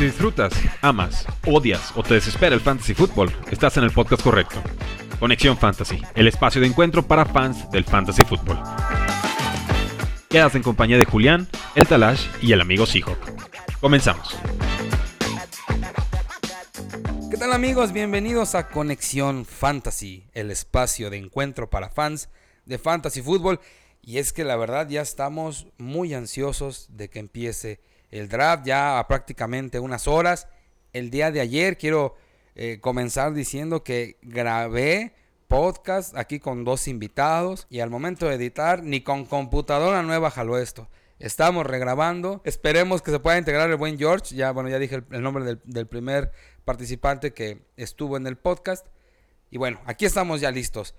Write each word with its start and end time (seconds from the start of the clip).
Si 0.00 0.06
disfrutas, 0.06 0.54
amas, 0.80 1.26
odias 1.44 1.92
o 1.94 2.02
te 2.02 2.14
desespera 2.14 2.54
el 2.54 2.62
fantasy 2.62 2.94
fútbol, 2.94 3.30
estás 3.50 3.76
en 3.76 3.84
el 3.84 3.90
podcast 3.90 4.22
correcto. 4.22 4.62
Conexión 5.18 5.58
Fantasy, 5.58 6.00
el 6.14 6.26
espacio 6.26 6.62
de 6.62 6.68
encuentro 6.68 7.06
para 7.06 7.26
fans 7.26 7.70
del 7.70 7.84
fantasy 7.84 8.24
fútbol. 8.24 8.58
Quedas 10.30 10.54
en 10.54 10.62
compañía 10.62 10.96
de 10.96 11.04
Julián, 11.04 11.48
el 11.74 11.86
Talash 11.86 12.24
y 12.40 12.52
el 12.52 12.62
amigo 12.62 12.86
Seahawk. 12.86 13.18
Comenzamos. 13.78 14.38
¿Qué 17.50 17.54
tal 17.54 17.64
amigos? 17.64 17.92
Bienvenidos 17.92 18.54
a 18.54 18.68
Conexión 18.68 19.44
Fantasy, 19.44 20.24
el 20.34 20.52
espacio 20.52 21.10
de 21.10 21.16
encuentro 21.16 21.68
para 21.68 21.90
fans 21.90 22.28
de 22.64 22.78
fantasy 22.78 23.22
fútbol. 23.22 23.58
Y 24.02 24.18
es 24.18 24.32
que 24.32 24.44
la 24.44 24.54
verdad 24.54 24.88
ya 24.88 25.00
estamos 25.00 25.66
muy 25.76 26.14
ansiosos 26.14 26.86
de 26.92 27.10
que 27.10 27.18
empiece 27.18 27.80
el 28.12 28.28
draft 28.28 28.64
ya 28.66 29.00
a 29.00 29.08
prácticamente 29.08 29.80
unas 29.80 30.06
horas. 30.06 30.46
El 30.92 31.10
día 31.10 31.32
de 31.32 31.40
ayer 31.40 31.76
quiero 31.76 32.14
eh, 32.54 32.78
comenzar 32.80 33.34
diciendo 33.34 33.82
que 33.82 34.16
grabé 34.22 35.12
podcast 35.48 36.16
aquí 36.16 36.38
con 36.38 36.62
dos 36.62 36.86
invitados 36.86 37.66
y 37.68 37.80
al 37.80 37.90
momento 37.90 38.28
de 38.28 38.36
editar 38.36 38.84
ni 38.84 39.00
con 39.00 39.26
computadora 39.26 40.04
nueva 40.04 40.30
jaló 40.30 40.56
esto. 40.56 40.88
Estamos 41.20 41.66
regrabando. 41.66 42.40
Esperemos 42.44 43.02
que 43.02 43.10
se 43.10 43.20
pueda 43.20 43.36
integrar 43.36 43.68
el 43.68 43.76
buen 43.76 43.98
George. 43.98 44.34
Ya, 44.34 44.52
bueno, 44.52 44.70
ya 44.70 44.78
dije 44.78 45.02
el, 45.10 45.22
nombre 45.22 45.58
del, 45.62 45.86
primer 45.86 46.32
participante 46.64 47.34
que 47.34 47.60
estuvo 47.76 48.16
en 48.16 48.26
el 48.26 48.38
podcast. 48.38 48.86
Y 49.50 49.58
bueno, 49.58 49.82
aquí 49.84 50.06
estamos 50.06 50.40
ya 50.40 50.50
listos. 50.50 50.94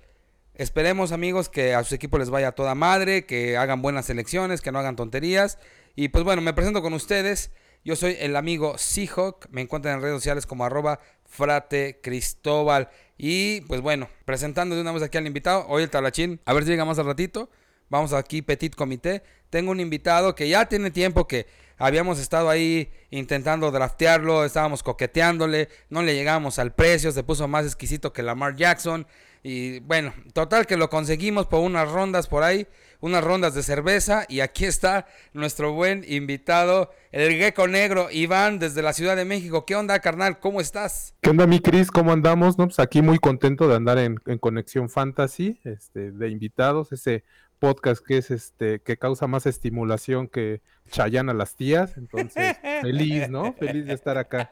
Esperemos, 0.53 1.11
amigos, 1.11 1.49
que 1.49 1.73
a 1.73 1.83
su 1.83 1.95
equipo 1.95 2.19
les 2.19 2.29
vaya 2.29 2.51
toda 2.51 2.75
madre, 2.75 3.25
que 3.25 3.57
hagan 3.57 3.81
buenas 3.81 4.05
selecciones, 4.05 4.61
que 4.61 4.71
no 4.71 4.77
hagan 4.77 4.95
tonterías. 4.95 5.57
Y 5.95 6.09
pues 6.09 6.23
bueno, 6.23 6.43
me 6.43 6.53
presento 6.53 6.83
con 6.83 6.93
ustedes. 6.93 7.49
Yo 7.83 7.95
soy 7.95 8.15
el 8.19 8.35
amigo 8.35 8.77
Seahawk. 8.77 9.47
Me 9.49 9.61
encuentran 9.61 9.95
en 9.95 10.01
redes 10.03 10.17
sociales 10.17 10.45
como 10.45 10.65
arroba 10.65 10.99
frate 11.25 11.99
Cristóbal. 12.03 12.89
Y 13.17 13.61
pues 13.61 13.81
bueno, 13.81 14.07
presentando 14.25 14.75
de 14.75 14.81
una 14.81 14.91
vez 14.91 15.01
aquí 15.01 15.17
al 15.17 15.25
invitado. 15.25 15.65
Hoy 15.67 15.81
el 15.81 15.89
talachín. 15.89 16.41
A 16.45 16.53
ver 16.53 16.63
si 16.63 16.69
llega 16.69 16.85
más 16.85 16.99
al 16.99 17.07
ratito. 17.07 17.49
Vamos 17.89 18.13
aquí, 18.13 18.41
Petit 18.41 18.73
Comité. 18.75 19.23
Tengo 19.51 19.69
un 19.69 19.79
invitado 19.79 20.33
que 20.33 20.49
ya 20.49 20.65
tiene 20.65 20.89
tiempo 20.89 21.27
que 21.27 21.45
habíamos 21.77 22.17
estado 22.17 22.49
ahí 22.49 22.89
intentando 23.11 23.69
draftearlo. 23.69 24.43
Estábamos 24.43 24.81
coqueteándole. 24.81 25.69
No 25.89 26.01
le 26.01 26.15
llegamos 26.15 26.57
al 26.57 26.73
precio. 26.73 27.11
Se 27.11 27.21
puso 27.21 27.47
más 27.47 27.67
exquisito 27.67 28.11
que 28.11 28.23
Lamar 28.23 28.55
Jackson. 28.55 29.05
Y 29.43 29.81
bueno, 29.81 30.13
total 30.33 30.65
que 30.65 30.77
lo 30.77 30.89
conseguimos 30.89 31.45
por 31.45 31.59
unas 31.59 31.91
rondas 31.91 32.27
por 32.27 32.41
ahí 32.41 32.67
unas 33.01 33.23
rondas 33.23 33.53
de 33.53 33.63
cerveza 33.63 34.25
y 34.29 34.39
aquí 34.39 34.65
está 34.65 35.07
nuestro 35.33 35.73
buen 35.73 36.05
invitado, 36.07 36.91
el 37.11 37.33
gecko 37.33 37.67
negro, 37.67 38.07
Iván, 38.11 38.59
desde 38.59 38.81
la 38.81 38.93
Ciudad 38.93 39.15
de 39.15 39.25
México. 39.25 39.65
¿Qué 39.65 39.75
onda, 39.75 39.99
carnal? 39.99 40.39
¿Cómo 40.39 40.61
estás? 40.61 41.15
¿Qué 41.21 41.31
onda, 41.31 41.47
mi 41.47 41.59
Cris? 41.59 41.91
¿Cómo 41.91 42.13
andamos? 42.13 42.55
Pues 42.55 42.79
aquí 42.79 43.01
muy 43.01 43.17
contento 43.17 43.67
de 43.67 43.75
andar 43.75 43.97
en, 43.97 44.17
Conexión 44.39 44.89
Fantasy, 44.89 45.59
este, 45.63 46.11
de 46.11 46.29
invitados, 46.29 46.91
ese 46.91 47.23
podcast 47.61 48.03
que 48.03 48.17
es 48.17 48.31
este, 48.31 48.81
que 48.81 48.97
causa 48.97 49.27
más 49.27 49.45
estimulación 49.45 50.27
que 50.27 50.61
Chayanne 50.89 51.29
a 51.31 51.35
las 51.35 51.55
tías. 51.55 51.95
Entonces, 51.95 52.57
feliz, 52.81 53.29
¿no? 53.29 53.53
Feliz 53.53 53.85
de 53.85 53.93
estar 53.93 54.17
acá. 54.17 54.51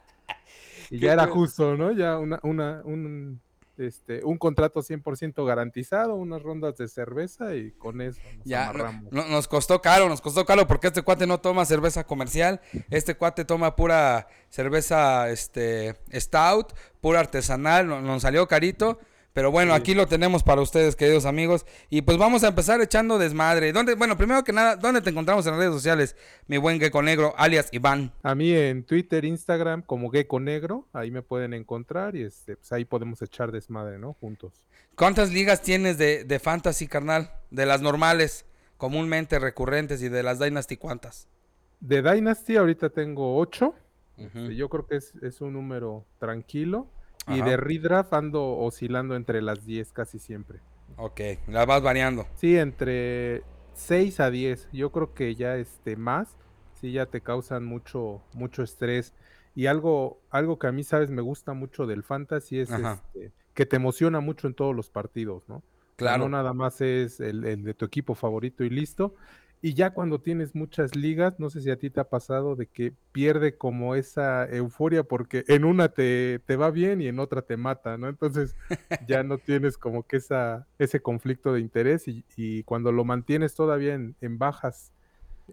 Y 0.92 1.00
ya 1.00 1.14
era 1.14 1.26
justo, 1.26 1.76
¿no? 1.76 1.92
Ya 1.92 2.20
una, 2.20 2.40
una, 2.44 2.82
un 2.86 3.42
este, 3.78 4.24
un 4.24 4.38
contrato 4.38 4.82
100% 4.82 5.46
garantizado, 5.46 6.16
unas 6.16 6.44
rondas 6.44 6.78
de 6.78 6.88
cerveza 6.88 7.56
y 7.56 7.72
con 7.72 8.02
eso 8.02 8.20
nos 8.36 8.46
ya, 8.46 8.74
nos 9.10 9.48
costó 9.48 9.82
caro, 9.82 10.10
nos 10.10 10.22
costó 10.22 10.46
caro 10.46 10.68
porque 10.68 10.88
este 10.88 11.02
cuate 11.02 11.26
no 11.26 11.40
toma 11.40 11.66
cerveza 11.66 12.06
comercial, 12.06 12.60
este 12.90 13.16
cuate 13.16 13.46
toma 13.46 13.76
pura 13.76 14.28
cerveza 14.50 15.30
este, 15.30 15.96
stout, 16.14 16.74
pura 17.00 17.22
artesanal, 17.22 17.88
nos 17.88 18.22
salió 18.22 18.48
carito 18.48 19.00
pero 19.34 19.52
bueno, 19.52 19.74
aquí 19.74 19.94
lo 19.94 20.08
tenemos 20.08 20.44
para 20.44 20.62
ustedes, 20.62 20.96
queridos 20.96 21.26
amigos. 21.26 21.66
Y 21.90 22.02
pues 22.02 22.18
vamos 22.18 22.44
a 22.44 22.48
empezar 22.48 22.82
echando 22.82 23.18
desmadre. 23.18 23.72
¿Dónde, 23.72 23.96
bueno, 23.96 24.18
primero 24.18 24.44
que 24.44 24.52
nada, 24.52 24.76
¿dónde 24.76 25.02
te 25.02 25.12
encontramos 25.12 25.46
en 25.46 25.52
las 25.52 25.60
redes 25.60 25.74
sociales, 25.74 26.16
mi 26.48 26.58
buen 26.58 26.80
Gecko 26.80 27.02
Negro, 27.02 27.34
alias 27.38 27.70
Iván? 27.72 28.12
A 28.24 28.36
mí 28.36 28.52
en 28.52 28.84
Twitter, 28.84 29.26
Instagram, 29.26 29.84
como 29.84 30.10
Gecko 30.10 30.40
Negro, 30.40 30.88
ahí 30.94 31.12
me 31.12 31.22
pueden 31.22 31.54
encontrar 31.54 32.16
y 32.16 32.24
este, 32.24 32.56
pues 32.58 32.72
ahí 32.72 32.86
podemos 32.86 33.22
echar 33.22 33.52
desmadre, 33.52 34.00
¿no? 34.00 34.14
Juntos. 34.14 34.66
¿Cuántas 34.96 35.32
ligas 35.32 35.62
tienes 35.62 35.98
de, 35.98 36.26
de 36.26 36.40
fantasy, 36.40 36.88
carnal? 36.88 37.32
De 37.52 37.66
las 37.66 37.82
normales, 37.82 38.46
comúnmente 38.78 39.40
recurrentes 39.40 40.02
y 40.02 40.10
de 40.10 40.24
las 40.24 40.40
Dynasty, 40.40 40.78
¿cuántas? 40.78 41.28
De 41.80 42.02
Dynasty 42.02 42.58
ahorita 42.58 42.90
tengo 42.90 43.38
ocho. 43.38 43.76
Yo 44.34 44.68
creo 44.68 44.86
que 44.86 44.98
es, 44.98 45.14
es 45.22 45.40
un 45.40 45.54
número 45.54 46.06
tranquilo. 46.20 46.88
Y 47.30 47.42
de 47.42 47.58
redraft 47.58 48.14
ando 48.14 48.58
oscilando 48.58 49.16
entre 49.16 49.42
las 49.42 49.66
10 49.66 49.92
casi 49.92 50.20
siempre. 50.20 50.60
Ok, 50.98 51.22
las 51.48 51.66
vas 51.66 51.82
variando. 51.82 52.28
Sí, 52.36 52.58
entre 52.58 53.44
6 53.74 54.20
a 54.20 54.30
10. 54.30 54.70
Yo 54.74 54.92
creo 54.92 55.14
que 55.14 55.36
ya 55.36 55.56
este 55.56 55.96
más, 55.96 56.36
sí 56.74 56.92
ya 56.92 57.06
te 57.06 57.22
causan 57.22 57.66
mucho 57.66 58.22
mucho 58.34 58.64
estrés 58.64 59.14
y 59.56 59.68
algo 59.68 60.20
algo 60.30 60.60
que 60.60 60.68
a 60.68 60.72
mí 60.72 60.84
sabes 60.84 61.10
me 61.10 61.22
gusta 61.22 61.54
mucho 61.54 61.86
del 61.86 62.04
fantasy 62.04 62.60
es 62.60 62.70
este, 62.72 63.32
que 63.54 63.66
te 63.66 63.76
emociona 63.76 64.20
mucho 64.20 64.48
en 64.48 64.54
todos 64.54 64.76
los 64.76 64.90
partidos, 64.90 65.44
¿no? 65.48 65.64
Claro. 65.96 66.24
No 66.24 66.30
nada 66.30 66.54
más 66.54 66.80
es 66.82 67.20
el, 67.20 67.44
el 67.44 67.64
de 67.64 67.74
tu 67.74 67.86
equipo 67.86 68.16
favorito 68.16 68.64
y 68.64 68.70
listo, 68.70 69.16
y 69.62 69.74
ya 69.74 69.92
cuando 69.92 70.22
tienes 70.22 70.56
muchas 70.56 70.96
ligas, 70.96 71.38
no 71.38 71.50
sé 71.50 71.62
si 71.62 71.70
a 71.70 71.78
ti 71.78 71.90
te 71.90 72.00
ha 72.00 72.06
pasado 72.06 72.56
de 72.56 72.68
que 72.68 72.94
pierde 73.12 73.58
como 73.58 73.96
esa 73.96 74.46
euforia 74.46 75.04
porque 75.04 75.44
en 75.48 75.66
una 75.66 75.90
te, 75.90 76.40
te 76.46 76.56
va 76.56 76.72
bien 76.72 77.02
y 77.02 77.08
en 77.08 77.20
otra 77.20 77.42
te 77.42 77.58
mata, 77.58 77.98
¿no? 77.98 78.08
Entonces 78.08 78.56
ya 79.08 79.24
no 79.24 79.38
tienes 79.38 79.78
como 79.78 80.04
que 80.04 80.18
esa, 80.18 80.66
ese 80.78 81.02
conflicto 81.02 81.52
de 81.52 81.60
interés 81.60 82.08
y, 82.08 82.24
y 82.38 82.64
cuando 82.64 82.94
lo 82.94 83.04
mantienes 83.04 83.54
todavía 83.54 83.96
en, 83.96 84.16
en, 84.22 84.38
bajas, 84.38 84.94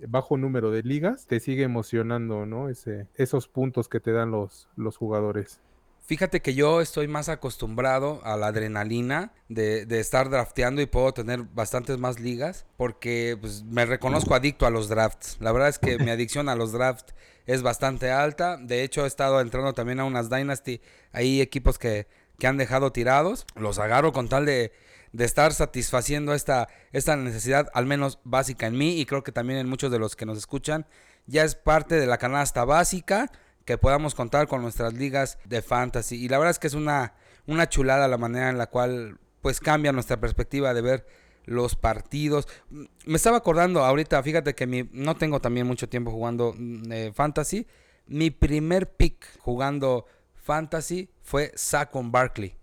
bajo 0.07 0.37
número 0.37 0.71
de 0.71 0.85
ligas, 0.85 1.27
te 1.27 1.41
sigue 1.41 1.65
emocionando, 1.65 2.47
¿no? 2.47 2.69
Ese, 2.69 3.09
esos 3.17 3.49
puntos 3.49 3.89
que 3.89 3.99
te 3.99 4.13
dan 4.13 4.31
los, 4.31 4.69
los 4.77 4.97
jugadores. 4.97 5.61
Fíjate 6.07 6.41
que 6.41 6.55
yo 6.55 6.81
estoy 6.81 7.09
más 7.09 7.29
acostumbrado 7.29 8.21
a 8.23 8.37
la 8.37 8.47
adrenalina 8.47 9.33
de, 9.49 9.87
de, 9.87 9.99
estar 9.99 10.31
drafteando 10.31 10.81
y 10.81 10.87
puedo 10.87 11.13
tener 11.13 11.43
bastantes 11.43 11.99
más 11.99 12.21
ligas 12.21 12.65
porque 12.77 13.37
pues, 13.41 13.65
me 13.65 13.85
reconozco 13.85 14.37
adicto 14.37 14.67
a 14.67 14.71
los 14.71 14.89
drafts. 14.89 15.37
La 15.41 15.51
verdad 15.51 15.69
es 15.69 15.81
que 15.81 15.99
mi 15.99 16.11
adicción 16.11 16.49
a 16.49 16.55
los 16.55 16.71
drafts 16.71 17.13
es 17.47 17.63
bastante 17.63 18.13
alta. 18.13 18.57
De 18.57 18.85
hecho, 18.85 19.03
he 19.05 19.09
estado 19.09 19.41
entrando 19.41 19.73
también 19.73 19.99
a 19.99 20.05
unas 20.05 20.31
Dynasty. 20.31 20.81
Hay 21.11 21.41
equipos 21.41 21.77
que, 21.77 22.07
que 22.39 22.47
han 22.47 22.57
dejado 22.57 22.93
tirados. 22.93 23.45
Los 23.57 23.81
agarro 23.81 24.13
con 24.13 24.29
tal 24.29 24.47
de, 24.47 24.73
de 25.11 25.25
estar 25.25 25.53
satisfaciendo 25.53 26.35
esta, 26.35 26.69
esta 26.93 27.17
necesidad, 27.17 27.69
al 27.75 27.87
menos 27.87 28.21
básica 28.23 28.69
en 28.69 28.79
mí 28.79 29.01
y 29.01 29.07
creo 29.07 29.25
que 29.25 29.33
también 29.33 29.59
en 29.59 29.69
muchos 29.69 29.91
de 29.91 29.99
los 29.99 30.15
que 30.15 30.25
nos 30.25 30.39
escuchan. 30.39 30.87
Ya 31.27 31.43
es 31.43 31.57
parte 31.57 31.97
de 31.97 32.07
la 32.07 32.19
canasta 32.19 32.65
básica 32.65 33.33
que 33.67 33.77
podamos 33.77 34.15
contar 34.15 34.47
con 34.47 34.63
nuestras 34.63 34.95
ligas 34.95 35.39
de 35.45 35.61
fantasy. 35.61 36.25
Y 36.25 36.29
la 36.29 36.39
verdad 36.39 36.53
es 36.53 36.59
que 36.59 36.69
es 36.69 36.75
una, 36.75 37.15
una 37.47 37.69
chulada 37.69 38.09
la 38.09 38.17
manera 38.17 38.49
en 38.49 38.57
la 38.57 38.69
cual 38.69 39.19
pues 39.43 39.61
cambia 39.61 39.93
nuestra 39.93 40.19
perspectiva 40.19 40.73
de 40.73 40.81
ver 40.81 41.07
los 41.45 41.75
partidos. 41.75 42.49
Me 42.71 43.17
estaba 43.17 43.39
acordando 43.39 43.85
ahorita, 43.85 44.23
fíjate 44.23 44.55
que 44.55 44.67
mi, 44.67 44.89
no 44.93 45.17
tengo 45.17 45.41
también 45.41 45.67
mucho 45.67 45.89
tiempo 45.89 46.13
jugando 46.13 46.55
mm, 46.57 46.93
eh, 46.93 47.13
fantasy. 47.13 47.67
Mi 48.07 48.31
primer 48.31 48.89
pick 48.89 49.27
jugando 49.41 50.07
fantasy 50.35 51.11
fue 51.23 51.51
Saquon 51.57 52.13
Barkley. 52.13 52.57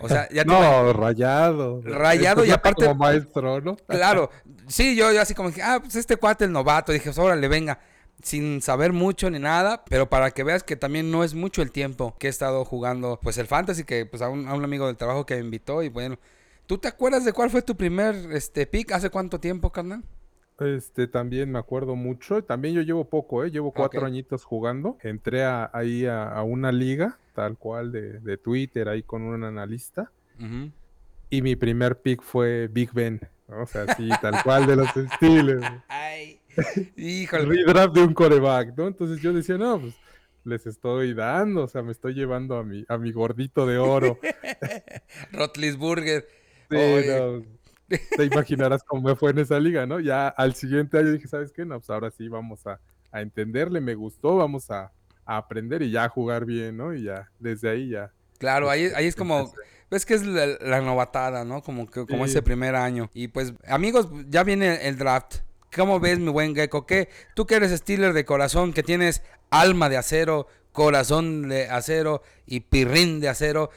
O 0.00 0.08
sea, 0.08 0.28
ya 0.30 0.44
no, 0.46 0.92
rayado. 0.92 1.80
Rayado 1.82 2.44
y 2.44 2.50
aparte. 2.50 2.86
Como 2.86 2.96
maestro, 2.96 3.60
¿no? 3.60 3.76
Claro. 3.86 4.30
Sí, 4.66 4.96
yo, 4.96 5.12
yo 5.12 5.20
así 5.20 5.32
como 5.32 5.50
dije, 5.50 5.62
ah, 5.62 5.78
pues 5.80 5.94
este 5.94 6.16
cuate 6.16 6.44
el 6.44 6.52
novato. 6.52 6.90
Dije, 6.90 7.04
pues 7.04 7.18
órale, 7.18 7.46
venga 7.46 7.78
sin 8.22 8.62
saber 8.62 8.92
mucho 8.92 9.30
ni 9.30 9.38
nada, 9.38 9.84
pero 9.88 10.08
para 10.08 10.30
que 10.30 10.44
veas 10.44 10.62
que 10.62 10.76
también 10.76 11.10
no 11.10 11.24
es 11.24 11.34
mucho 11.34 11.62
el 11.62 11.72
tiempo 11.72 12.16
que 12.18 12.26
he 12.26 12.30
estado 12.30 12.64
jugando 12.64 13.18
pues 13.22 13.38
el 13.38 13.46
fantasy 13.46 13.84
que 13.84 14.06
pues 14.06 14.22
a 14.22 14.28
un, 14.28 14.48
a 14.48 14.54
un 14.54 14.64
amigo 14.64 14.86
del 14.86 14.96
trabajo 14.96 15.26
que 15.26 15.34
me 15.36 15.40
invitó 15.40 15.82
y 15.82 15.88
bueno, 15.88 16.18
¿tú 16.66 16.78
te 16.78 16.88
acuerdas 16.88 17.24
de 17.24 17.32
cuál 17.32 17.50
fue 17.50 17.62
tu 17.62 17.76
primer 17.76 18.14
este 18.32 18.66
pick 18.66 18.92
hace 18.92 19.10
cuánto 19.10 19.40
tiempo, 19.40 19.70
carnal? 19.70 20.02
Este, 20.60 21.06
también 21.06 21.50
me 21.50 21.58
acuerdo 21.58 21.96
mucho. 21.96 22.44
También 22.44 22.74
yo 22.74 22.82
llevo 22.82 23.06
poco, 23.06 23.44
¿eh? 23.44 23.50
Llevo 23.50 23.72
cuatro 23.72 24.04
añitos 24.04 24.44
jugando. 24.44 24.98
Entré 25.02 25.44
ahí 25.44 26.04
a, 26.06 26.42
una 26.42 26.70
liga, 26.70 27.18
tal 27.34 27.56
cual, 27.56 27.92
de, 27.92 28.20
de, 28.20 28.36
Twitter, 28.36 28.88
ahí 28.88 29.02
con 29.02 29.22
un 29.22 29.42
analista. 29.42 30.12
Y 31.30 31.42
mi 31.42 31.56
primer 31.56 32.00
pick 32.00 32.22
fue 32.22 32.68
Big 32.68 32.92
Ben. 32.92 33.20
O 33.48 33.66
sea, 33.66 33.94
sí, 33.94 34.08
tal 34.20 34.42
cual 34.42 34.66
de 34.66 34.76
los 34.76 34.96
estilos. 34.96 35.64
Ay. 35.88 36.39
Híjole. 36.96 37.64
Redraft 37.64 37.94
de 37.94 38.02
un 38.02 38.14
coreback, 38.14 38.76
¿no? 38.76 38.88
Entonces 38.88 39.20
yo 39.20 39.32
decía, 39.32 39.56
no, 39.56 39.80
pues 39.80 39.94
les 40.44 40.66
estoy 40.66 41.14
dando, 41.14 41.64
o 41.64 41.68
sea, 41.68 41.82
me 41.82 41.92
estoy 41.92 42.14
llevando 42.14 42.56
a 42.56 42.64
mi, 42.64 42.84
a 42.88 42.98
mi 42.98 43.12
gordito 43.12 43.66
de 43.66 43.78
oro. 43.78 44.18
Rotlisburger. 45.32 46.26
te 46.68 48.24
imaginarás 48.24 48.82
cómo 48.84 49.08
me 49.08 49.16
fue 49.16 49.30
en 49.30 49.38
esa 49.38 49.58
liga, 49.58 49.86
¿no? 49.86 50.00
Ya 50.00 50.28
al 50.28 50.54
siguiente 50.54 50.98
año 50.98 51.12
dije, 51.12 51.28
¿sabes 51.28 51.52
qué? 51.52 51.64
No, 51.64 51.78
pues 51.78 51.90
ahora 51.90 52.10
sí 52.10 52.28
vamos 52.28 52.66
a, 52.66 52.80
entenderle, 53.12 53.80
me 53.80 53.94
gustó, 53.94 54.36
vamos 54.36 54.70
a, 54.70 54.92
aprender 55.26 55.82
y 55.82 55.92
ya 55.92 56.04
a 56.04 56.08
jugar 56.08 56.44
bien, 56.44 56.76
¿no? 56.76 56.92
Y 56.92 57.04
ya, 57.04 57.30
desde 57.38 57.70
ahí 57.70 57.90
ya. 57.90 58.12
Claro, 58.38 58.68
ahí, 58.68 58.90
ahí 58.96 59.06
es 59.06 59.14
como, 59.14 59.52
ves 59.88 60.04
que 60.04 60.14
es 60.14 60.26
la, 60.26 60.80
novatada, 60.80 61.44
¿no? 61.44 61.62
Como 61.62 61.88
que 61.88 62.04
como 62.06 62.24
ese 62.24 62.42
primer 62.42 62.74
año. 62.74 63.10
Y 63.14 63.28
pues, 63.28 63.52
amigos, 63.68 64.08
ya 64.28 64.42
viene 64.42 64.88
el 64.88 64.96
draft. 64.96 65.36
¿Cómo 65.74 66.00
ves, 66.00 66.18
mi 66.18 66.30
buen 66.30 66.54
Gecko? 66.54 66.84
¿Qué? 66.84 67.08
Tú 67.34 67.46
que 67.46 67.54
eres 67.54 67.70
Steeler 67.70 68.12
de 68.12 68.24
corazón, 68.24 68.72
que 68.72 68.82
tienes 68.82 69.22
alma 69.50 69.88
de 69.88 69.96
acero, 69.96 70.48
corazón 70.72 71.48
de 71.48 71.68
acero 71.68 72.22
y 72.44 72.60
pirrín 72.60 73.20
de 73.20 73.28
acero. 73.28 73.70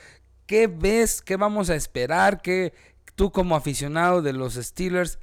¿Qué 0.48 0.68
ves? 0.68 1.22
¿Qué 1.22 1.38
vamos 1.38 1.70
a 1.70 1.76
esperar? 1.76 2.42
¿Qué 2.42 2.74
tú 3.16 3.32
como 3.32 3.56
aficionado 3.56 4.24
de 4.24 4.34
los 4.34 4.56
Steelers? 4.56 5.20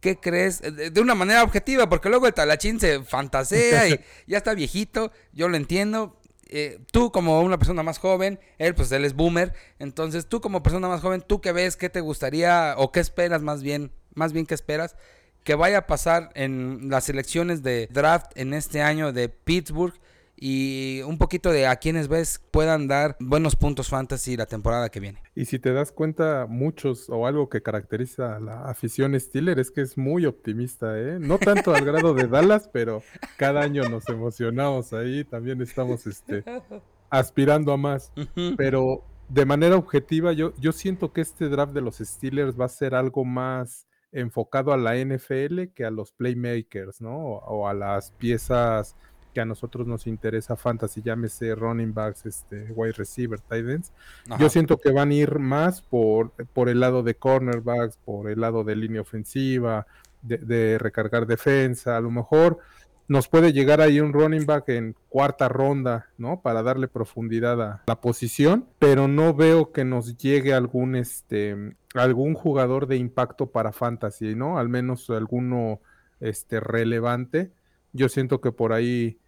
¿Qué 0.00 0.18
crees? 0.18 0.60
De 0.60 1.00
una 1.00 1.14
manera 1.14 1.44
objetiva, 1.44 1.88
porque 1.88 2.08
luego 2.08 2.26
el 2.26 2.34
talachín 2.34 2.80
se 2.80 3.02
fantasea 3.02 3.88
y 3.88 4.00
ya 4.26 4.38
está 4.38 4.54
viejito, 4.54 5.12
yo 5.32 5.48
lo 5.48 5.56
entiendo. 5.56 6.20
Eh, 6.50 6.80
tú 6.90 7.12
como 7.12 7.42
una 7.42 7.58
persona 7.58 7.82
más 7.82 7.98
joven, 7.98 8.40
él 8.56 8.74
pues 8.74 8.90
él 8.90 9.04
es 9.04 9.14
boomer, 9.14 9.52
entonces 9.78 10.26
tú 10.26 10.40
como 10.40 10.62
persona 10.62 10.88
más 10.88 11.02
joven, 11.02 11.20
¿tú 11.20 11.42
qué 11.42 11.52
ves? 11.52 11.76
¿Qué 11.76 11.90
te 11.90 12.00
gustaría 12.00 12.74
o 12.78 12.90
qué 12.90 13.00
esperas 13.00 13.42
más 13.42 13.62
bien? 13.62 13.92
Más 14.14 14.32
bien, 14.32 14.46
¿qué 14.46 14.54
esperas? 14.54 14.96
Que 15.48 15.54
vaya 15.54 15.78
a 15.78 15.86
pasar 15.86 16.28
en 16.34 16.90
las 16.90 17.08
elecciones 17.08 17.62
de 17.62 17.88
draft 17.90 18.32
en 18.34 18.52
este 18.52 18.82
año 18.82 19.14
de 19.14 19.30
Pittsburgh 19.30 19.94
y 20.36 21.00
un 21.06 21.16
poquito 21.16 21.50
de 21.50 21.66
a 21.66 21.76
quienes 21.76 22.06
ves 22.06 22.42
puedan 22.50 22.86
dar 22.86 23.16
buenos 23.18 23.56
puntos 23.56 23.88
fantasy 23.88 24.36
la 24.36 24.44
temporada 24.44 24.90
que 24.90 25.00
viene. 25.00 25.22
Y 25.34 25.46
si 25.46 25.58
te 25.58 25.72
das 25.72 25.90
cuenta, 25.90 26.44
muchos 26.46 27.08
o 27.08 27.26
algo 27.26 27.48
que 27.48 27.62
caracteriza 27.62 28.36
a 28.36 28.40
la 28.40 28.68
afición 28.68 29.18
Steeler 29.18 29.58
es 29.58 29.70
que 29.70 29.80
es 29.80 29.96
muy 29.96 30.26
optimista, 30.26 31.00
¿eh? 31.00 31.16
No 31.18 31.38
tanto 31.38 31.74
al 31.74 31.86
grado 31.86 32.12
de 32.12 32.28
Dallas, 32.28 32.68
pero 32.74 33.02
cada 33.38 33.62
año 33.62 33.88
nos 33.88 34.06
emocionamos 34.10 34.92
ahí, 34.92 35.24
también 35.24 35.62
estamos 35.62 36.06
este, 36.06 36.44
aspirando 37.08 37.72
a 37.72 37.78
más. 37.78 38.12
Pero 38.58 39.02
de 39.30 39.46
manera 39.46 39.76
objetiva, 39.76 40.34
yo, 40.34 40.52
yo 40.58 40.72
siento 40.72 41.14
que 41.14 41.22
este 41.22 41.48
draft 41.48 41.72
de 41.72 41.80
los 41.80 41.96
Steelers 41.96 42.60
va 42.60 42.66
a 42.66 42.68
ser 42.68 42.94
algo 42.94 43.24
más 43.24 43.87
enfocado 44.12 44.72
a 44.72 44.76
la 44.76 44.96
NFL 44.96 45.68
que 45.74 45.84
a 45.84 45.90
los 45.90 46.12
playmakers, 46.12 47.00
¿no? 47.00 47.16
O, 47.16 47.68
a 47.68 47.74
las 47.74 48.10
piezas 48.12 48.96
que 49.34 49.40
a 49.40 49.44
nosotros 49.44 49.86
nos 49.86 50.06
interesa 50.06 50.56
fantasy, 50.56 51.02
llámese 51.02 51.54
running 51.54 51.92
backs, 51.92 52.26
este, 52.26 52.72
wide 52.72 52.92
receiver, 52.92 53.38
tight 53.40 53.68
ends. 53.68 53.92
Yo 54.38 54.48
siento 54.48 54.78
que 54.78 54.90
van 54.90 55.10
a 55.10 55.14
ir 55.14 55.38
más 55.38 55.82
por, 55.82 56.32
por 56.52 56.68
el 56.68 56.80
lado 56.80 57.02
de 57.02 57.14
cornerbacks, 57.14 57.98
por 57.98 58.30
el 58.30 58.40
lado 58.40 58.64
de 58.64 58.76
línea 58.76 59.02
ofensiva, 59.02 59.86
de, 60.22 60.38
de 60.38 60.78
recargar 60.78 61.26
defensa, 61.26 61.96
a 61.96 62.00
lo 62.00 62.10
mejor 62.10 62.58
nos 63.08 63.28
puede 63.28 63.52
llegar 63.52 63.80
ahí 63.80 64.00
un 64.00 64.12
running 64.12 64.44
back 64.44 64.68
en 64.68 64.94
cuarta 65.08 65.48
ronda, 65.48 66.10
¿no? 66.18 66.42
Para 66.42 66.62
darle 66.62 66.88
profundidad 66.88 67.60
a 67.62 67.82
la 67.86 68.00
posición, 68.00 68.66
pero 68.78 69.08
no 69.08 69.34
veo 69.34 69.72
que 69.72 69.84
nos 69.84 70.18
llegue 70.18 70.52
algún 70.52 70.94
este 70.94 71.74
algún 71.94 72.34
jugador 72.34 72.86
de 72.86 72.96
impacto 72.96 73.46
para 73.46 73.72
fantasy, 73.72 74.34
¿no? 74.34 74.58
Al 74.58 74.68
menos 74.68 75.08
alguno 75.08 75.80
este 76.20 76.60
relevante. 76.60 77.50
Yo 77.94 78.10
siento 78.10 78.42
que 78.42 78.52
por 78.52 78.74
ahí 78.74 79.18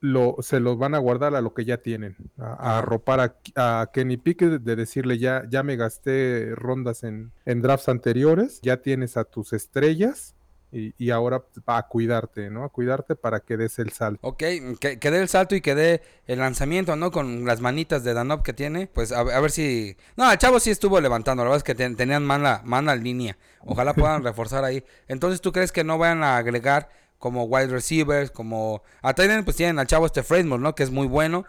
lo, 0.00 0.36
se 0.40 0.60
los 0.60 0.78
van 0.78 0.94
a 0.94 0.98
guardar 0.98 1.34
a 1.34 1.42
lo 1.42 1.52
que 1.52 1.64
ya 1.64 1.78
tienen, 1.78 2.16
a, 2.38 2.78
arropar 2.78 3.36
a, 3.56 3.90
Kenny 3.92 4.16
Pickett, 4.16 4.62
de 4.62 4.76
decirle 4.76 5.18
ya, 5.18 5.44
ya 5.50 5.62
me 5.62 5.76
gasté 5.76 6.54
rondas 6.54 7.04
en, 7.04 7.32
en 7.44 7.60
drafts 7.60 7.90
anteriores, 7.90 8.60
ya 8.62 8.78
tienes 8.78 9.18
a 9.18 9.24
tus 9.24 9.52
estrellas, 9.52 10.34
y, 10.72 11.10
ahora 11.10 11.42
a 11.66 11.82
cuidarte, 11.86 12.50
¿no? 12.50 12.64
A 12.64 12.68
cuidarte 12.68 13.14
para 13.14 13.40
que 13.40 13.56
des 13.56 13.78
el 13.78 13.92
salto. 13.92 14.26
Ok, 14.26 14.42
que, 14.80 14.98
dé 14.98 15.20
el 15.20 15.28
salto 15.28 15.54
y 15.54 15.60
que 15.60 15.74
dé 15.74 16.02
el 16.26 16.40
lanzamiento, 16.40 16.96
¿no? 16.96 17.10
Con 17.10 17.46
las 17.46 17.60
manitas 17.60 18.04
de 18.04 18.14
Danop 18.14 18.42
que 18.42 18.52
tiene. 18.52 18.88
Pues 18.88 19.12
a, 19.12 19.22
ver 19.22 19.50
si... 19.50 19.96
No, 20.16 20.30
el 20.30 20.38
chavo 20.38 20.60
sí 20.60 20.70
estuvo 20.70 21.00
levantando. 21.00 21.44
La 21.44 21.50
verdad 21.50 21.64
es 21.66 21.76
que 21.76 21.94
tenían 21.94 22.24
mala, 22.24 22.62
mala 22.64 22.96
línea. 22.96 23.38
Ojalá 23.60 23.94
puedan 23.94 24.22
reforzar 24.24 24.64
ahí. 24.64 24.84
Entonces, 25.08 25.40
¿tú 25.40 25.52
crees 25.52 25.72
que 25.72 25.84
no 25.84 25.98
vayan 25.98 26.22
a 26.22 26.36
agregar 26.36 26.90
como 27.18 27.44
wide 27.44 27.68
receivers, 27.68 28.30
como... 28.30 28.82
A 29.02 29.14
Titan 29.14 29.44
pues 29.44 29.56
tienen 29.56 29.78
al 29.78 29.86
chavo 29.86 30.04
este 30.04 30.22
Fresno, 30.22 30.58
¿no? 30.58 30.74
Que 30.74 30.82
es 30.82 30.90
muy 30.90 31.06
bueno. 31.06 31.44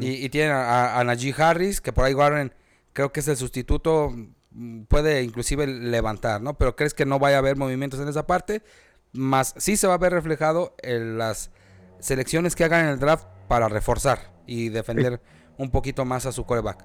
Y, 0.00 0.28
tienen 0.30 0.52
a, 0.52 0.98
a 0.98 1.04
Najee 1.04 1.34
Harris, 1.36 1.80
que 1.80 1.92
por 1.92 2.04
ahí 2.04 2.14
Warren 2.14 2.54
creo 2.92 3.12
que 3.12 3.20
es 3.20 3.28
el 3.28 3.36
sustituto 3.36 4.14
puede 4.88 5.22
inclusive 5.22 5.66
levantar, 5.66 6.40
¿no? 6.40 6.56
Pero 6.58 6.76
crees 6.76 6.94
que 6.94 7.06
no 7.06 7.18
vaya 7.18 7.36
a 7.36 7.38
haber 7.40 7.56
movimientos 7.56 8.00
en 8.00 8.08
esa 8.08 8.26
parte, 8.26 8.62
más 9.12 9.54
sí 9.56 9.76
se 9.76 9.86
va 9.86 9.94
a 9.94 9.98
ver 9.98 10.12
reflejado 10.12 10.74
en 10.82 11.18
las 11.18 11.50
selecciones 11.98 12.56
que 12.56 12.64
hagan 12.64 12.86
en 12.86 12.92
el 12.92 12.98
draft 12.98 13.26
para 13.48 13.68
reforzar 13.68 14.32
y 14.46 14.68
defender 14.68 15.20
un 15.58 15.70
poquito 15.70 16.04
más 16.04 16.26
a 16.26 16.32
su 16.32 16.44
coreback. 16.44 16.84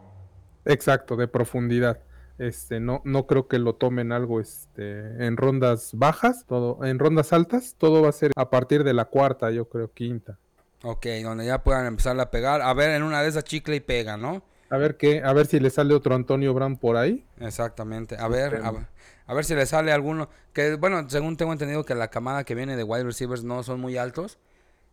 Exacto, 0.65 1.15
de 1.15 1.27
profundidad. 1.27 1.99
Este, 2.37 2.81
no, 2.81 3.01
no 3.05 3.27
creo 3.27 3.47
que 3.47 3.59
lo 3.59 3.75
tomen 3.75 4.11
algo 4.11 4.41
este, 4.41 5.25
en 5.25 5.37
rondas 5.37 5.91
bajas, 5.93 6.45
todo, 6.45 6.83
en 6.83 6.99
rondas 6.99 7.31
altas, 7.31 7.75
todo 7.77 8.01
va 8.01 8.09
a 8.09 8.11
ser 8.11 8.31
a 8.35 8.49
partir 8.49 8.83
de 8.83 8.93
la 8.93 9.05
cuarta, 9.05 9.51
yo 9.51 9.69
creo, 9.69 9.91
quinta. 9.93 10.37
Ok, 10.83 11.07
donde 11.23 11.45
ya 11.45 11.63
puedan 11.63 11.85
empezar 11.85 12.19
a 12.19 12.29
pegar. 12.29 12.61
A 12.61 12.73
ver, 12.73 12.91
en 12.91 13.03
una 13.03 13.21
de 13.21 13.29
esas 13.29 13.45
chicle 13.45 13.77
y 13.77 13.79
pega, 13.79 14.17
¿no? 14.17 14.43
A 14.69 14.77
ver 14.77 14.97
qué, 14.97 15.21
a 15.23 15.31
ver 15.33 15.45
si 15.45 15.59
le 15.59 15.69
sale 15.69 15.93
otro 15.93 16.15
Antonio 16.15 16.53
Brown 16.53 16.77
por 16.77 16.97
ahí. 16.97 17.25
Exactamente. 17.39 18.17
A 18.17 18.27
ver, 18.27 18.61
a, 19.27 19.33
ver 19.33 19.45
si 19.45 19.55
le 19.55 19.65
sale 19.65 19.91
alguno. 19.91 20.29
Que 20.53 20.75
bueno, 20.75 21.07
según 21.09 21.37
tengo 21.37 21.53
entendido 21.53 21.85
que 21.85 21.95
la 21.95 22.09
camada 22.09 22.43
que 22.43 22.55
viene 22.55 22.75
de 22.75 22.83
wide 22.83 23.03
receivers 23.03 23.43
no 23.43 23.61
son 23.63 23.79
muy 23.79 23.97
altos. 23.97 24.39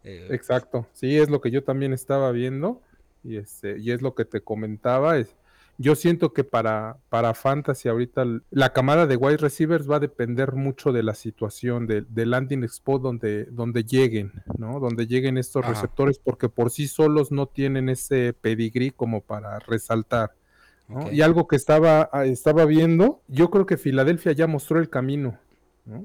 Eh, 0.04 0.28
Exacto. 0.30 0.86
Sí, 0.92 1.18
es 1.18 1.30
lo 1.30 1.40
que 1.40 1.50
yo 1.50 1.64
también 1.64 1.92
estaba 1.92 2.32
viendo. 2.32 2.82
Y 3.24 3.36
este, 3.36 3.78
y 3.78 3.92
es 3.92 4.02
lo 4.02 4.14
que 4.14 4.24
te 4.24 4.42
comentaba. 4.42 5.16
Es, 5.16 5.34
yo 5.78 5.94
siento 5.94 6.32
que 6.32 6.44
para, 6.44 6.98
para 7.08 7.34
Fantasy 7.34 7.88
ahorita 7.88 8.24
la 8.50 8.72
camada 8.72 9.06
de 9.06 9.16
wide 9.16 9.38
receivers 9.38 9.90
va 9.90 9.96
a 9.96 10.00
depender 10.00 10.52
mucho 10.52 10.92
de 10.92 11.02
la 11.02 11.14
situación, 11.14 11.86
del 11.86 12.30
landing 12.30 12.64
spot 12.64 13.02
donde, 13.02 13.46
donde 13.46 13.84
lleguen, 13.84 14.32
¿no? 14.58 14.80
Donde 14.80 15.06
lleguen 15.06 15.38
estos 15.38 15.66
receptores, 15.66 16.18
porque 16.18 16.48
por 16.48 16.70
sí 16.70 16.86
solos 16.88 17.32
no 17.32 17.46
tienen 17.46 17.88
ese 17.88 18.32
pedigrí 18.32 18.90
como 18.90 19.22
para 19.22 19.58
resaltar. 19.60 20.32
Y 21.10 21.22
algo 21.22 21.48
que 21.48 21.56
estaba, 21.56 22.10
ah, 22.12 22.26
estaba 22.26 22.66
viendo, 22.66 23.22
yo 23.26 23.50
creo 23.50 23.64
que 23.64 23.78
Filadelfia 23.78 24.32
ya 24.32 24.46
mostró 24.46 24.78
el 24.78 24.90
camino. 24.90 25.38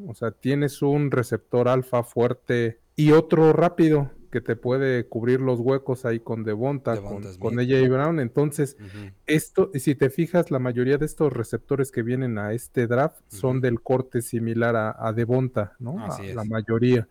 O 0.07 0.15
sea, 0.15 0.31
tienes 0.31 0.81
un 0.81 1.11
receptor 1.11 1.67
alfa 1.67 2.03
fuerte 2.03 2.79
y 2.95 3.11
otro 3.11 3.53
rápido 3.53 4.11
que 4.37 4.41
te 4.41 4.55
puede 4.55 5.07
cubrir 5.07 5.39
los 5.41 5.59
huecos 5.59 6.05
ahí 6.05 6.19
con 6.19 6.43
Devonta, 6.43 7.01
con, 7.01 7.23
con 7.39 7.59
AJ 7.59 7.89
Brown. 7.89 8.19
Entonces, 8.19 8.77
esto, 9.25 9.71
si 9.73 9.95
te 9.95 10.11
fijas, 10.11 10.51
la 10.51 10.59
mayoría 10.59 10.99
de 10.99 11.07
estos 11.07 11.33
receptores 11.33 11.91
que 11.91 12.03
vienen 12.03 12.37
a 12.37 12.53
este 12.53 12.85
draft 12.85 13.19
son 13.29 13.61
del 13.61 13.81
corte 13.81 14.21
similar 14.21 14.75
a, 14.75 15.13
Devonta, 15.13 15.73
¿no? 15.79 15.97
la 16.35 16.43
mayoría. 16.43 17.07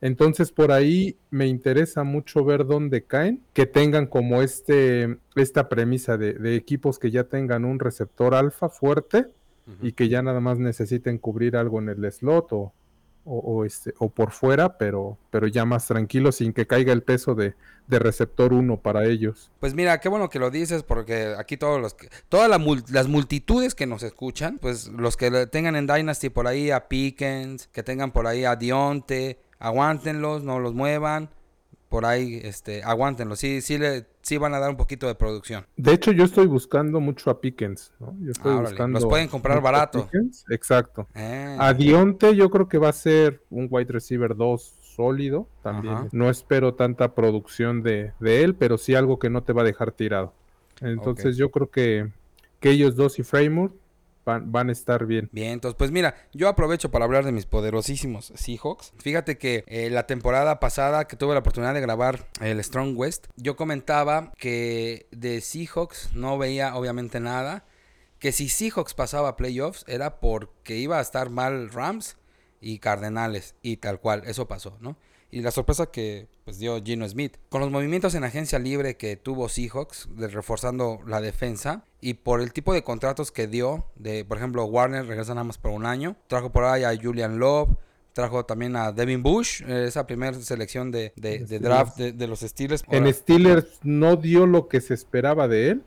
Entonces, 0.00 0.52
por 0.52 0.72
ahí 0.72 1.18
me 1.28 1.46
interesa 1.46 2.02
mucho 2.02 2.42
ver 2.42 2.64
dónde 2.64 3.04
caen, 3.04 3.42
que 3.52 3.66
tengan 3.66 4.06
como 4.06 4.40
este, 4.40 5.18
esta 5.36 5.68
premisa 5.68 6.16
de, 6.16 6.32
de 6.32 6.56
equipos 6.56 6.98
que 6.98 7.10
ya 7.10 7.24
tengan 7.24 7.66
un 7.66 7.78
receptor 7.78 8.34
alfa 8.34 8.70
fuerte 8.70 9.26
y 9.82 9.92
que 9.92 10.08
ya 10.08 10.22
nada 10.22 10.40
más 10.40 10.58
necesiten 10.58 11.18
cubrir 11.18 11.58
algo 11.58 11.78
en 11.78 11.90
el 11.90 12.10
slot 12.10 12.52
o, 12.52 12.72
o, 13.24 13.64
este, 13.64 13.94
o 13.98 14.08
por 14.08 14.30
fuera, 14.30 14.78
pero, 14.78 15.18
pero 15.30 15.46
ya 15.46 15.64
más 15.64 15.86
tranquilo, 15.86 16.32
sin 16.32 16.52
que 16.52 16.66
caiga 16.66 16.92
el 16.92 17.02
peso 17.02 17.34
de, 17.34 17.54
receptor 17.88 18.52
1 18.52 18.76
para 18.82 19.04
ellos. 19.04 19.50
Pues 19.58 19.74
mira, 19.74 19.98
qué 19.98 20.08
bueno 20.08 20.28
que 20.28 20.38
lo 20.38 20.52
dices, 20.52 20.84
porque 20.84 21.34
aquí 21.36 21.56
todos 21.56 21.80
los 21.80 21.96
todas 22.28 22.48
las 22.48 23.08
multitudes 23.08 23.74
que 23.74 23.86
nos 23.86 24.04
escuchan, 24.04 24.58
pues 24.58 24.86
los 24.86 25.16
que 25.16 25.48
tengan 25.48 25.74
en 25.74 25.88
Dynasty 25.88 26.28
por 26.28 26.46
ahí 26.46 26.70
a 26.70 26.86
Pickens, 26.86 27.66
que 27.66 27.82
tengan 27.82 28.12
por 28.12 28.28
ahí 28.28 28.44
a 28.44 28.54
Dionte, 28.54 29.40
aguántenlos, 29.58 30.44
no 30.44 30.60
los 30.60 30.72
muevan 30.72 31.30
por 31.90 32.06
ahí, 32.06 32.40
este, 32.44 32.84
aguántenlo, 32.84 33.34
sí, 33.34 33.60
sí, 33.60 33.76
le, 33.76 34.06
sí 34.22 34.38
van 34.38 34.54
a 34.54 34.60
dar 34.60 34.70
un 34.70 34.76
poquito 34.76 35.08
de 35.08 35.16
producción. 35.16 35.66
De 35.76 35.92
hecho, 35.92 36.12
yo 36.12 36.24
estoy 36.24 36.46
buscando 36.46 37.00
mucho 37.00 37.30
a 37.30 37.40
Pickens, 37.40 37.92
¿no? 37.98 38.16
Yo 38.20 38.30
estoy 38.30 38.56
buscando 38.60 39.00
los 39.00 39.08
pueden 39.08 39.26
comprar 39.26 39.60
barato. 39.60 40.08
Exacto. 40.50 41.08
Eh. 41.16 41.56
A 41.58 41.74
Dionte 41.74 42.36
yo 42.36 42.48
creo 42.48 42.68
que 42.68 42.78
va 42.78 42.90
a 42.90 42.92
ser 42.92 43.42
un 43.50 43.66
wide 43.68 43.92
receiver 43.92 44.36
2 44.36 44.76
sólido 44.80 45.48
también. 45.64 46.08
No 46.12 46.30
espero 46.30 46.74
tanta 46.74 47.12
producción 47.16 47.82
de, 47.82 48.12
él, 48.20 48.54
pero 48.54 48.78
sí 48.78 48.94
algo 48.94 49.18
que 49.18 49.28
no 49.28 49.42
te 49.42 49.52
va 49.52 49.62
a 49.62 49.64
dejar 49.64 49.90
tirado. 49.90 50.32
Entonces 50.80 51.36
yo 51.36 51.50
creo 51.50 51.70
que, 51.70 52.08
que 52.60 52.70
ellos 52.70 52.94
dos 52.94 53.18
y 53.18 53.24
Framework 53.24 53.74
van, 54.24 54.68
a 54.68 54.72
estar 54.72 55.06
bien. 55.06 55.28
Bien, 55.32 55.52
entonces 55.52 55.76
pues 55.76 55.90
mira, 55.90 56.14
yo 56.32 56.48
aprovecho 56.48 56.90
para 56.90 57.04
hablar 57.04 57.24
de 57.24 57.32
mis 57.32 57.46
poderosísimos 57.46 58.32
Seahawks. 58.34 58.92
Fíjate 58.98 59.38
que 59.38 59.64
eh, 59.66 59.90
la 59.90 60.06
temporada 60.06 60.60
pasada 60.60 61.06
que 61.06 61.16
tuve 61.16 61.34
la 61.34 61.40
oportunidad 61.40 61.74
de 61.74 61.80
grabar 61.80 62.26
el 62.40 62.62
Strong 62.62 62.96
West, 62.96 63.26
yo 63.36 63.56
comentaba 63.56 64.32
que 64.38 65.06
de 65.10 65.40
Seahawks 65.40 66.10
no 66.14 66.38
veía 66.38 66.76
obviamente 66.76 67.20
nada. 67.20 67.64
Que 68.18 68.32
si 68.32 68.50
Seahawks 68.50 68.92
pasaba 68.92 69.36
playoffs 69.36 69.84
era 69.88 70.20
porque 70.20 70.76
iba 70.76 70.98
a 70.98 71.00
estar 71.00 71.30
mal 71.30 71.70
Rams 71.70 72.18
y 72.60 72.78
Cardenales 72.78 73.54
y 73.62 73.78
tal 73.78 73.98
cual, 73.98 74.22
eso 74.26 74.46
pasó, 74.46 74.76
¿no? 74.80 74.96
Y 75.30 75.42
la 75.42 75.50
sorpresa 75.50 75.86
que 75.86 76.28
pues, 76.44 76.58
dio 76.58 76.82
Gino 76.82 77.08
Smith. 77.08 77.36
Con 77.48 77.60
los 77.60 77.70
movimientos 77.70 78.14
en 78.14 78.24
agencia 78.24 78.58
libre 78.58 78.96
que 78.96 79.16
tuvo 79.16 79.48
Seahawks, 79.48 80.08
de, 80.16 80.28
reforzando 80.28 81.00
la 81.06 81.20
defensa, 81.20 81.84
y 82.00 82.14
por 82.14 82.40
el 82.40 82.52
tipo 82.52 82.74
de 82.74 82.82
contratos 82.82 83.30
que 83.30 83.46
dio, 83.46 83.86
de 83.96 84.24
por 84.24 84.38
ejemplo 84.38 84.64
Warner 84.64 85.06
regresa 85.06 85.34
nada 85.34 85.44
más 85.44 85.58
por 85.58 85.70
un 85.70 85.86
año, 85.86 86.16
trajo 86.26 86.50
por 86.50 86.64
ahí 86.64 86.84
a 86.84 86.96
Julian 87.00 87.38
Love, 87.38 87.70
trajo 88.12 88.44
también 88.44 88.76
a 88.76 88.92
Devin 88.92 89.22
Bush, 89.22 89.62
eh, 89.62 89.84
esa 89.86 90.06
primera 90.06 90.34
selección 90.34 90.90
de, 90.90 91.12
draft 91.16 91.96
de, 91.98 92.26
los 92.26 92.40
Steelers. 92.40 92.82
En 92.90 93.12
Steelers 93.12 93.78
no 93.82 94.16
dio 94.16 94.46
lo 94.46 94.68
que 94.68 94.80
se 94.80 94.94
esperaba 94.94 95.48
de 95.48 95.70
él. 95.70 95.82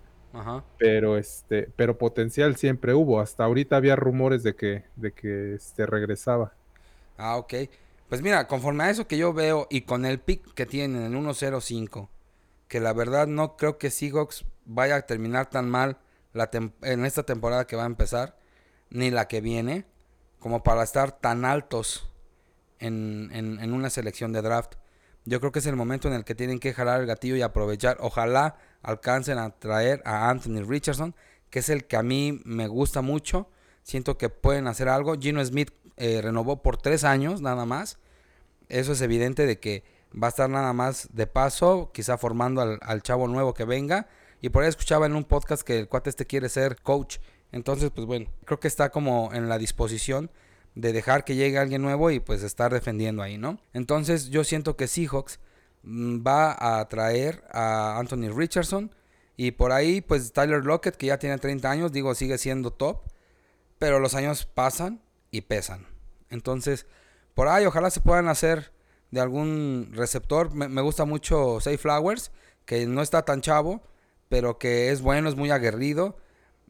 Pero 0.79 1.17
este, 1.17 1.69
pero 1.75 1.99
potencial 1.99 2.55
siempre 2.55 2.95
hubo. 2.95 3.19
Hasta 3.19 3.43
ahorita 3.43 3.75
había 3.75 3.95
rumores 3.95 4.41
de 4.41 4.55
que, 4.55 4.83
de 4.95 5.11
que 5.11 5.53
este 5.53 5.85
regresaba. 5.85 6.53
Ah, 7.17 7.37
ok. 7.37 7.53
Pues 8.13 8.21
mira, 8.21 8.47
conforme 8.47 8.83
a 8.83 8.91
eso 8.91 9.07
que 9.07 9.17
yo 9.17 9.33
veo 9.33 9.65
y 9.71 9.81
con 9.81 10.05
el 10.05 10.19
pick 10.19 10.53
que 10.53 10.67
tienen 10.67 11.01
en 11.01 11.25
1-0-5, 11.25 12.09
que 12.67 12.79
la 12.79 12.93
verdad 12.93 13.25
no 13.25 13.57
creo 13.57 13.79
que 13.79 13.89
Seahawks 13.89 14.45
vaya 14.65 14.97
a 14.97 15.01
terminar 15.07 15.49
tan 15.49 15.67
mal 15.67 15.97
en 16.83 17.05
esta 17.05 17.23
temporada 17.23 17.65
que 17.65 17.75
va 17.75 17.81
a 17.81 17.87
empezar, 17.87 18.37
ni 18.91 19.09
la 19.09 19.27
que 19.27 19.41
viene, 19.41 19.87
como 20.37 20.61
para 20.61 20.83
estar 20.83 21.19
tan 21.21 21.43
altos 21.43 22.07
en, 22.77 23.31
en, 23.33 23.73
una 23.73 23.89
selección 23.89 24.31
de 24.31 24.43
draft. 24.43 24.75
Yo 25.25 25.39
creo 25.39 25.51
que 25.51 25.57
es 25.57 25.65
el 25.65 25.75
momento 25.75 26.07
en 26.07 26.13
el 26.13 26.23
que 26.23 26.35
tienen 26.35 26.59
que 26.59 26.71
jalar 26.71 27.01
el 27.01 27.07
gatillo 27.07 27.35
y 27.35 27.41
aprovechar. 27.41 27.97
Ojalá 27.99 28.57
alcancen 28.83 29.39
a 29.39 29.49
traer 29.57 30.03
a 30.05 30.29
Anthony 30.29 30.61
Richardson, 30.63 31.15
que 31.49 31.57
es 31.57 31.69
el 31.69 31.85
que 31.85 31.97
a 31.97 32.03
mí 32.03 32.43
me 32.45 32.67
gusta 32.67 33.01
mucho. 33.01 33.49
Siento 33.81 34.19
que 34.19 34.29
pueden 34.29 34.67
hacer 34.67 34.87
algo. 34.87 35.15
Gino 35.19 35.43
Smith 35.43 35.71
eh, 35.97 36.21
renovó 36.21 36.61
por 36.61 36.77
tres 36.77 37.05
años 37.05 37.41
nada 37.41 37.65
más 37.65 37.97
eso 38.73 38.93
es 38.93 39.01
evidente 39.01 39.45
de 39.45 39.59
que 39.59 39.83
va 40.21 40.27
a 40.27 40.29
estar 40.29 40.49
nada 40.49 40.73
más 40.73 41.09
de 41.13 41.27
paso, 41.27 41.91
quizá 41.93 42.17
formando 42.17 42.61
al, 42.61 43.03
chavo 43.03 43.27
nuevo 43.27 43.53
que 43.53 43.65
venga. 43.65 44.07
Y 44.41 44.49
por 44.49 44.63
ahí 44.63 44.69
escuchaba 44.69 45.05
en 45.05 45.15
un 45.15 45.23
podcast 45.23 45.61
que 45.61 45.79
el 45.79 45.87
cuate 45.87 46.09
este 46.09 46.25
quiere 46.25 46.49
ser 46.49 46.81
coach. 46.81 47.17
Entonces, 47.51 47.91
pues 47.91 48.07
bueno, 48.07 48.31
creo 48.45 48.59
que 48.59 48.67
está 48.67 48.89
como 48.89 49.31
en 49.33 49.47
la 49.47 49.59
disposición 49.59 50.31
de 50.73 50.91
dejar 50.91 51.23
que 51.23 51.35
llegue 51.35 51.59
alguien 51.59 51.83
nuevo 51.83 52.09
y 52.09 52.19
pues 52.19 52.41
estar 52.41 52.73
defendiendo 52.73 53.21
ahí, 53.21 53.37
¿no? 53.37 53.59
Entonces 53.73 54.29
yo 54.29 54.43
siento 54.43 54.75
que 54.75 54.87
Seahawks 54.87 55.39
mm, 55.83 56.25
va 56.25 56.79
a 56.79 56.87
traer 56.89 57.43
a 57.51 57.99
Anthony 57.99 58.29
Richardson 58.35 58.93
y 59.37 59.51
por 59.51 59.71
ahí 59.71 60.01
pues 60.01 60.33
Tyler 60.33 60.65
Lockett 60.65 60.97
que 60.97 61.07
ya 61.07 61.19
tiene 61.19 61.37
30 61.37 61.69
años, 61.69 61.91
digo, 61.91 62.15
sigue 62.15 62.39
siendo 62.39 62.71
top, 62.71 63.03
pero 63.77 63.99
los 63.99 64.15
años 64.15 64.45
pasan 64.45 65.03
y 65.29 65.41
pesan. 65.41 65.85
Entonces, 66.31 66.87
por 67.33 67.47
ahí 67.47 67.65
ojalá 67.65 67.89
se 67.89 68.01
puedan 68.01 68.27
hacer 68.27 68.71
de 69.11 69.21
algún 69.21 69.91
receptor. 69.93 70.53
Me, 70.53 70.81
gusta 70.81 71.05
mucho 71.05 71.59
Safe 71.59 71.77
Flowers, 71.77 72.31
que 72.65 72.85
no 72.87 73.01
está 73.01 73.23
tan 73.23 73.41
chavo, 73.41 73.83
pero 74.29 74.57
que 74.57 74.91
es 74.91 75.01
bueno, 75.01 75.29
es 75.29 75.35
muy 75.35 75.51
aguerrido. 75.51 76.17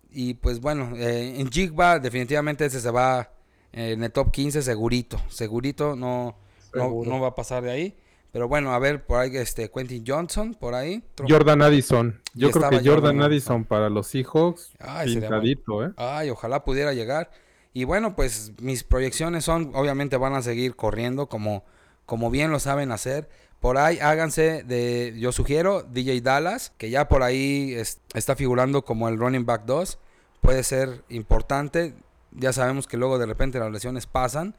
Y 0.10 0.36
pues 0.36 0.60
bueno, 0.60 0.96
eh, 0.98 1.39
en 1.39 1.50
Jigba 1.50 2.00
definitivamente 2.00 2.65
ese 2.65 2.79
se 2.82 2.91
va 2.91 3.32
en 3.72 4.03
el 4.03 4.12
top 4.12 4.32
15 4.32 4.62
segurito. 4.62 5.22
Segurito, 5.29 5.96
no, 5.96 6.38
no, 6.74 7.20
va 7.20 7.29
a 7.29 7.36
pasar 7.36 7.63
de 7.63 7.72
ahí. 7.72 7.98
Pero 8.32 8.48
bueno, 8.48 8.74
a 8.74 8.79
ver, 8.79 9.05
por 9.05 9.20
ahí 9.20 9.36
este 9.38 9.70
Quentin 9.70 10.03
Johnson, 10.05 10.55
por 10.55 10.74
ahí. 10.74 11.03
Jordan 11.27 11.62
Addison. 11.62 12.20
Yo 12.34 12.50
creo 12.51 12.70
que 12.70 12.82
Jordan, 12.84 13.22
Addison 13.22 13.63
para 13.63 13.89
los 13.89 14.08
Seahawks, 14.08 14.74
Ay, 14.79 15.20
pintadito, 15.20 15.86
¿eh? 15.86 15.91
Ay, 15.98 16.32
ojalá 16.32 16.63
pudiera 16.63 16.93
llegar. 16.93 17.29
Y 17.73 17.85
bueno, 17.85 18.15
pues 18.15 18.53
mis 18.61 18.83
proyecciones 18.83 19.45
son, 19.45 19.71
obviamente 19.73 20.17
van 20.17 20.35
a 20.35 20.43
seguir 20.43 20.75
corriendo 20.75 21.27
como, 21.27 21.63
como 22.05 22.29
bien 22.29 22.51
lo 22.51 22.59
saben 22.59 22.91
hacer. 22.91 23.29
Por 23.59 23.77
ahí 23.77 23.97
háganse 23.99 24.63
de, 24.63 25.15
yo 25.17 25.31
sugiero, 25.31 25.83
DJ 25.83 26.21
Dallas, 26.21 26.71
que 26.77 26.89
ya 26.89 27.07
por 27.07 27.23
ahí 27.23 27.75
está 28.13 28.35
figurando 28.35 28.83
como 28.83 29.09
el 29.09 29.17
running 29.17 29.45
back 29.45 29.63
2. 29.65 29.97
Puede 30.41 30.63
ser 30.63 31.03
importante. 31.09 31.95
Ya 32.31 32.53
sabemos 32.53 32.87
que 32.87 32.97
luego 32.97 33.17
de 33.17 33.25
repente 33.25 33.59
las 33.59 33.71
lesiones 33.71 34.05
pasan. 34.05 34.55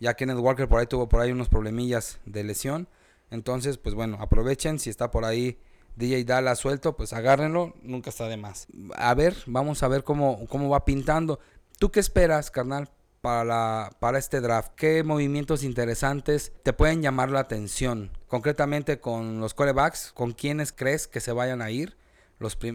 Ya 0.00 0.14
Kenneth 0.14 0.38
Walker 0.38 0.68
por 0.68 0.80
ahí 0.80 0.86
tuvo 0.86 1.08
por 1.08 1.20
ahí 1.20 1.30
unos 1.30 1.48
problemillas 1.48 2.18
de 2.26 2.44
lesión. 2.44 2.88
Entonces, 3.30 3.78
pues 3.78 3.94
bueno, 3.94 4.18
aprovechen 4.20 4.78
si 4.78 4.90
está 4.90 5.10
por 5.10 5.24
ahí 5.24 5.58
DJ 5.96 6.24
Dallas 6.24 6.58
suelto, 6.58 6.96
pues 6.96 7.12
agárrenlo, 7.12 7.74
nunca 7.82 8.10
está 8.10 8.26
de 8.26 8.36
más. 8.36 8.66
A 8.96 9.14
ver, 9.14 9.36
vamos 9.46 9.82
a 9.82 9.88
ver 9.88 10.02
cómo, 10.02 10.46
cómo 10.48 10.68
va 10.68 10.84
pintando. 10.84 11.38
¿Tú 11.80 11.90
qué 11.90 12.00
esperas, 12.00 12.50
carnal, 12.50 12.90
para, 13.22 13.42
la, 13.42 13.90
para 14.00 14.18
este 14.18 14.42
draft? 14.42 14.72
¿Qué 14.76 15.02
movimientos 15.02 15.64
interesantes 15.64 16.52
te 16.62 16.74
pueden 16.74 17.00
llamar 17.00 17.30
la 17.30 17.40
atención? 17.40 18.10
Concretamente 18.28 19.00
con 19.00 19.40
los 19.40 19.54
corebacks, 19.54 20.12
¿con 20.12 20.32
quiénes 20.32 20.72
crees 20.72 21.08
que 21.08 21.20
se 21.20 21.32
vayan 21.32 21.62
a 21.62 21.70
ir? 21.70 21.96
Los, 22.38 22.56
pues, 22.56 22.74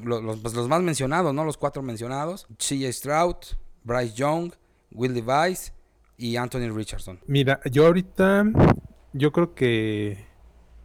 los 0.55 0.67
más 0.67 0.81
mencionados, 0.81 1.35
¿no? 1.35 1.45
Los 1.45 1.55
cuatro 1.55 1.83
mencionados. 1.83 2.47
CJ 2.57 2.91
Stroud, 2.91 3.35
Bryce 3.83 4.15
Young, 4.15 4.53
Will 4.89 5.13
Device 5.13 5.71
y 6.17 6.38
Anthony 6.38 6.75
Richardson. 6.75 7.19
Mira, 7.27 7.59
yo 7.71 7.85
ahorita, 7.85 8.43
yo 9.13 9.31
creo 9.31 9.53
que 9.53 10.25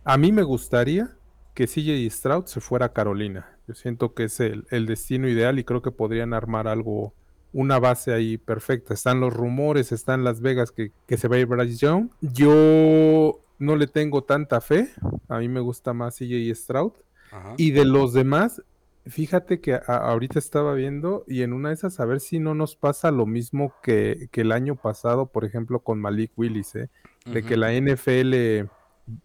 a 0.05 0.19
mí 0.19 0.31
me 0.31 0.43
gustaría 0.43 1.17
que 1.55 1.67
CJ 1.67 2.11
Stroud 2.11 2.45
se 2.45 2.61
fuera 2.61 2.85
a 2.85 2.93
Carolina. 2.93 3.57
Yo 3.67 3.73
siento 3.73 4.13
que 4.13 4.25
es 4.25 4.41
el, 4.41 4.67
el 4.69 4.85
destino 4.85 5.27
ideal 5.27 5.59
y 5.59 5.65
creo 5.65 5.81
que 5.81 5.91
podrían 5.91 6.35
armar 6.35 6.69
algo 6.69 7.15
una 7.53 7.79
base 7.79 8.13
ahí 8.13 8.39
perfecta. 8.39 8.95
Están 8.95 9.21
los 9.21 9.33
rumores, 9.33 9.93
están 9.93 10.25
Las 10.25 10.41
Vegas 10.41 10.73
que, 10.73 10.93
se 11.17 11.29
va 11.29 11.37
a 11.37 11.39
ir 11.41 11.47
Bryce 11.47 11.77
Young. 11.77 12.11
Yo 12.21 13.41
no 13.59 13.77
le 13.77 13.87
tengo 13.87 14.23
tanta 14.23 14.61
fe. 14.61 14.91
A 15.29 15.39
mí 15.39 15.49
me 15.49 15.61
gusta 15.61 15.93
más 15.93 16.17
CJ 16.17 16.55
Stroud. 16.55 16.93
Y 17.57 17.71
de 17.71 17.85
los 17.85 18.13
demás, 18.13 18.63
fíjate 19.07 19.61
que 19.61 19.81
ahorita 19.87 20.39
estaba 20.39 20.75
viendo 20.75 21.25
y 21.29 21.43
en 21.43 21.53
una 21.53 21.69
de 21.69 21.77
esas 21.77 22.01
a 22.01 22.05
ver 22.05 22.19
si 22.19 22.41
no 22.41 22.55
nos 22.55 22.75
pasa 22.75 23.13
lo 23.13 23.25
mismo 23.25 23.73
que, 23.83 24.29
el 24.33 24.53
año 24.53 24.75
pasado, 24.75 25.27
por 25.27 25.45
ejemplo, 25.45 25.81
con 25.81 26.01
Malik 26.01 26.33
Willis, 26.37 26.75
¿eh? 26.75 26.89
de 27.27 27.43
que 27.45 27.57
la 27.57 27.73
NFL 27.73 28.69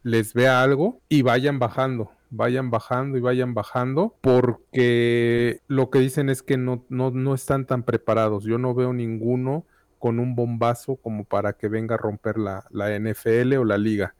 les 0.03 0.33
vea 0.33 0.61
algo 0.61 1.01
y 1.09 1.21
vayan 1.21 1.59
bajando 1.59 2.11
vayan 2.35 2.69
bajando 2.69 3.17
y 3.17 3.21
vayan 3.21 3.53
bajando, 3.53 4.15
porque 4.21 5.61
lo 5.67 5.89
que 5.89 5.99
dicen 5.99 6.29
es 6.29 6.43
que 6.43 6.57
no, 6.57 6.83
no, 6.89 7.11
no 7.11 7.33
están 7.33 7.65
tan 7.65 7.83
preparados. 7.83 8.43
Yo 8.43 8.57
no 8.57 8.73
veo 8.73 8.93
ninguno 8.93 9.65
con 9.99 10.19
un 10.19 10.35
bombazo 10.35 10.97
como 10.97 11.23
para 11.23 11.53
que 11.53 11.67
venga 11.67 11.95
a 11.95 11.97
romper 11.97 12.37
la, 12.37 12.65
la 12.71 12.97
NFL 12.99 13.53
o 13.57 13.65
la 13.65 13.77
liga. 13.77 14.15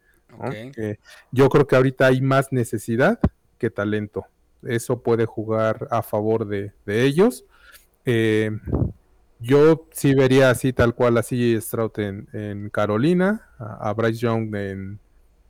yo 1.31 1.49
creo 1.49 1.67
que 1.67 1.75
ahorita 1.75 2.07
hay 2.07 2.21
más 2.21 2.51
necesidad 2.51 3.19
que 3.57 3.69
talento. 3.69 4.25
Eso 4.63 5.01
puede 5.01 5.25
jugar 5.25 5.87
a 5.91 6.01
favor 6.01 6.47
de, 6.47 6.73
ellos. 6.87 7.45
Eh, 8.05 8.51
yo 9.39 9.87
sí 9.91 10.15
vería 10.15 10.49
así 10.49 10.73
tal 10.73 10.95
cual 10.95 11.17
a 11.17 11.21
CJ 11.21 11.61
Stroud 11.61 11.91
en, 11.99 12.69
Carolina, 12.71 13.49
a, 13.59 13.93
Bryce 13.93 14.19
Young 14.19 14.55
en, 14.55 14.99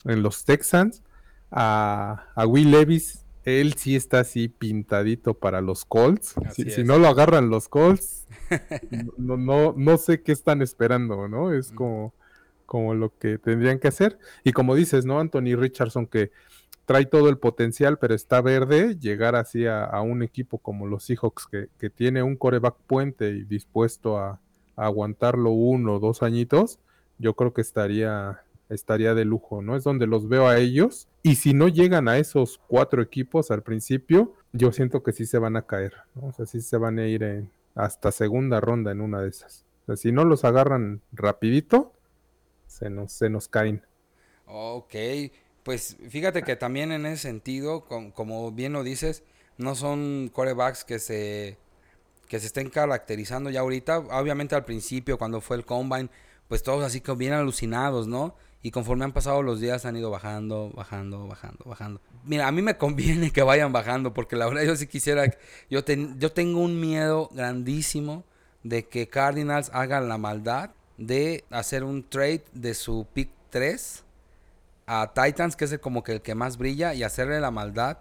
en 0.06 0.24
los 0.24 0.46
Texans 0.46 1.04
a, 1.52 2.26
Will 2.48 2.72
Levis. 2.72 3.24
Él 3.44 3.76
sí 3.76 3.96
está 3.96 4.22
así 4.22 4.48
pintadito 4.48 5.36
para 5.36 5.62
los 5.62 5.86
Colts. 5.86 6.34
Si, 6.54 6.84
no 6.84 6.98
lo 6.98 7.08
agarran 7.08 7.50
los 7.50 7.70
Colts, 7.70 8.28
no, 9.18 9.38
no, 9.38 9.74
no 9.78 9.98
sé 9.98 10.24
qué 10.24 10.32
están 10.32 10.64
esperando, 10.64 11.28
¿no? 11.28 11.54
Es 11.54 11.72
como, 11.72 12.14
como 12.66 12.96
lo 12.96 13.16
que 13.16 13.38
tendrían 13.38 13.78
que 13.78 13.88
hacer. 13.88 14.18
Y 14.44 14.52
como 14.52 14.74
dices, 14.74 15.06
¿no? 15.06 15.20
Anthony 15.20 15.56
Richardson 15.56 16.08
que 16.08 16.32
trae 16.86 17.06
todo 17.06 17.30
el 17.30 17.38
potencial, 17.38 18.00
pero 18.00 18.16
está 18.16 18.42
verde, 18.42 18.98
llegar 19.00 19.36
así 19.36 19.68
a, 19.68 20.00
un 20.02 20.24
equipo 20.24 20.58
como 20.58 20.88
los 20.88 21.04
Seahawks 21.04 21.48
que, 21.48 21.68
que, 21.78 21.90
tiene 21.90 22.24
un 22.24 22.36
coreback 22.36 22.76
puente 22.88 23.30
y 23.30 23.44
dispuesto 23.44 24.18
a, 24.18 24.40
a 24.76 24.86
aguantarlo 24.86 25.52
uno 25.52 25.96
o 25.96 26.00
dos 26.00 26.24
añitos, 26.24 26.80
yo 27.18 27.36
creo 27.36 27.54
que 27.54 27.62
estaría, 27.62 28.44
estaría 28.70 29.14
de 29.14 29.26
lujo, 29.26 29.62
¿no? 29.62 29.76
Es 29.76 29.84
donde 29.84 30.08
los 30.08 30.28
veo 30.28 30.48
a 30.48 30.58
ellos. 30.58 31.08
Y 31.24 31.36
si 31.36 31.54
no 31.54 31.68
llegan 31.68 32.08
a 32.08 32.18
esos 32.18 32.60
cuatro 32.68 33.02
equipos 33.02 33.52
al 33.52 33.64
principio, 33.64 34.34
yo 34.54 34.72
siento 34.72 35.04
que 35.04 35.12
sí 35.12 35.26
se 35.26 35.38
van 35.38 35.56
a 35.56 35.64
caer, 35.64 35.94
¿no? 36.16 36.28
O 36.28 36.32
sea, 36.34 36.46
sí 36.46 36.62
se 36.62 36.78
van 36.78 37.00
a 37.00 37.08
ir 37.08 37.46
hasta 37.76 38.12
segunda 38.12 38.60
ronda 38.62 38.92
en 38.92 39.02
una 39.02 39.22
de 39.22 39.30
esas. 39.30 39.66
O 39.84 39.86
sea, 39.88 39.98
si 39.98 40.12
no 40.12 40.26
los 40.26 40.46
agarran 40.46 41.02
rapidito, 41.12 41.94
se 42.68 42.90
nos, 42.90 43.12
se 43.12 43.30
nos 43.30 43.48
caen. 43.48 43.84
Ok, 44.48 44.96
pues 45.64 45.98
fíjate 46.10 46.44
que 46.44 46.56
también 46.56 46.92
en 46.92 47.06
ese 47.06 47.24
sentido, 47.24 47.86
como 47.86 48.52
bien 48.52 48.74
lo 48.74 48.84
dices, 48.84 49.24
no 49.58 49.76
son 49.76 50.30
corebacks 50.34 50.84
que 50.84 51.00
se 51.00 51.58
que 52.28 52.40
se 52.40 52.48
estén 52.48 52.70
caracterizando 52.70 53.50
ya 53.50 53.62
ahorita. 53.62 54.00
Obviamente 54.00 54.56
al 54.56 54.66
principio, 54.66 55.18
cuando 55.18 55.42
fue 55.42 55.58
el 55.58 55.66
combine, 55.66 56.10
pues 56.48 56.64
todos 56.64 56.84
así 56.84 57.02
como 57.02 57.18
bien 57.18 57.34
alucinados, 57.34 58.08
¿no? 58.08 58.36
Y 58.66 58.72
conforme 58.72 59.06
han 59.06 59.12
pasado 59.12 59.44
los 59.44 59.60
días 59.60 59.86
han 59.86 59.96
ido 59.96 60.10
bajando, 60.10 60.72
bajando, 60.74 61.28
bajando, 61.28 61.66
bajando. 61.66 62.02
Mira, 62.24 62.48
a 62.48 62.52
mí 62.52 62.64
me 62.64 62.78
conviene 62.80 63.30
que 63.30 63.44
vayan 63.44 63.72
bajando 63.72 64.12
porque 64.12 64.36
la 64.36 64.48
verdad 64.48 64.64
yo 64.64 64.76
sí 64.76 64.88
quisiera, 64.88 65.28
yo, 65.70 65.82
yo 66.18 66.32
tengo 66.32 66.62
un 66.62 66.80
miedo 66.80 67.30
grandísimo 67.32 68.24
de 68.64 68.88
que 68.88 69.08
Cardinals 69.08 69.70
hagan 69.72 70.10
la 70.10 70.18
maldad 70.18 70.72
de 70.98 71.44
hacer 71.52 71.84
un 71.84 72.10
trade 72.10 72.44
de 72.54 72.74
su 72.74 73.06
pick 73.14 73.30
3 73.52 74.04
a 74.88 75.14
Titans, 75.14 75.56
que 75.56 75.66
es 75.66 75.78
como 75.78 76.02
que 76.02 76.14
el 76.14 76.24
que 76.24 76.34
más 76.34 76.58
brilla, 76.58 76.96
y 76.96 77.04
hacerle 77.04 77.40
la 77.40 77.52
maldad 77.52 78.00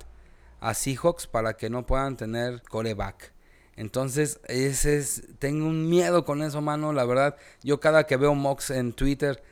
a 0.61 0.73
Seahawks 0.73 1.27
para 1.27 1.59
que 1.59 1.69
no 1.69 1.85
puedan 1.85 2.17
tener 2.17 2.63
coreback. 2.63 3.35
Entonces, 3.77 4.41
ese 4.47 4.97
es, 4.97 5.25
tengo 5.39 5.67
un 5.67 5.91
miedo 5.91 6.25
con 6.25 6.41
eso, 6.41 6.63
mano. 6.63 6.95
La 6.95 7.05
verdad, 7.05 7.37
yo 7.63 7.81
cada 7.81 8.07
que 8.07 8.17
veo 8.17 8.35
mocks 8.35 8.71
en 8.71 8.95
Twitter 8.95 9.43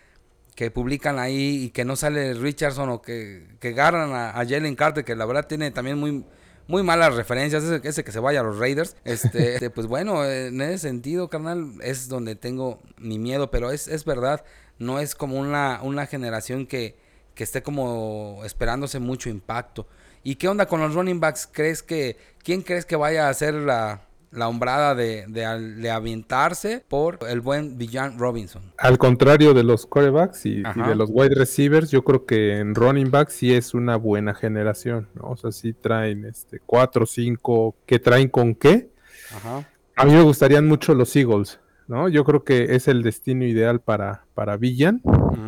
que 0.55 0.71
publican 0.71 1.19
ahí 1.19 1.65
y 1.65 1.71
que 1.71 1.85
no 1.85 1.97
sale 1.97 2.35
Richardson 2.35 2.91
o 2.91 3.03
que, 3.03 3.47
que 3.59 3.69
agarran 3.69 4.13
a, 4.13 4.33
Jalen 4.47 4.77
Carter, 4.77 5.05
que 5.05 5.17
la 5.17 5.25
verdad 5.25 5.47
tiene 5.47 5.71
también 5.71 5.99
muy, 5.99 6.25
muy 6.67 6.83
malas 6.83 7.15
referencias, 7.15 7.65
ese, 7.65 8.05
que 8.05 8.13
se 8.13 8.21
vaya 8.21 8.41
a 8.41 8.43
los 8.43 8.59
Raiders. 8.59 8.97
Este, 9.05 9.71
pues 9.71 9.87
bueno, 9.87 10.25
en 10.25 10.61
ese 10.61 10.79
sentido, 10.79 11.29
carnal, 11.29 11.75
es 11.83 12.09
donde 12.09 12.37
tengo 12.37 12.81
mi 12.99 13.19
miedo, 13.19 13.51
pero 13.51 13.71
es, 13.71 13.89
es 13.89 14.05
verdad, 14.05 14.45
no 14.79 14.99
es 14.99 15.15
como 15.15 15.39
una, 15.39 15.81
una 15.83 16.07
generación 16.07 16.67
que, 16.67 16.97
que 17.35 17.45
esté 17.45 17.63
como 17.63 18.43
esperándose 18.45 18.99
mucho 18.99 19.31
impacto. 19.31 19.87
¿Y 20.23 20.37
qué 20.37 20.49
onda 20.49 20.67
con 20.67 20.81
los 20.81 20.95
running 20.95 21.19
backs? 21.19 21.49
¿Crees 21.51 21.83
que, 21.83 22.17
quién 22.45 22.63
crees 22.63 22.85
que 22.85 22.95
vaya 22.95 23.27
a 23.27 23.31
hacer 23.31 23.55
la, 23.55 24.03
la 24.33 24.49
hombrada 24.49 24.95
de, 24.95 25.27
de, 25.29 25.91
aventarse 25.91 26.85
por 26.89 27.19
el 27.29 27.41
buen 27.41 27.77
Villan 27.77 28.19
Robinson. 28.19 28.63
Al 28.79 28.97
contrario 28.97 29.53
de 29.53 29.63
los 29.63 29.87
quarterbacks 29.87 30.47
y, 30.47 30.63
de 30.63 30.95
los 30.97 31.11
wide 31.13 31.35
receivers, 31.35 31.91
yo 31.91 32.03
creo 32.03 32.25
que 32.25 32.59
en 32.59 32.75
running 32.75 33.11
backs 33.11 33.35
sí 33.35 33.53
es 33.53 33.75
una 33.75 33.97
buena 33.97 34.35
generación, 34.35 35.09
¿no? 35.15 35.31
O 35.31 35.37
sea, 35.37 35.53
sí 35.53 35.75
traen 35.75 36.25
este 36.25 36.61
cuatro, 36.65 37.05
cinco, 37.05 37.77
¿qué 37.87 37.99
traen 37.99 38.29
con 38.29 38.55
qué? 38.55 38.91
Ajá. 39.37 39.69
A 39.97 40.05
mí 40.07 40.13
me 40.13 40.23
gustarían 40.23 40.67
mucho 40.67 40.95
los 40.95 41.15
Eagles, 41.15 41.61
¿no? 41.87 42.09
Yo 42.09 42.25
creo 42.25 42.43
que 42.43 42.75
es 42.75 42.89
el 42.89 43.03
destino 43.03 43.45
ideal 43.45 43.81
para, 43.81 44.25
para 44.35 44.57
Villan 44.57 45.03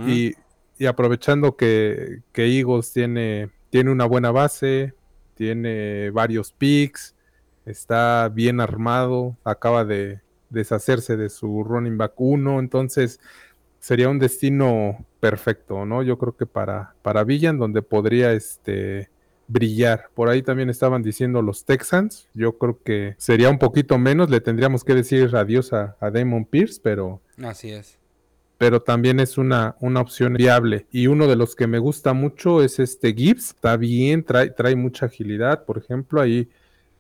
y, 0.07 0.35
y, 0.79 0.87
aprovechando 0.87 1.57
que, 1.57 2.21
que 2.33 2.59
Eagles 2.59 2.93
tiene, 2.93 3.49
tiene 3.71 3.91
una 3.91 4.05
buena 4.05 4.31
base, 4.31 4.93
tiene 5.35 6.11
varios 6.11 6.53
picks, 6.53 7.14
está 7.67 8.29
bien 8.29 8.61
armado, 8.61 9.37
acaba 9.45 9.85
de 9.85 10.21
deshacerse 10.51 11.17
de 11.17 11.29
su 11.29 11.65
running 11.65 11.99
back 11.99 12.13
1, 12.17 12.61
entonces 12.61 13.21
sería 13.81 14.09
un 14.09 14.19
destino 14.19 15.05
perfecto, 15.21 15.85
¿no? 15.85 16.03
Yo 16.03 16.17
creo 16.19 16.37
que 16.37 16.47
para, 16.47 16.95
para 17.03 17.25
Villan, 17.25 17.59
donde 17.59 17.83
podría 17.83 18.33
este, 18.33 19.11
brillar. 19.47 20.09
Por 20.15 20.29
ahí 20.29 20.43
también 20.43 20.71
estaban 20.71 21.03
diciendo 21.03 21.43
los 21.43 21.65
Texans, 21.65 22.29
yo 22.35 22.57
creo 22.59 22.83
que 22.83 23.15
sería 23.19 23.51
un 23.51 23.59
poquito 23.59 23.99
menos, 23.99 24.31
le 24.31 24.41
tendríamos 24.41 24.85
que 24.85 24.95
decir 24.95 25.35
adiós 25.37 25.73
a, 25.73 25.97
a 26.01 26.11
Damon 26.11 26.45
Pierce, 26.45 26.81
pero... 26.83 27.21
Así 27.43 27.71
es. 27.71 27.99
Pero 28.57 28.81
también 28.81 29.21
es 29.21 29.37
una, 29.37 29.77
una 29.81 30.01
opción 30.01 30.35
viable. 30.35 30.87
Y 30.91 31.09
uno 31.09 31.27
de 31.27 31.37
los 31.37 31.57
que 31.57 31.67
me 31.67 31.79
gusta 31.79 32.15
mucho 32.15 32.63
es 32.63 32.79
este 32.79 33.13
Gibbs. 33.13 33.49
Está 33.51 33.77
bien, 33.77 34.25
trae, 34.25 34.51
trae 34.51 34.77
mucha 34.77 35.07
agilidad. 35.07 35.65
Por 35.65 35.77
ejemplo, 35.77 36.21
ahí 36.21 36.49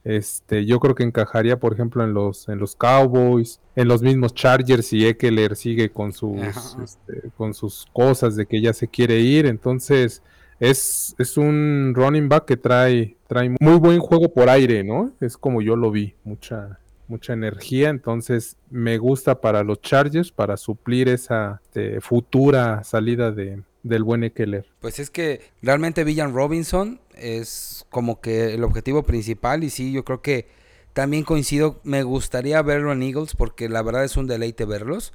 este, 0.04 0.66
yo 0.66 0.78
creo 0.80 0.94
que 0.94 1.02
encajaría, 1.02 1.58
por 1.58 1.72
ejemplo, 1.72 2.04
en 2.04 2.12
los, 2.12 2.48
en 2.50 2.58
los 2.58 2.76
Cowboys, 2.76 3.60
en 3.74 3.88
los 3.88 4.02
mismos 4.02 4.34
Chargers 4.34 4.92
y 4.92 5.06
Eckler 5.06 5.56
sigue 5.56 5.88
con 5.88 6.12
sus, 6.12 6.76
este, 6.82 7.30
con 7.36 7.54
sus 7.54 7.86
cosas 7.92 8.36
de 8.36 8.44
que 8.44 8.60
ya 8.60 8.74
se 8.74 8.86
quiere 8.86 9.20
ir. 9.20 9.46
Entonces, 9.46 10.22
es, 10.60 11.14
es 11.18 11.38
un 11.38 11.92
running 11.96 12.28
back 12.28 12.44
que 12.44 12.58
trae, 12.58 13.16
trae 13.26 13.54
muy 13.58 13.78
buen 13.78 13.98
juego 13.98 14.32
por 14.32 14.50
aire, 14.50 14.84
¿no? 14.84 15.10
Es 15.20 15.38
como 15.38 15.62
yo 15.62 15.74
lo 15.74 15.90
vi, 15.90 16.14
mucha, 16.22 16.78
mucha 17.08 17.32
energía. 17.32 17.88
Entonces, 17.88 18.58
me 18.68 18.98
gusta 18.98 19.40
para 19.40 19.64
los 19.64 19.80
Chargers, 19.80 20.30
para 20.30 20.58
suplir 20.58 21.08
esa 21.08 21.62
este, 21.64 22.02
futura 22.02 22.84
salida 22.84 23.30
de, 23.30 23.62
del 23.84 24.02
buen 24.02 24.24
Eckler. 24.24 24.66
Pues 24.80 24.98
es 24.98 25.10
que 25.10 25.40
realmente 25.62 26.02
Villan 26.02 26.34
Robinson 26.34 27.00
es 27.14 27.86
como 27.90 28.20
que 28.20 28.54
el 28.54 28.64
objetivo 28.64 29.04
principal 29.04 29.62
y 29.62 29.70
sí, 29.70 29.92
yo 29.92 30.04
creo 30.04 30.22
que 30.22 30.48
también 30.94 31.22
coincido, 31.22 31.80
me 31.84 32.02
gustaría 32.02 32.60
verlo 32.62 32.92
en 32.92 33.02
Eagles 33.02 33.36
porque 33.36 33.68
la 33.68 33.82
verdad 33.82 34.04
es 34.04 34.16
un 34.16 34.26
deleite 34.26 34.64
verlos, 34.64 35.12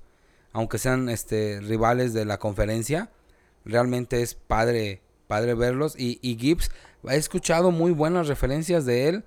aunque 0.53 0.77
sean 0.77 1.09
este 1.09 1.59
rivales 1.61 2.13
de 2.13 2.25
la 2.25 2.37
conferencia, 2.37 3.09
realmente 3.65 4.21
es 4.21 4.35
padre 4.35 5.01
padre 5.27 5.53
verlos 5.53 5.95
y, 5.97 6.17
y 6.23 6.37
Gibbs 6.37 6.71
he 7.07 7.15
escuchado 7.15 7.69
muy 7.69 7.91
buenas 7.91 8.27
referencias 8.27 8.85
de 8.85 9.09
él 9.09 9.23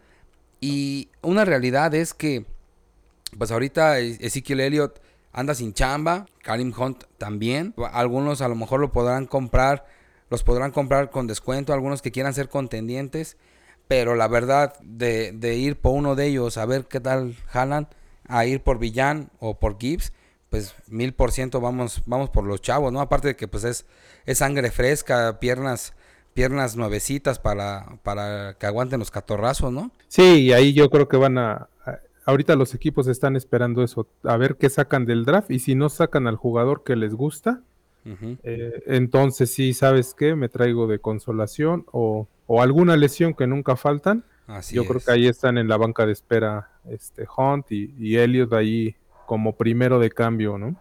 y 0.60 1.08
una 1.22 1.44
realidad 1.44 1.94
es 1.94 2.12
que 2.12 2.44
pues 3.38 3.50
ahorita 3.50 3.98
Ezekiel 4.00 4.60
Elliott 4.60 5.00
anda 5.32 5.54
sin 5.54 5.74
chamba, 5.74 6.26
Karim 6.42 6.72
Hunt 6.76 7.04
también. 7.18 7.74
Algunos 7.92 8.40
a 8.40 8.48
lo 8.48 8.54
mejor 8.54 8.80
lo 8.80 8.92
podrán 8.92 9.26
comprar, 9.26 9.86
los 10.30 10.42
podrán 10.42 10.70
comprar 10.70 11.10
con 11.10 11.26
descuento, 11.26 11.72
algunos 11.72 12.02
que 12.02 12.12
quieran 12.12 12.34
ser 12.34 12.48
contendientes. 12.48 13.36
Pero 13.88 14.14
la 14.14 14.28
verdad, 14.28 14.74
de, 14.82 15.32
de 15.32 15.56
ir 15.56 15.80
por 15.80 15.94
uno 15.94 16.14
de 16.14 16.26
ellos 16.26 16.56
a 16.56 16.66
ver 16.66 16.86
qué 16.86 17.00
tal 17.00 17.34
jalan, 17.46 17.88
a 18.28 18.46
ir 18.46 18.62
por 18.62 18.78
Villán 18.78 19.30
o 19.38 19.58
por 19.58 19.78
Gibbs, 19.78 20.12
pues 20.48 20.74
mil 20.86 21.14
por 21.14 21.32
ciento 21.32 21.60
vamos, 21.60 22.02
vamos 22.06 22.30
por 22.30 22.44
los 22.44 22.60
chavos, 22.60 22.92
¿no? 22.92 23.00
Aparte 23.00 23.28
de 23.28 23.36
que 23.36 23.48
pues 23.48 23.64
es, 23.64 23.86
es 24.26 24.38
sangre 24.38 24.70
fresca, 24.70 25.40
piernas, 25.40 25.94
piernas 26.34 26.76
nuevecitas 26.76 27.38
para, 27.38 27.98
para 28.02 28.54
que 28.58 28.66
aguanten 28.66 28.98
los 28.98 29.10
catorrazos, 29.10 29.72
¿no? 29.72 29.90
Sí, 30.08 30.42
y 30.42 30.52
ahí 30.52 30.74
yo 30.74 30.90
creo 30.90 31.08
que 31.08 31.16
van 31.16 31.38
a, 31.38 31.68
ahorita 32.24 32.56
los 32.56 32.74
equipos 32.74 33.06
están 33.08 33.36
esperando 33.36 33.82
eso, 33.82 34.06
a 34.24 34.36
ver 34.36 34.56
qué 34.56 34.70
sacan 34.70 35.04
del 35.04 35.24
draft 35.24 35.50
y 35.50 35.58
si 35.58 35.74
no 35.74 35.88
sacan 35.88 36.26
al 36.26 36.36
jugador 36.36 36.84
que 36.84 36.96
les 36.96 37.14
gusta, 37.14 37.62
eh, 38.04 38.82
entonces 38.86 39.54
sí, 39.54 39.74
¿sabes 39.74 40.14
qué? 40.14 40.34
Me 40.34 40.48
traigo 40.48 40.86
de 40.86 40.98
consolación 40.98 41.86
o, 41.92 42.28
alguna 42.58 42.96
lesión 42.96 43.32
que 43.32 43.46
nunca 43.46 43.76
faltan. 43.76 44.24
Yo 44.70 44.84
creo 44.84 45.00
que 45.00 45.10
ahí 45.10 45.26
están 45.26 45.56
en 45.56 45.68
la 45.68 45.78
banca 45.78 46.04
de 46.04 46.12
espera 46.12 46.70
este 46.90 47.26
Hunt 47.34 47.72
y, 47.72 47.94
y 47.98 48.16
Elliot 48.16 48.52
ahí 48.52 48.94
como 49.24 49.56
primero 49.56 49.98
de 49.98 50.10
cambio, 50.10 50.58
¿no? 50.58 50.76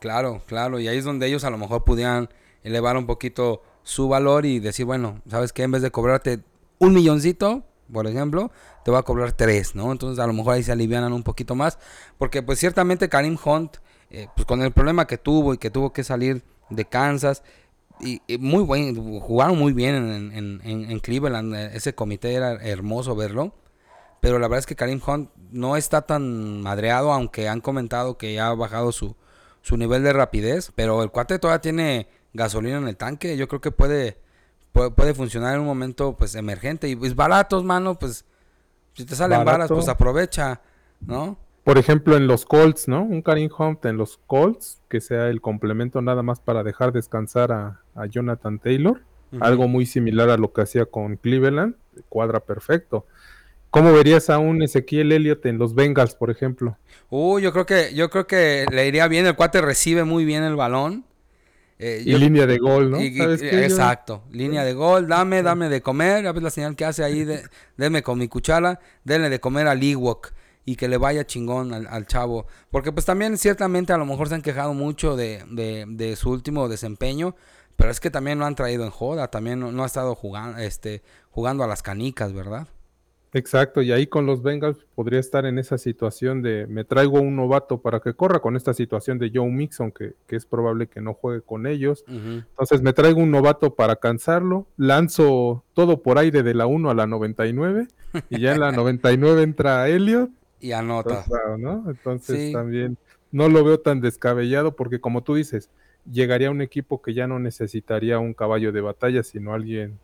Claro, 0.00 0.42
claro, 0.46 0.78
y 0.78 0.86
ahí 0.86 0.98
es 0.98 1.04
donde 1.04 1.26
ellos 1.26 1.42
a 1.42 1.50
lo 1.50 1.58
mejor 1.58 1.82
pudieran 1.82 2.28
elevar 2.62 2.96
un 2.96 3.06
poquito 3.06 3.62
su 3.82 4.08
valor 4.08 4.46
y 4.46 4.60
decir, 4.60 4.86
bueno, 4.86 5.20
¿sabes 5.28 5.52
qué? 5.52 5.62
En 5.62 5.72
vez 5.72 5.82
de 5.82 5.90
cobrarte 5.90 6.40
un 6.78 6.94
milloncito, 6.94 7.64
por 7.92 8.06
ejemplo, 8.06 8.50
te 8.84 8.90
va 8.90 9.00
a 9.00 9.02
cobrar 9.02 9.32
3, 9.32 9.74
¿no? 9.74 9.92
Entonces 9.92 10.22
a 10.22 10.26
lo 10.26 10.32
mejor 10.32 10.54
ahí 10.54 10.62
se 10.62 10.72
alivianan 10.72 11.12
un 11.12 11.22
poquito 11.22 11.54
más, 11.54 11.78
porque 12.18 12.42
pues 12.42 12.58
ciertamente 12.58 13.08
Karim 13.08 13.38
Hunt, 13.42 13.78
eh, 14.10 14.28
pues 14.34 14.46
con 14.46 14.62
el 14.62 14.72
problema 14.72 15.06
que 15.06 15.18
tuvo 15.18 15.54
y 15.54 15.58
que 15.58 15.70
tuvo 15.70 15.92
que 15.92 16.04
salir 16.04 16.42
de 16.70 16.84
Kansas, 16.84 17.42
y, 18.00 18.20
muy 18.38 18.62
buen, 18.62 19.20
jugaron 19.20 19.58
muy 19.58 19.72
bien 19.72 19.94
en, 19.94 21.00
Cleveland, 21.00 21.54
eh, 21.54 21.70
ese 21.74 21.94
comité 21.94 22.34
era 22.34 22.52
hermoso 22.54 23.16
verlo, 23.16 23.54
pero 24.20 24.38
la 24.38 24.48
verdad 24.48 24.60
es 24.60 24.66
que 24.66 24.76
Karim 24.76 25.00
Hunt 25.06 25.30
no 25.50 25.76
está 25.76 26.02
tan 26.02 26.60
madreado, 26.62 27.12
aunque 27.12 27.48
han 27.48 27.60
comentado 27.60 28.18
que 28.18 28.34
ya 28.34 28.48
ha 28.48 28.54
bajado 28.54 28.92
su, 28.92 29.16
su 29.62 29.76
nivel 29.76 30.02
de 30.02 30.12
rapidez, 30.12 30.72
pero 30.74 31.02
el 31.02 31.10
cuate 31.10 31.38
todavía 31.38 31.60
tiene 31.60 32.08
gasolina 32.34 32.78
en 32.78 32.88
el 32.88 32.96
tanque, 32.96 33.36
yo 33.36 33.48
creo 33.48 33.60
que 33.60 33.70
puede 33.70 34.18
puede, 34.76 35.14
funcionar 35.14 35.54
en 35.54 35.60
un 35.60 35.66
momento 35.66 36.16
pues 36.16 36.34
emergente 36.34 36.88
y 36.88 36.96
pues 36.96 37.14
baratos, 37.14 37.64
mano, 37.64 37.98
pues 37.98 38.24
si 38.94 39.04
te 39.04 39.14
salen 39.14 39.44
balas, 39.44 39.68
pues 39.68 39.88
aprovecha, 39.88 40.60
¿no? 41.00 41.38
Por 41.64 41.78
ejemplo, 41.78 42.16
en 42.16 42.28
los 42.28 42.46
Colts, 42.46 42.86
¿no? 42.86 43.02
Un 43.02 43.22
Karim 43.22 43.50
Hunt 43.58 43.84
en 43.86 43.96
los 43.96 44.20
Colts, 44.26 44.80
que 44.88 45.00
sea 45.00 45.28
el 45.28 45.40
complemento 45.40 46.00
nada 46.00 46.22
más 46.22 46.38
para 46.38 46.62
dejar 46.62 46.92
descansar 46.92 47.50
a, 47.50 48.06
Jonathan 48.08 48.58
Taylor. 48.58 49.02
Algo 49.40 49.66
muy 49.66 49.84
similar 49.84 50.30
a 50.30 50.36
lo 50.36 50.52
que 50.52 50.60
hacía 50.62 50.86
con 50.86 51.16
Cleveland. 51.16 51.74
Cuadra 52.08 52.38
perfecto. 52.40 53.06
¿Cómo 53.70 53.92
verías 53.92 54.30
a 54.30 54.38
un 54.38 54.62
Ezequiel 54.62 55.12
Elliott 55.12 55.44
en 55.44 55.58
los 55.58 55.74
Bengals, 55.74 56.14
por 56.14 56.30
ejemplo? 56.30 56.78
Uh, 57.10 57.40
yo 57.40 57.52
creo 57.52 57.66
que, 57.66 57.92
yo 57.94 58.10
creo 58.10 58.26
que 58.26 58.64
le 58.70 58.86
iría 58.86 59.08
bien. 59.08 59.26
El 59.26 59.34
cuate 59.34 59.60
recibe 59.60 60.04
muy 60.04 60.24
bien 60.24 60.44
el 60.44 60.56
balón. 60.56 61.04
Eh, 61.78 62.02
y 62.06 62.16
línea 62.16 62.46
de 62.46 62.56
gol, 62.58 62.90
¿no? 62.90 62.98
exacto, 62.98 64.24
línea 64.30 64.64
de 64.64 64.72
gol, 64.72 65.08
dame, 65.08 65.42
dame 65.42 65.68
de 65.68 65.82
comer, 65.82 66.26
a 66.26 66.32
ver 66.32 66.42
la 66.42 66.48
señal 66.48 66.74
que 66.74 66.86
hace 66.86 67.04
ahí, 67.04 67.24
de, 67.24 67.42
deme 67.76 68.02
con 68.02 68.18
mi 68.18 68.28
cuchara, 68.28 68.80
denle 69.04 69.28
de 69.28 69.40
comer 69.40 69.66
al 69.66 69.82
Ewok 69.82 70.32
y 70.64 70.76
que 70.76 70.88
le 70.88 70.96
vaya 70.96 71.26
chingón 71.26 71.72
al, 71.72 72.06
chavo. 72.06 72.46
Porque 72.70 72.92
pues 72.92 73.04
también 73.04 73.36
ciertamente 73.36 73.92
a 73.92 73.98
lo 73.98 74.06
mejor 74.06 74.28
se 74.28 74.36
han 74.36 74.42
quejado 74.42 74.72
mucho 74.72 75.16
de, 75.16 75.44
de, 75.48 76.16
su 76.16 76.30
último 76.30 76.68
desempeño, 76.68 77.36
pero 77.76 77.90
es 77.90 78.00
que 78.00 78.10
también 78.10 78.38
lo 78.38 78.46
han 78.46 78.54
traído 78.54 78.84
en 78.84 78.90
joda, 78.90 79.30
también 79.30 79.60
no, 79.60 79.82
ha 79.82 79.86
estado 79.86 80.14
jugando, 80.14 80.58
este, 80.58 81.02
jugando 81.30 81.62
a 81.62 81.66
las 81.66 81.82
canicas, 81.82 82.32
¿verdad? 82.32 82.68
Exacto, 83.32 83.82
y 83.82 83.92
ahí 83.92 84.06
con 84.06 84.24
los 84.24 84.42
Bengals 84.42 84.86
podría 84.94 85.20
estar 85.20 85.44
en 85.46 85.58
esa 85.58 85.78
situación 85.78 86.42
de 86.42 86.66
me 86.68 86.84
traigo 86.84 87.20
un 87.20 87.36
novato 87.36 87.82
para 87.82 88.00
que 88.00 88.14
corra 88.14 88.40
con 88.40 88.56
esta 88.56 88.72
situación 88.72 89.18
de 89.18 89.30
Joe 89.34 89.50
Mixon, 89.50 89.92
que, 89.92 90.14
es 90.28 90.46
probable 90.46 90.86
que 90.86 91.00
no 91.00 91.12
juegue 91.12 91.42
con 91.42 91.66
ellos. 91.66 92.04
Entonces 92.08 92.82
me 92.82 92.92
traigo 92.92 93.20
un 93.20 93.30
novato 93.30 93.74
para 93.74 93.96
cansarlo, 93.96 94.66
lanzo 94.76 95.64
todo 95.74 96.02
por 96.02 96.18
aire 96.18 96.42
de 96.42 96.54
la 96.54 96.66
1 96.66 96.90
a 96.90 96.94
la 96.94 97.06
99 97.06 97.88
y 98.30 98.40
ya 98.40 98.52
en 98.52 98.60
la 98.60 98.72
99 98.72 99.42
entra 99.42 99.88
Elliot. 99.88 100.30
Y 100.60 100.72
anota. 100.72 101.24
Entonces, 101.86 102.52
también 102.52 102.96
no 103.30 103.48
lo 103.48 103.62
veo 103.64 103.78
tan 103.78 104.00
descabellado 104.00 104.74
porque 104.74 105.00
como 105.00 105.22
tú 105.22 105.34
dices, 105.34 105.68
llegaría 106.10 106.50
un 106.50 106.62
equipo 106.62 107.02
que 107.02 107.12
ya 107.12 107.26
no 107.26 107.38
necesitaría 107.38 108.18
un 108.18 108.32
caballo 108.32 108.72
de 108.72 108.80
batalla, 108.80 109.22
sino 109.22 109.52
alguien 109.52 109.98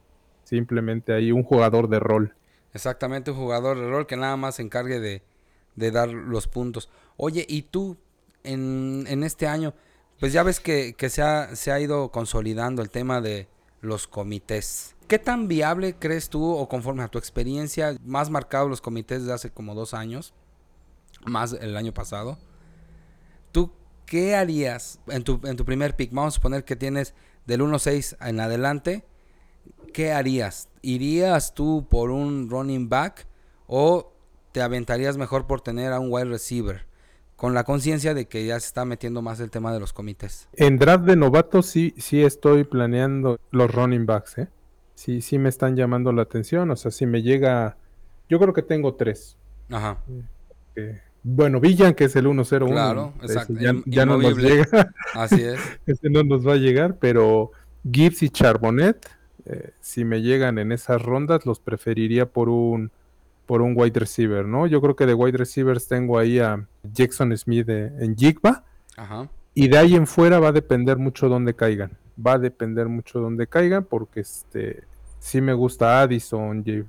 simplemente 0.44 1.12
ahí, 1.12 1.32
un 1.32 1.42
jugador 1.42 1.88
de 1.88 2.00
rol. 2.00 2.34
Exactamente, 2.74 3.30
un 3.30 3.36
jugador 3.36 3.78
de 3.78 3.88
rol 3.88 4.06
que 4.06 4.16
nada 4.16 4.36
más 4.36 4.56
se 4.56 4.62
encargue 4.62 5.00
de, 5.00 5.22
dar 5.90 6.08
los 6.08 6.48
puntos. 6.48 6.88
Oye, 7.16 7.44
¿y 7.48 7.62
tú 7.62 7.96
en, 8.44 9.04
en 9.08 9.22
este 9.22 9.46
año? 9.46 9.74
Pues 10.18 10.32
ya 10.32 10.42
ves 10.42 10.60
que, 10.60 10.94
se, 11.10 11.20
ha, 11.20 11.56
se 11.56 11.72
ha 11.72 11.80
ido 11.80 12.10
consolidando 12.10 12.80
el 12.80 12.90
tema 12.90 13.20
de 13.20 13.48
los 13.80 14.06
comités. 14.06 14.94
¿Qué 15.08 15.18
tan 15.18 15.48
viable 15.48 15.96
crees 15.98 16.28
tú 16.28 16.54
o 16.54 16.68
conforme 16.68 17.02
a 17.02 17.08
tu 17.08 17.18
experiencia, 17.18 17.96
más 18.04 18.30
marcados 18.30 18.70
los 18.70 18.80
comités 18.80 19.26
de 19.26 19.32
hace 19.32 19.50
como 19.50 19.74
dos 19.74 19.94
años, 19.94 20.32
más 21.26 21.52
el 21.54 21.76
año 21.76 21.92
pasado? 21.92 22.38
¿Tú 23.50 23.72
qué 24.06 24.36
harías 24.36 25.00
en 25.08 25.24
tu, 25.24 25.40
en 25.44 25.56
tu 25.56 25.64
primer 25.64 25.96
pick? 25.96 26.12
Vamos 26.12 26.34
a 26.34 26.36
suponer 26.36 26.64
que 26.64 26.76
tienes 26.76 27.14
del 27.44 27.60
1-6 27.60 28.16
en 28.26 28.40
adelante 28.40 29.04
¿qué 29.92 30.12
harías? 30.12 30.68
¿Irías 30.82 31.54
tú 31.54 31.86
por 31.88 32.10
un 32.10 32.48
running 32.50 32.88
back 32.88 33.26
o 33.66 34.12
te 34.52 34.62
aventarías 34.62 35.16
mejor 35.16 35.46
por 35.46 35.60
tener 35.60 35.92
a 35.92 36.00
un 36.00 36.08
wide 36.10 36.26
receiver? 36.26 36.86
Con 37.36 37.54
la 37.54 37.64
conciencia 37.64 38.14
de 38.14 38.26
que 38.26 38.46
ya 38.46 38.58
se 38.60 38.66
está 38.66 38.84
metiendo 38.84 39.20
más 39.20 39.40
el 39.40 39.50
tema 39.50 39.72
de 39.72 39.80
los 39.80 39.92
comités. 39.92 40.48
En 40.54 40.78
draft 40.78 41.04
de 41.04 41.16
novatos 41.16 41.66
sí, 41.66 41.94
sí 41.98 42.22
estoy 42.22 42.64
planeando 42.64 43.40
los 43.50 43.72
running 43.72 44.06
backs, 44.06 44.38
¿eh? 44.38 44.48
Sí, 44.94 45.20
sí 45.20 45.38
me 45.38 45.48
están 45.48 45.74
llamando 45.74 46.12
la 46.12 46.22
atención. 46.22 46.70
O 46.70 46.76
sea, 46.76 46.90
si 46.90 47.06
me 47.06 47.22
llega. 47.22 47.76
Yo 48.28 48.38
creo 48.38 48.52
que 48.52 48.62
tengo 48.62 48.94
tres. 48.94 49.36
Ajá. 49.68 49.98
Eh, 50.76 51.00
bueno, 51.24 51.58
Villan, 51.58 51.94
que 51.94 52.04
es 52.04 52.14
el 52.16 52.24
101. 52.24 52.70
Claro, 52.70 53.14
exacto. 53.22 53.54
Ya, 53.86 54.06
no 54.06 54.18
nos 54.18 54.36
llega. 54.36 54.92
Así 55.14 55.42
es. 55.42 55.58
ese 55.86 56.10
no 56.10 56.22
nos 56.22 56.46
va 56.46 56.52
a 56.52 56.56
llegar, 56.56 56.98
pero 57.00 57.50
Gibbs 57.90 58.22
y 58.22 58.30
Charbonnet 58.30 59.08
eh, 59.46 59.72
si 59.80 60.04
me 60.04 60.22
llegan 60.22 60.58
en 60.58 60.72
esas 60.72 61.02
rondas, 61.02 61.46
los 61.46 61.60
preferiría 61.60 62.26
por 62.26 62.48
un 62.48 62.90
por 63.46 63.60
un 63.60 63.74
wide 63.76 63.98
receiver, 63.98 64.46
¿no? 64.46 64.66
Yo 64.66 64.80
creo 64.80 64.94
que 64.94 65.04
de 65.04 65.14
wide 65.14 65.36
receivers 65.36 65.88
tengo 65.88 66.18
ahí 66.18 66.38
a 66.38 66.66
Jackson 66.84 67.36
Smith 67.36 67.68
en 67.68 68.16
Jigba. 68.16 68.64
Y 69.52 69.68
de 69.68 69.78
ahí 69.78 69.94
en 69.94 70.06
fuera 70.06 70.38
va 70.38 70.48
a 70.48 70.52
depender 70.52 70.96
mucho 70.96 71.28
dónde 71.28 71.54
caigan. 71.54 71.98
Va 72.24 72.34
a 72.34 72.38
depender 72.38 72.88
mucho 72.88 73.20
dónde 73.20 73.48
caigan 73.48 73.84
porque 73.84 74.20
este 74.20 74.84
sí 75.18 75.40
me 75.40 75.54
gusta 75.54 76.00
Addison, 76.02 76.62
eh, 76.66 76.84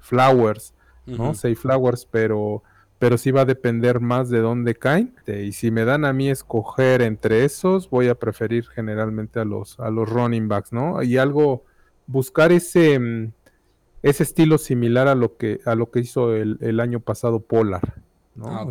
Flowers, 0.00 0.74
¿no? 1.06 1.34
Say 1.34 1.54
Flowers, 1.54 2.06
pero 2.10 2.62
pero 2.98 3.16
sí 3.16 3.30
va 3.30 3.42
a 3.42 3.44
depender 3.44 4.00
más 4.00 4.28
de 4.28 4.40
dónde 4.40 4.74
caen. 4.74 5.14
Y 5.26 5.52
si 5.52 5.70
me 5.70 5.84
dan 5.84 6.04
a 6.04 6.12
mí 6.12 6.30
escoger 6.30 7.02
entre 7.02 7.44
esos, 7.44 7.88
voy 7.88 8.08
a 8.08 8.16
preferir 8.16 8.66
generalmente 8.68 9.38
a 9.38 9.44
los, 9.44 9.78
a 9.78 9.90
los 9.90 10.08
running 10.08 10.48
backs, 10.48 10.72
¿no? 10.72 11.02
Y 11.02 11.16
algo, 11.16 11.64
buscar 12.08 12.50
ese, 12.50 12.98
mm, 12.98 13.32
ese 14.02 14.22
estilo 14.24 14.58
similar 14.58 15.06
a 15.06 15.14
lo 15.14 15.36
que, 15.36 15.60
a 15.64 15.76
lo 15.76 15.92
que 15.92 16.00
hizo 16.00 16.34
el, 16.34 16.80
año 16.80 16.98
pasado 16.98 17.38
Polar. 17.38 18.02
¿no? 18.34 18.48
Ah, 18.48 18.66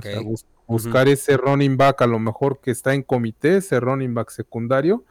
buscar 0.66 1.08
ese 1.08 1.38
running 1.38 1.78
back 1.78 2.02
a 2.02 2.08
lo 2.08 2.20
mejor 2.20 2.60
que 2.60 2.72
está 2.72 2.94
en 2.94 3.04
comité, 3.04 3.58
ese 3.58 3.80
running 3.80 4.14
back 4.14 4.32
secundario, 4.32 5.06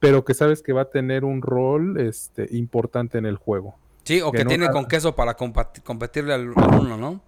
pero 0.00 0.24
que 0.24 0.34
sabes 0.34 0.62
que 0.62 0.72
va 0.72 0.82
a 0.82 0.90
tener 0.90 1.24
un 1.24 1.40
rol 1.40 1.98
este, 1.98 2.48
importante 2.50 3.16
en 3.16 3.24
el 3.24 3.36
juego. 3.36 3.76
Sí, 4.04 4.20
o 4.20 4.32
que, 4.32 4.44
tiene 4.44 4.70
con 4.70 4.86
queso 4.86 5.14
para 5.14 5.34
competirle 5.34 6.34
al, 6.34 6.50
uno, 6.50 6.96
¿no? 6.96 7.20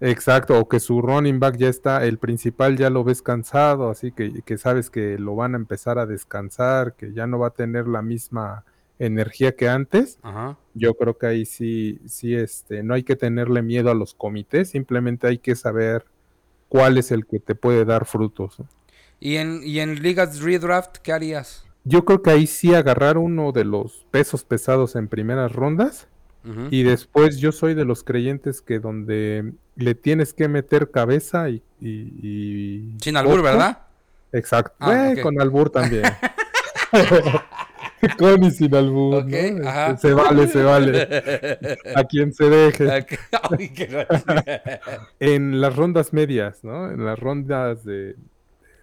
Exacto, 0.00 0.58
o 0.58 0.68
que 0.68 0.78
su 0.78 1.00
running 1.00 1.40
back 1.40 1.56
ya 1.56 1.68
está, 1.68 2.04
el 2.04 2.18
principal 2.18 2.76
ya 2.76 2.90
lo 2.90 3.02
ves 3.02 3.22
cansado, 3.22 3.88
así 3.88 4.12
que, 4.12 4.42
que 4.42 4.58
sabes 4.58 4.90
que 4.90 5.18
lo 5.18 5.36
van 5.36 5.54
a 5.54 5.56
empezar 5.56 5.98
a 5.98 6.04
descansar, 6.04 6.94
que 6.94 7.12
ya 7.12 7.26
no 7.26 7.38
va 7.38 7.48
a 7.48 7.50
tener 7.50 7.88
la 7.88 8.02
misma 8.02 8.64
energía 8.98 9.54
que 9.54 9.68
antes, 9.68 10.18
yo 10.74 10.94
creo 10.94 11.18
que 11.18 11.26
ahí 11.26 11.46
sí, 11.46 12.00
sí, 12.06 12.34
este, 12.34 12.82
no 12.82 12.94
hay 12.94 13.02
que 13.02 13.16
tenerle 13.16 13.62
miedo 13.62 13.90
a 13.90 13.94
los 13.94 14.14
comités, 14.14 14.70
simplemente 14.70 15.26
hay 15.26 15.38
que 15.38 15.54
saber 15.54 16.04
cuál 16.68 16.98
es 16.98 17.10
el 17.10 17.26
que 17.26 17.38
te 17.38 17.54
puede 17.54 17.84
dar 17.84 18.06
frutos. 18.06 18.58
¿Y 19.20 19.36
en, 19.36 19.60
y 19.62 19.80
en 19.80 20.02
ligas 20.02 20.40
redraft 20.40 20.98
qué 20.98 21.12
harías? 21.12 21.64
Yo 21.84 22.04
creo 22.04 22.22
que 22.22 22.30
ahí 22.30 22.46
sí 22.46 22.74
agarrar 22.74 23.16
uno 23.16 23.52
de 23.52 23.64
los 23.64 24.06
pesos 24.10 24.44
pesados 24.44 24.96
en 24.96 25.08
primeras 25.08 25.52
rondas. 25.52 26.08
Y 26.70 26.84
después 26.84 27.38
yo 27.38 27.50
soy 27.50 27.74
de 27.74 27.84
los 27.84 28.04
creyentes 28.04 28.62
que 28.62 28.78
donde 28.78 29.52
le 29.74 29.96
tienes 29.96 30.32
que 30.32 30.46
meter 30.46 30.92
cabeza 30.92 31.48
y... 31.50 31.60
Sin 33.00 33.16
albur, 33.16 33.42
¿verdad? 33.42 33.78
Exacto. 34.30 34.76
Ah, 34.78 35.12
con 35.24 35.40
albur 35.40 35.70
también. 35.70 36.04
Con 38.18 38.44
y 38.44 38.50
sin 38.50 38.74
albur. 38.74 39.24
Este, 39.28 39.96
se 39.96 40.14
vale, 40.14 40.48
se 40.48 40.62
vale. 40.62 41.78
A 41.94 42.04
quien 42.04 42.32
se 42.32 42.48
deje. 42.48 43.06
en 45.20 45.60
las 45.60 45.76
rondas 45.76 46.12
medias, 46.12 46.64
¿no? 46.64 46.90
En 46.90 47.04
las 47.04 47.18
rondas 47.18 47.84
de 47.84 48.16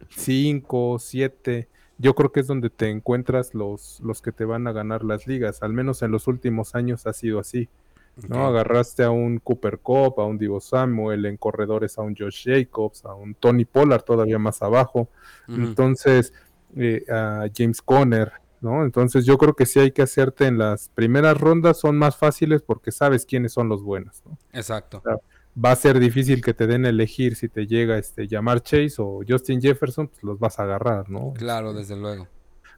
5, 0.10 0.98
7, 1.00 1.68
yo 1.98 2.16
creo 2.16 2.32
que 2.32 2.42
es 2.42 2.48
donde 2.48 2.70
te 2.70 2.90
encuentras 2.90 3.54
los, 3.54 4.00
los 4.02 4.22
que 4.22 4.32
te 4.32 4.46
van 4.46 4.68
a 4.68 4.72
ganar 4.72 5.04
las 5.04 5.28
ligas. 5.28 5.64
Al 5.64 5.74
menos 5.74 6.02
en 6.02 6.12
los 6.12 6.28
últimos 6.28 6.76
años 6.76 7.06
ha 7.08 7.14
sido 7.14 7.40
así. 7.40 7.70
¿no? 8.28 8.46
Agarraste 8.46 9.04
a 9.04 9.10
un 9.10 9.40
Cooper 9.40 9.80
Cup, 9.80 10.20
a 10.20 10.26
un 10.26 10.38
Divo 10.38 10.60
Samuel, 10.62 11.26
en 11.26 11.38
corredores 11.38 11.98
a 11.98 12.02
un 12.02 12.16
Josh 12.16 12.46
Jacobs, 12.46 13.06
a 13.06 13.14
un 13.16 13.34
Tony 13.34 13.66
Pollard 13.66 14.04
todavía 14.04 14.38
más 14.38 14.62
abajo. 14.62 15.10
Entonces, 15.48 16.34
eh, 16.76 17.04
a 17.10 17.48
James 17.54 17.82
Conner, 17.82 18.32
¿no? 18.64 18.84
Entonces 18.84 19.26
yo 19.26 19.38
creo 19.38 19.54
que 19.56 19.66
sí 19.66 19.80
hay 19.80 19.92
que 19.92 20.02
hacerte 20.02 20.48
en 20.48 20.58
las 20.58 20.90
primeras 20.90 21.38
rondas, 21.38 21.80
son 21.80 21.98
más 21.98 22.16
fáciles 22.18 22.62
porque 22.62 22.92
sabes 22.92 23.26
quiénes 23.26 23.54
son 23.54 23.70
los 23.70 23.84
buenos, 23.84 24.24
¿no? 24.26 24.38
Exacto. 24.54 25.02
va 25.64 25.72
a 25.72 25.76
ser 25.76 26.00
difícil 26.00 26.42
que 26.42 26.54
te 26.54 26.66
den 26.66 26.86
a 26.86 26.90
elegir 26.90 27.36
si 27.36 27.50
te 27.50 27.68
llega 27.68 27.98
este 27.98 28.28
llamar 28.28 28.62
Chase 28.62 28.96
o 28.98 29.22
Justin 29.28 29.62
Jefferson, 29.62 30.08
pues 30.08 30.24
los 30.24 30.40
vas 30.40 30.60
a 30.60 30.64
agarrar, 30.64 31.10
¿no? 31.10 31.34
Claro, 31.34 31.74
desde 31.74 31.96
luego. 31.96 32.28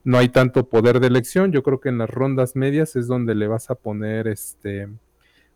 No 0.03 0.17
hay 0.17 0.29
tanto 0.29 0.67
poder 0.67 0.99
de 0.99 1.07
elección, 1.07 1.51
yo 1.51 1.63
creo 1.63 1.79
que 1.79 1.89
en 1.89 1.97
las 1.97 2.09
rondas 2.09 2.55
medias 2.55 2.95
es 2.95 3.07
donde 3.07 3.35
le 3.35 3.47
vas 3.47 3.69
a 3.69 3.75
poner 3.75 4.27
este 4.27 4.89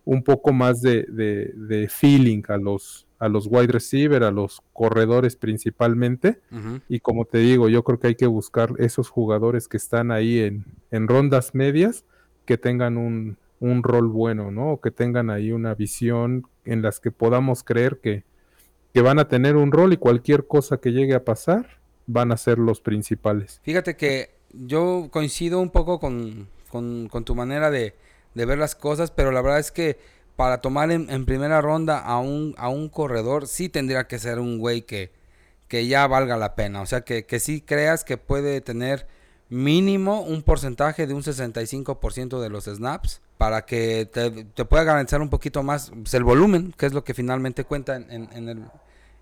un 0.06 0.24
poco 0.24 0.54
más 0.54 0.82
de, 0.82 1.04
de 1.04 1.88
feeling 1.88 2.42
a 2.48 2.58
los, 2.58 3.09
a 3.20 3.28
los 3.28 3.48
wide 3.48 3.68
receiver, 3.68 4.24
a 4.24 4.32
los 4.32 4.62
corredores 4.74 5.36
principalmente. 5.36 6.40
Y 6.88 7.02
como 7.02 7.26
te 7.26 7.40
digo, 7.40 7.68
yo 7.70 7.84
creo 7.84 8.00
que 8.00 8.08
hay 8.08 8.16
que 8.16 8.28
buscar 8.28 8.74
esos 8.80 9.10
jugadores 9.10 9.68
que 9.68 9.78
están 9.78 10.12
ahí 10.12 10.40
en, 10.40 10.66
en 10.90 11.08
rondas 11.08 11.54
medias 11.54 12.06
que 12.46 12.58
tengan 12.58 12.98
un, 12.98 13.38
un, 13.60 13.84
rol 13.84 14.08
bueno, 14.08 14.52
¿no? 14.52 14.72
O 14.72 14.82
que 14.82 14.90
tengan 14.90 15.30
ahí 15.30 15.52
una 15.52 15.76
visión 15.76 16.48
en 16.66 16.82
las 16.82 17.00
que 17.00 17.12
podamos 17.12 17.64
creer 17.64 18.00
que, 18.00 18.24
que 18.94 19.02
van 19.02 19.20
a 19.20 19.28
tener 19.28 19.56
un 19.56 19.72
rol 19.72 19.94
y 19.94 19.98
cualquier 19.98 20.48
cosa 20.48 20.78
que 20.78 20.92
llegue 20.92 21.14
a 21.14 21.24
pasar 21.24 21.80
van 22.08 22.32
a 22.32 22.38
ser 22.38 22.58
los 22.58 22.82
principales. 22.82 23.60
Fíjate 23.64 23.96
que 23.96 24.32
yo 24.52 25.10
coincido 25.12 25.60
un 25.60 25.70
poco 25.70 26.00
con, 26.00 26.48
con, 26.70 27.08
con 27.10 27.24
tu 27.24 27.36
manera 27.36 27.70
de, 27.70 27.94
de 28.34 28.46
ver 28.46 28.58
las 28.58 28.76
cosas, 28.76 29.12
pero 29.12 29.32
la 29.32 29.42
verdad 29.42 29.60
es 29.60 29.72
que 29.72 29.98
para 30.40 30.62
tomar 30.62 30.90
en, 30.90 31.26
primera 31.26 31.60
ronda 31.60 32.00
a 32.00 32.18
un, 32.20 32.56
a 32.58 32.70
un 32.70 32.88
corredor, 32.88 33.46
sí 33.46 33.68
tendría 33.68 34.08
que 34.08 34.20
ser 34.20 34.40
un 34.40 34.58
güey 34.58 34.84
que, 34.84 35.12
que 35.68 35.86
ya 35.86 36.08
valga 36.08 36.38
la 36.38 36.56
pena. 36.56 36.80
O 36.80 36.86
sea, 36.86 37.02
que, 37.02 37.26
que 37.26 37.42
sí 37.42 37.60
creas 37.60 38.06
que 38.06 38.16
puede 38.16 38.62
tener 38.62 39.06
mínimo 39.50 40.22
un 40.22 40.42
porcentaje 40.42 41.08
de 41.08 41.14
un 41.14 41.24
65% 41.24 42.40
de 42.40 42.50
los 42.50 42.68
snaps 42.68 43.20
para 43.38 43.66
que 43.66 44.10
te, 44.10 44.64
pueda 44.64 44.86
garantizar 44.86 45.22
un 45.22 45.30
poquito 45.30 45.62
más 45.62 45.90
pues, 45.90 46.14
el 46.14 46.24
volumen, 46.24 46.74
que 46.78 46.86
es 46.86 46.94
lo 46.94 47.04
que 47.04 47.14
finalmente 47.14 47.66
cuenta 47.66 47.98
en, 47.98 48.30
en, 48.32 48.48
el, 48.48 48.64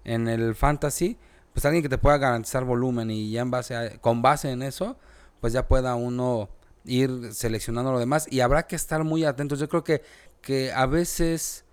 en 0.04 0.28
el 0.28 0.54
fantasy. 0.54 1.18
Pues 1.52 1.66
alguien 1.66 1.82
que 1.82 1.90
te 1.90 1.98
pueda 1.98 2.20
garantizar 2.20 2.64
volumen 2.64 3.10
y 3.10 3.32
ya 3.32 3.42
en 3.42 3.50
base 3.50 3.98
con 4.02 4.22
base 4.22 4.52
en 4.52 4.62
eso, 4.62 5.00
pues 5.42 5.52
ya 5.52 5.68
pueda 5.68 5.96
uno 5.96 6.52
ir 6.88 7.34
seleccionando 7.34 7.92
lo 7.92 8.00
demás 8.00 8.28
y 8.30 8.40
habrá 8.40 8.68
que 8.68 8.76
estar 8.76 9.04
muy 9.04 9.26
atentos. 9.26 9.60
Yo 9.60 9.68
creo 9.68 9.84
que 9.84 10.02
que 10.48 10.72
a 10.72 10.86
veces 10.86 11.66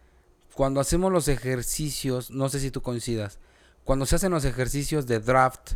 cuando 0.52 0.80
hacemos 0.80 1.12
los 1.12 1.28
ejercicios, 1.28 2.32
no 2.32 2.48
sé 2.48 2.58
si 2.58 2.72
tú 2.72 2.82
coincidas, 2.82 3.38
cuando 3.84 4.04
se 4.04 4.16
hacen 4.16 4.32
los 4.32 4.44
ejercicios 4.44 5.06
de 5.06 5.20
draft, 5.20 5.74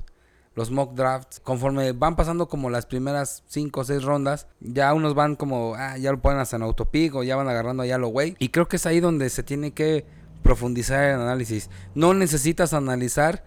los 0.56 0.72
mock 0.72 0.94
drafts, 0.94 1.38
conforme 1.38 1.92
van 1.92 2.16
pasando 2.16 2.48
como 2.48 2.70
las 2.70 2.86
primeras 2.86 3.44
5 3.46 3.78
o 3.78 3.84
6 3.84 4.02
rondas, 4.02 4.48
ya 4.58 4.92
unos 4.94 5.14
van 5.14 5.36
como, 5.36 5.76
ah, 5.76 5.96
ya 5.96 6.10
lo 6.10 6.20
ponen 6.20 6.40
hasta 6.40 6.56
en 6.56 6.62
autopic 6.62 7.14
o 7.14 7.22
ya 7.22 7.36
van 7.36 7.48
agarrando 7.48 7.84
ya 7.84 7.98
lo 7.98 8.08
güey. 8.08 8.34
Y 8.40 8.48
creo 8.48 8.66
que 8.66 8.74
es 8.74 8.86
ahí 8.86 8.98
donde 8.98 9.30
se 9.30 9.44
tiene 9.44 9.70
que 9.70 10.04
profundizar 10.42 11.04
el 11.04 11.20
análisis. 11.20 11.70
No 11.94 12.14
necesitas 12.14 12.74
analizar 12.74 13.44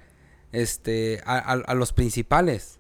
este, 0.54 1.22
a, 1.26 1.74
los 1.74 1.92
principales. 1.92 2.80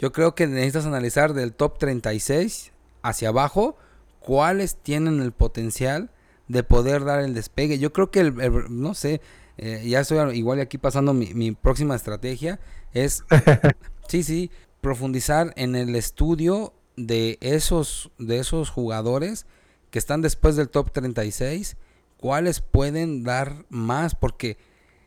Yo 0.00 0.10
creo 0.10 0.34
que 0.34 0.48
necesitas 0.48 0.84
analizar 0.84 1.32
del 1.32 1.52
top 1.52 1.78
36 1.78 2.72
hacia 3.02 3.28
abajo 3.28 3.76
cuáles 4.24 4.76
tienen 4.76 5.20
el 5.20 5.32
potencial 5.32 6.10
de 6.48 6.62
poder 6.62 7.04
dar 7.04 7.20
el 7.20 7.34
despegue. 7.34 7.78
Yo 7.78 7.92
creo 7.92 8.10
que, 8.10 8.20
el, 8.20 8.34
no 8.70 8.94
sé, 8.94 9.20
eh, 9.58 9.82
ya 9.86 10.00
estoy 10.00 10.36
igual 10.36 10.60
aquí 10.60 10.78
pasando 10.78 11.12
mi, 11.14 11.34
mi 11.34 11.52
próxima 11.52 11.94
estrategia, 11.94 12.60
es, 12.92 13.24
sí, 14.08 14.22
sí, 14.22 14.50
profundizar 14.80 15.52
en 15.56 15.76
el 15.76 15.94
estudio 15.94 16.74
de 16.96 17.38
esos, 17.40 18.10
de 18.18 18.38
esos 18.38 18.70
jugadores 18.70 19.46
que 19.90 19.98
están 19.98 20.22
después 20.22 20.56
del 20.56 20.68
top 20.68 20.90
36, 20.92 21.76
cuáles 22.16 22.60
pueden 22.60 23.24
dar 23.24 23.66
más, 23.68 24.14
porque 24.14 24.56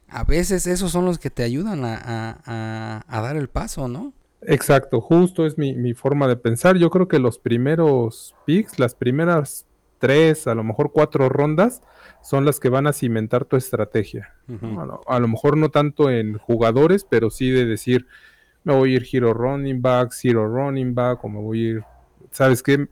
a 0.07 0.23
veces 0.23 0.67
esos 0.67 0.91
son 0.91 1.05
los 1.05 1.19
que 1.19 1.29
te 1.29 1.43
ayudan 1.43 1.83
a, 1.83 3.03
dar 3.07 3.35
el 3.35 3.49
paso, 3.49 3.87
¿no? 3.87 4.13
Exacto, 4.47 5.01
justo 5.01 5.45
es 5.45 5.57
mi, 5.57 5.93
forma 5.93 6.27
de 6.27 6.35
pensar. 6.35 6.77
Yo 6.77 6.89
creo 6.89 7.07
que 7.07 7.19
los 7.19 7.39
primeros 7.39 8.35
picks, 8.45 8.79
las 8.79 8.95
primeras 8.95 9.65
tres, 9.99 10.47
a 10.47 10.55
lo 10.55 10.63
mejor 10.63 10.91
cuatro 10.91 11.29
rondas, 11.29 11.81
son 12.21 12.45
las 12.45 12.59
que 12.59 12.69
van 12.69 12.87
a 12.87 12.93
cimentar 12.93 13.45
tu 13.45 13.55
estrategia. 13.55 14.33
a, 15.07 15.19
lo, 15.19 15.27
mejor 15.27 15.57
no 15.57 15.69
tanto 15.69 16.09
en 16.09 16.37
jugadores, 16.37 17.05
pero 17.07 17.29
sí 17.29 17.49
de 17.51 17.65
decir, 17.65 18.07
me 18.63 18.75
voy 18.75 18.93
a 18.93 18.95
ir 18.97 19.07
hero 19.11 19.33
running 19.33 19.81
back, 19.81 20.11
zero 20.11 20.47
running 20.47 20.93
back, 20.93 21.23
o 21.23 21.29
me 21.29 21.39
voy 21.39 21.59
a 21.59 21.69
ir, 21.69 21.83
¿sabes 22.31 22.63
qué? 22.63 22.87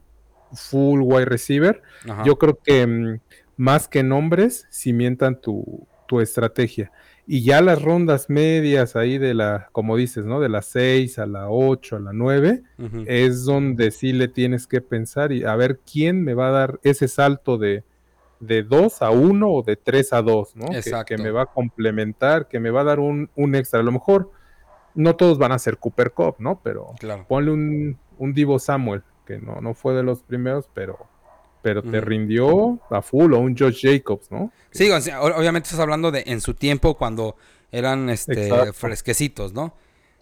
Full 0.52 1.00
wide 1.02 1.24
receiver. 1.24 1.82
Yo 2.24 2.38
creo 2.38 2.58
que 2.62 2.86
mm, 2.86 3.20
más 3.56 3.88
que 3.88 4.02
nombres, 4.02 4.66
cimentan 4.70 5.40
tu, 5.40 5.86
tu 6.06 6.20
estrategia. 6.20 6.92
Y 7.26 7.42
ya 7.42 7.62
las 7.62 7.80
rondas 7.80 8.28
medias 8.28 8.96
ahí 8.96 9.16
de 9.16 9.32
la, 9.32 9.68
como 9.72 9.96
dices, 9.96 10.26
¿no? 10.26 10.40
De 10.40 10.50
la 10.50 10.60
6 10.60 11.18
a 11.18 11.26
la 11.26 11.48
8, 11.48 11.96
a 11.96 12.00
la 12.00 12.12
9, 12.12 12.62
es 13.06 13.44
donde 13.44 13.90
sí 13.92 14.12
le 14.12 14.28
tienes 14.28 14.66
que 14.66 14.82
pensar 14.82 15.32
y 15.32 15.44
a 15.44 15.56
ver 15.56 15.80
quién 15.90 16.22
me 16.22 16.34
va 16.34 16.48
a 16.48 16.52
dar 16.52 16.80
ese 16.82 17.08
salto 17.08 17.56
de, 17.56 17.82
de 18.40 18.62
2 18.62 19.00
a 19.00 19.10
1 19.10 19.50
o 19.50 19.62
de 19.62 19.76
3 19.76 20.12
a 20.12 20.22
2, 20.22 20.56
¿no? 20.56 20.66
Que, 21.06 21.16
me 21.16 21.30
va 21.30 21.42
a 21.42 21.46
complementar, 21.46 22.46
que 22.46 22.60
me 22.60 22.70
va 22.70 22.82
a 22.82 22.84
dar 22.84 23.00
un, 23.00 23.30
extra. 23.54 23.80
A 23.80 23.82
lo 23.82 23.92
mejor 23.92 24.30
no 24.94 25.16
todos 25.16 25.38
van 25.38 25.52
a 25.52 25.58
ser 25.58 25.78
Cooper 25.78 26.12
Cup, 26.12 26.36
¿no? 26.38 26.60
Pero 26.62 26.92
ponle 27.26 27.50
un, 27.52 27.98
un 28.18 28.34
Divo 28.34 28.58
Samuel, 28.58 29.02
que 29.24 29.38
no, 29.38 29.62
no 29.62 29.72
fue 29.72 29.94
de 29.94 30.02
los 30.02 30.22
primeros, 30.22 30.68
pero 30.74 31.08
pero 31.64 31.82
te 31.82 31.98
rindió 31.98 32.78
a 32.90 33.00
full 33.00 33.32
o 33.32 33.38
un 33.38 33.56
Josh 33.56 33.80
Jacobs, 33.80 34.30
¿no? 34.30 34.52
Sí, 34.70 34.90
obviamente 34.90 35.66
estás 35.66 35.80
hablando 35.80 36.12
de 36.12 36.22
en 36.26 36.42
su 36.42 36.52
tiempo 36.52 36.94
cuando 36.94 37.36
eran 37.72 38.10
este 38.10 38.70
fresquecitos, 38.74 39.54
¿no? 39.54 39.74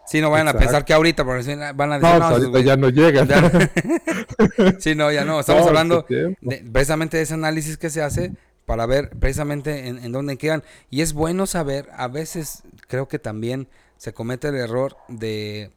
Sí, 0.06 0.20
no 0.20 0.30
vayan 0.30 0.46
a 0.46 0.52
pensar 0.52 0.84
que 0.84 0.94
ahorita 0.94 1.24
van 1.24 1.34
a 1.34 1.38
decir, 1.38 1.58
no, 1.58 2.38
no 2.38 2.58
ya 2.60 2.76
no 2.76 2.90
llegan. 2.90 3.28
sí, 4.78 4.94
no, 4.94 5.10
ya 5.10 5.24
no. 5.24 5.40
Estamos 5.40 5.66
hablando 5.66 6.06
de, 6.08 6.64
precisamente 6.72 7.16
de 7.16 7.24
ese 7.24 7.34
análisis 7.34 7.76
que 7.76 7.90
se 7.90 8.02
hace 8.02 8.32
para 8.64 8.86
ver 8.86 9.10
precisamente 9.10 9.88
en, 9.88 9.98
en, 9.98 10.12
dónde 10.12 10.36
quedan. 10.38 10.62
Y 10.90 11.00
es 11.00 11.12
bueno 11.12 11.46
saber, 11.46 11.88
a 11.96 12.06
veces 12.06 12.62
creo 12.86 13.08
que 13.08 13.18
también 13.18 13.68
se 13.96 14.14
comete 14.14 14.48
el 14.48 14.56
error 14.56 14.96
de 15.08 15.72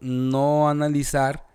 no 0.00 0.68
analizar 0.68 1.46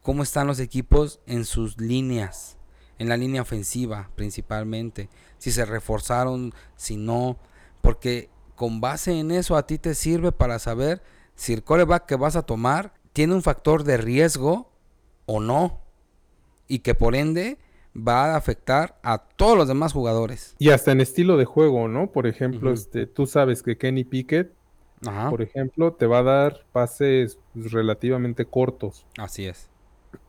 cómo 0.00 0.22
están 0.22 0.46
los 0.46 0.58
equipos 0.58 1.20
en 1.26 1.44
sus 1.44 1.78
líneas 1.78 2.57
en 2.98 3.08
la 3.08 3.16
línea 3.16 3.42
ofensiva 3.42 4.10
principalmente, 4.14 5.08
si 5.38 5.50
se 5.50 5.64
reforzaron, 5.64 6.52
si 6.76 6.96
no, 6.96 7.38
porque 7.80 8.30
con 8.54 8.80
base 8.80 9.18
en 9.18 9.30
eso 9.30 9.56
a 9.56 9.66
ti 9.66 9.78
te 9.78 9.94
sirve 9.94 10.32
para 10.32 10.58
saber 10.58 11.02
si 11.34 11.52
el 11.52 11.62
coreback 11.62 12.06
que 12.06 12.16
vas 12.16 12.36
a 12.36 12.42
tomar 12.42 12.92
tiene 13.12 13.34
un 13.34 13.42
factor 13.42 13.84
de 13.84 13.96
riesgo 13.96 14.70
o 15.26 15.40
no, 15.40 15.80
y 16.66 16.80
que 16.80 16.94
por 16.94 17.14
ende 17.14 17.58
va 17.96 18.32
a 18.32 18.36
afectar 18.36 18.98
a 19.02 19.18
todos 19.18 19.56
los 19.56 19.68
demás 19.68 19.92
jugadores. 19.92 20.54
Y 20.58 20.70
hasta 20.70 20.92
en 20.92 21.00
estilo 21.00 21.36
de 21.36 21.44
juego, 21.44 21.88
¿no? 21.88 22.12
Por 22.12 22.26
ejemplo, 22.26 22.72
este, 22.72 23.06
tú 23.06 23.26
sabes 23.26 23.62
que 23.62 23.76
Kenny 23.76 24.04
Pickett, 24.04 24.52
por 25.30 25.42
ejemplo, 25.42 25.92
te 25.94 26.06
va 26.06 26.18
a 26.18 26.22
dar 26.22 26.64
pases 26.72 27.38
relativamente 27.54 28.44
cortos. 28.44 29.06
Así 29.16 29.46
es. 29.46 29.68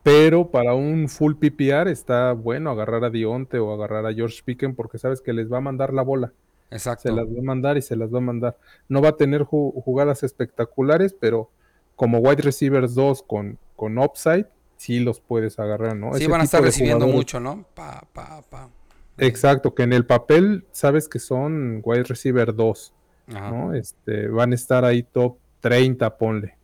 Pero 0.02 0.50
para 0.50 0.74
un 0.74 1.08
full 1.08 1.34
PPR 1.34 1.88
está 1.88 2.32
bueno 2.32 2.70
agarrar 2.70 3.04
a 3.04 3.10
Dionte 3.10 3.58
o 3.58 3.72
agarrar 3.72 4.06
a 4.06 4.14
George 4.14 4.40
Picken 4.44 4.74
porque 4.74 4.98
sabes 4.98 5.20
que 5.20 5.32
les 5.32 5.52
va 5.52 5.58
a 5.58 5.60
mandar 5.60 5.92
la 5.92 6.02
bola. 6.02 6.32
Exacto. 6.70 7.08
Se 7.08 7.14
las 7.14 7.26
va 7.26 7.38
a 7.38 7.42
mandar 7.42 7.76
y 7.76 7.82
se 7.82 7.96
las 7.96 8.12
va 8.12 8.18
a 8.18 8.22
mandar. 8.22 8.56
No 8.88 9.02
va 9.02 9.10
a 9.10 9.16
tener 9.16 9.42
jugadas 9.42 10.22
espectaculares, 10.22 11.14
pero 11.18 11.50
como 11.96 12.18
wide 12.18 12.42
receivers 12.42 12.94
2 12.94 13.24
con, 13.24 13.58
con 13.76 13.98
upside, 13.98 14.46
sí 14.76 15.00
los 15.00 15.20
puedes 15.20 15.58
agarrar, 15.58 15.96
¿no? 15.96 16.14
Sí, 16.14 16.26
van 16.26 16.40
a 16.40 16.44
estar 16.44 16.62
recibiendo 16.62 17.06
mucho, 17.06 17.38
¿no? 17.38 17.66
Pa, 17.74 18.02
pa, 18.14 18.42
pa. 18.48 18.70
Exacto, 19.18 19.74
que 19.74 19.82
en 19.82 19.92
el 19.92 20.06
papel 20.06 20.64
sabes 20.72 21.08
que 21.08 21.18
son 21.18 21.82
wide 21.84 22.04
receiver 22.04 22.54
2, 22.54 22.94
¿no? 23.26 23.74
Este, 23.74 24.28
van 24.28 24.52
a 24.52 24.54
estar 24.54 24.86
ahí 24.86 25.02
top 25.02 25.36
30, 25.60 26.16
ponle, 26.16 26.56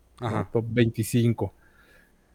top 0.53 0.65
25 0.71 1.53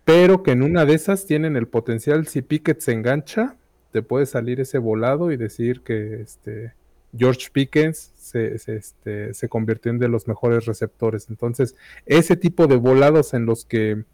pero 0.06 0.44
que 0.44 0.52
en 0.52 0.64
una 0.64 0.86
de 0.86 0.94
esas 0.94 1.26
tienen 1.26 1.56
el 1.56 1.68
potencial, 1.68 2.28
si 2.28 2.42
Pickett 2.42 2.82
se 2.82 2.94
engancha, 2.94 3.56
te 3.92 4.02
puede 4.02 4.26
salir 4.26 4.60
ese 4.60 4.78
volado 4.78 5.32
y 5.32 5.38
decir 5.38 5.82
que 5.82 6.22
este, 6.22 6.74
George 7.16 7.50
Pickens 7.52 8.12
se, 8.18 8.56
este, 8.56 9.34
se 9.34 9.50
convirtió 9.50 9.92
en 9.92 10.00
de 10.00 10.08
los 10.08 10.28
mejores 10.28 10.66
receptores. 10.66 11.30
Entonces, 11.30 11.76
ese 12.06 12.36
tipo 12.36 12.68
de 12.68 12.78
volados 12.78 13.34
en 13.34 13.46
los 13.46 13.66
que 13.66 14.06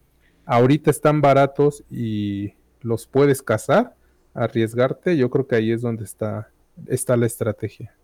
ahorita 0.45 0.89
están 0.89 1.21
baratos 1.21 1.83
y 1.89 2.53
los 2.81 3.07
puedes 3.07 3.41
cazar, 3.41 3.95
arriesgarte, 4.33 5.17
yo 5.17 5.29
creo 5.29 5.47
que 5.47 5.55
ahí 5.55 5.71
es 5.71 5.81
donde 5.81 6.03
está, 6.03 6.49
está 6.87 7.17
la 7.17 7.25
estrategia. 7.25 7.95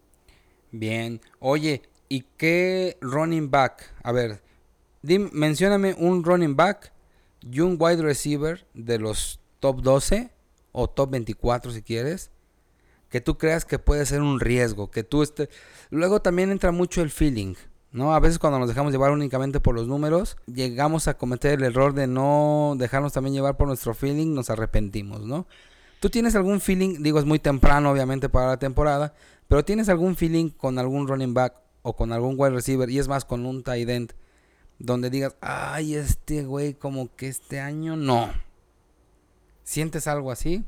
Bien, 0.71 1.21
oye, 1.39 1.81
¿y 2.09 2.25
qué 2.37 2.97
running 3.01 3.49
back? 3.49 3.93
A 4.03 4.11
ver, 4.11 4.41
dim, 5.01 5.29
mencióname 5.33 5.95
un 5.97 6.23
running 6.23 6.55
back 6.55 6.91
y 7.51 7.59
un 7.59 7.77
wide 7.79 8.01
receiver 8.01 8.65
de 8.73 8.99
los 8.99 9.39
top 9.59 9.81
12 9.81 10.31
o 10.71 10.89
top 10.89 11.11
24 11.11 11.71
si 11.71 11.81
quieres, 11.81 12.31
que 13.09 13.21
tú 13.21 13.37
creas 13.37 13.65
que 13.65 13.79
puede 13.79 14.05
ser 14.05 14.21
un 14.21 14.39
riesgo, 14.39 14.89
que 14.89 15.03
tú 15.03 15.21
estés... 15.21 15.49
Luego 15.89 16.21
también 16.21 16.49
entra 16.49 16.71
mucho 16.71 17.01
el 17.01 17.11
feeling, 17.11 17.55
¿no? 17.91 18.15
A 18.15 18.19
veces 18.19 18.39
cuando 18.39 18.59
nos 18.59 18.67
dejamos 18.67 18.91
llevar 18.91 19.11
únicamente 19.11 19.59
por 19.59 19.75
los 19.75 19.87
números, 19.87 20.37
llegamos 20.47 21.07
a 21.07 21.17
cometer 21.17 21.59
el 21.59 21.65
error 21.65 21.93
de 21.93 22.07
no 22.07 22.73
dejarnos 22.77 23.13
también 23.13 23.35
llevar 23.35 23.55
por 23.55 23.67
nuestro 23.67 23.93
feeling, 23.93 24.33
nos 24.33 24.49
arrepentimos, 24.49 25.21
¿no? 25.21 25.45
¿Tú 25.99 26.09
tienes 26.09 26.35
algún 26.35 26.59
feeling? 26.59 27.03
Digo, 27.03 27.19
es 27.19 27.25
muy 27.25 27.39
temprano 27.39 27.91
obviamente 27.91 28.29
para 28.29 28.47
la 28.47 28.57
temporada, 28.57 29.13
pero 29.47 29.63
¿tienes 29.63 29.89
algún 29.89 30.15
feeling 30.15 30.49
con 30.49 30.79
algún 30.79 31.07
running 31.07 31.33
back 31.33 31.61
o 31.83 31.95
con 31.95 32.11
algún 32.11 32.35
wide 32.37 32.55
receiver 32.55 32.89
y 32.89 32.97
es 32.97 33.07
más 33.07 33.25
con 33.25 33.45
un 33.45 33.63
tight 33.63 33.87
end 33.87 34.13
donde 34.83 35.09
digas, 35.09 35.37
ay, 35.39 35.95
este 35.95 36.43
güey, 36.43 36.73
como 36.73 37.09
que 37.15 37.29
este 37.29 37.61
año 37.61 37.95
no. 37.95 38.29
¿Sientes 39.63 40.07
algo 40.07 40.29
así? 40.29 40.65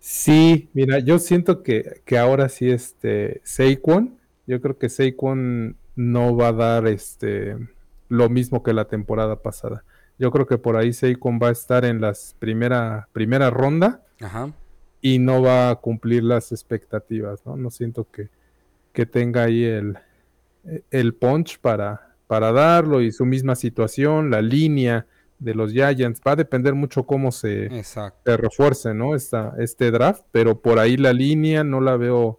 Sí, 0.00 0.68
mira, 0.74 0.98
yo 0.98 1.20
siento 1.20 1.62
que, 1.62 2.02
que 2.04 2.18
ahora 2.18 2.48
sí, 2.48 2.68
este, 2.70 3.40
Saquon, 3.44 4.18
yo 4.48 4.60
creo 4.60 4.78
que 4.78 4.88
Saquon 4.88 5.76
no 5.94 6.36
va 6.36 6.48
a 6.48 6.52
dar 6.52 6.86
este 6.88 7.56
lo 8.08 8.28
mismo 8.28 8.64
que 8.64 8.72
la 8.72 8.86
temporada 8.86 9.36
pasada. 9.36 9.84
Yo 10.18 10.32
creo 10.32 10.46
que 10.46 10.58
por 10.58 10.76
ahí 10.76 10.92
Saquon 10.92 11.38
va 11.40 11.50
a 11.50 11.52
estar 11.52 11.84
en 11.84 12.00
la 12.00 12.12
primera, 12.40 13.08
primera 13.12 13.48
ronda 13.50 14.02
Ajá. 14.20 14.52
y 15.00 15.20
no 15.20 15.40
va 15.40 15.70
a 15.70 15.76
cumplir 15.76 16.24
las 16.24 16.50
expectativas, 16.50 17.46
¿no? 17.46 17.56
No 17.56 17.70
siento 17.70 18.10
que, 18.10 18.28
que 18.92 19.06
tenga 19.06 19.44
ahí 19.44 19.62
el, 19.62 19.98
el 20.90 21.14
punch 21.14 21.60
para, 21.60 22.09
para 22.30 22.52
darlo 22.52 23.02
y 23.02 23.10
su 23.10 23.26
misma 23.26 23.56
situación, 23.56 24.30
la 24.30 24.40
línea 24.40 25.04
de 25.40 25.52
los 25.52 25.72
Giants, 25.72 26.20
va 26.24 26.30
a 26.30 26.36
depender 26.36 26.76
mucho 26.76 27.02
cómo 27.02 27.32
se, 27.32 27.68
refuerce, 28.24 28.94
¿no? 28.94 29.16
Esta, 29.16 29.54
este 29.58 29.90
draft, 29.90 30.22
pero 30.30 30.60
por 30.60 30.78
ahí 30.78 30.96
la 30.96 31.12
línea 31.12 31.64
no 31.64 31.80
la 31.80 31.96
veo 31.96 32.38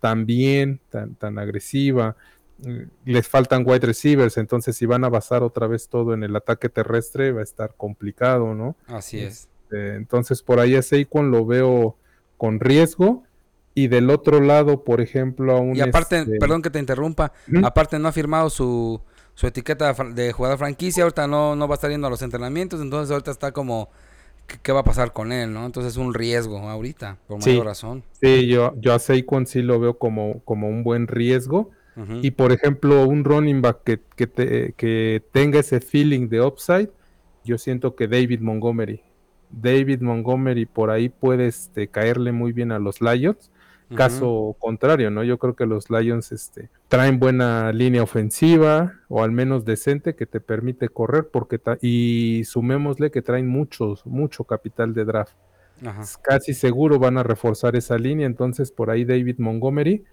tan 0.00 0.24
bien, 0.24 0.80
tan, 0.88 1.16
tan 1.16 1.38
agresiva. 1.38 2.16
Mm, 2.64 2.84
les 3.04 3.28
faltan 3.28 3.62
wide 3.66 3.86
receivers, 3.86 4.38
entonces 4.38 4.74
si 4.74 4.86
van 4.86 5.04
a 5.04 5.10
basar 5.10 5.42
otra 5.42 5.66
vez 5.66 5.90
todo 5.90 6.14
en 6.14 6.22
el 6.22 6.34
ataque 6.34 6.70
terrestre 6.70 7.32
va 7.32 7.40
a 7.40 7.44
estar 7.44 7.74
complicado, 7.76 8.54
¿no? 8.54 8.74
Así 8.86 9.18
es. 9.18 9.50
Este, 9.64 9.96
entonces 9.96 10.42
por 10.42 10.60
ahí 10.60 10.76
a 10.76 10.82
Saquon 10.82 11.30
lo 11.30 11.44
veo 11.44 11.98
con 12.38 12.58
riesgo. 12.58 13.22
Y 13.78 13.88
del 13.88 14.08
otro 14.08 14.40
lado, 14.40 14.84
por 14.84 15.02
ejemplo, 15.02 15.54
a 15.54 15.60
un... 15.60 15.76
Y 15.76 15.82
aparte, 15.82 16.20
este 16.20 16.38
perdón 16.38 16.62
que 16.62 16.70
te 16.70 16.78
interrumpa, 16.78 17.34
aparte 17.62 17.98
no 17.98 18.08
ha 18.08 18.12
firmado 18.12 18.48
su, 18.48 19.02
su 19.36 19.46
etiqueta 19.46 19.92
de 19.92 20.32
jugador 20.32 20.58
franquicia, 20.58 21.04
ahorita 21.04 21.28
no, 21.28 21.54
no 21.54 21.68
va 21.68 21.74
a 21.74 21.76
estar 21.76 21.90
yendo 21.90 22.06
a 22.06 22.10
los 22.10 22.22
entrenamientos, 22.22 22.80
entonces 22.80 23.10
ahorita 23.12 23.30
está 23.30 23.52
como, 23.52 23.90
¿qué, 24.62 24.72
va 24.72 24.80
a 24.80 24.84
pasar 24.84 25.12
con 25.12 25.30
él, 25.30 25.52
no? 25.52 25.66
Entonces 25.66 25.92
es 25.92 25.98
un 25.98 26.14
riesgo 26.14 26.58
ahorita, 26.58 27.18
por 27.28 27.38
mayor 27.38 27.66
razón. 27.66 28.02
Sí, 28.20 28.46
yo, 28.46 28.74
yo 28.80 28.94
a 28.94 28.98
Saquon 28.98 29.46
sí 29.46 29.60
lo 29.60 29.78
veo 29.78 29.98
como, 29.98 30.40
como 30.44 30.68
un 30.68 30.82
buen 30.82 31.06
riesgo. 31.06 31.70
Y 32.20 32.32
por 32.32 32.52
ejemplo, 32.52 33.06
un 33.06 33.24
running 33.24 33.62
back 33.62 33.82
que, 33.82 34.00
que, 34.16 34.74
que 34.76 35.22
tenga 35.32 35.60
ese 35.60 35.80
feeling 35.80 36.28
de 36.28 36.42
upside, 36.42 36.90
yo 37.42 37.56
siento 37.56 37.96
que 37.96 38.06
David 38.06 38.40
Montgomery. 38.40 39.00
David 39.48 40.02
Montgomery 40.02 40.66
por 40.66 40.90
ahí 40.90 41.08
puede 41.08 41.46
este, 41.46 41.88
caerle 41.88 42.32
muy 42.32 42.52
bien 42.52 42.70
a 42.70 42.78
los 42.78 43.00
Lions. 43.00 43.50
Caso 43.94 44.56
contrario, 44.58 45.10
¿no? 45.12 45.22
Yo 45.22 45.38
creo 45.38 45.54
que 45.54 45.64
los 45.64 45.90
Lions 45.90 46.32
este, 46.32 46.70
traen 46.88 47.20
buena 47.20 47.72
línea 47.72 48.02
ofensiva 48.02 48.94
o 49.08 49.22
al 49.22 49.30
menos 49.30 49.64
decente 49.64 50.16
que 50.16 50.26
te 50.26 50.40
permite 50.40 50.88
correr 50.88 51.28
porque 51.28 51.60
y 51.80 52.42
sumémosle 52.44 53.12
que 53.12 53.22
traen 53.22 53.46
muchos, 53.46 54.04
mucho 54.04 54.42
capital 54.44 54.92
de 54.92 55.04
draft. 55.04 55.34
Casi 56.22 56.54
seguro 56.54 56.98
van 56.98 57.18
a 57.18 57.22
reforzar 57.22 57.76
esa 57.76 57.96
línea, 57.96 58.26
entonces 58.26 58.72
por 58.72 58.90
ahí 58.90 59.04
David 59.04 59.38
Montgomery 59.38 60.04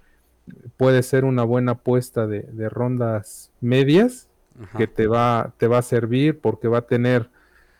puede 0.77 1.01
ser 1.03 1.25
una 1.25 1.43
buena 1.43 1.71
apuesta 1.71 2.27
de, 2.27 2.69
rondas 2.69 3.49
medias 3.59 4.27
que 4.77 4.87
te 4.87 5.07
va, 5.07 5.53
te 5.57 5.67
va 5.67 5.79
a 5.79 5.81
servir 5.81 6.39
porque 6.39 6.67
va 6.67 6.79
a 6.79 6.87
tener 6.87 7.29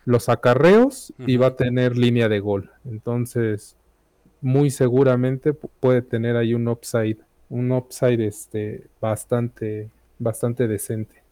los 0.06 0.28
acarreos 0.28 1.12
y 1.18 1.36
va 1.36 1.48
a 1.48 1.56
tener 1.56 1.96
línea 1.96 2.28
de 2.28 2.40
gol. 2.40 2.70
Entonces, 2.84 3.76
muy 4.44 4.70
seguramente 4.70 5.54
puede 5.54 6.02
tener 6.02 6.36
ahí 6.36 6.52
un 6.52 6.68
upside, 6.68 7.16
un 7.48 7.72
upside 7.72 8.26
este, 8.26 8.86
bastante, 9.00 9.88
bastante 10.18 10.68
decente. 10.68 11.22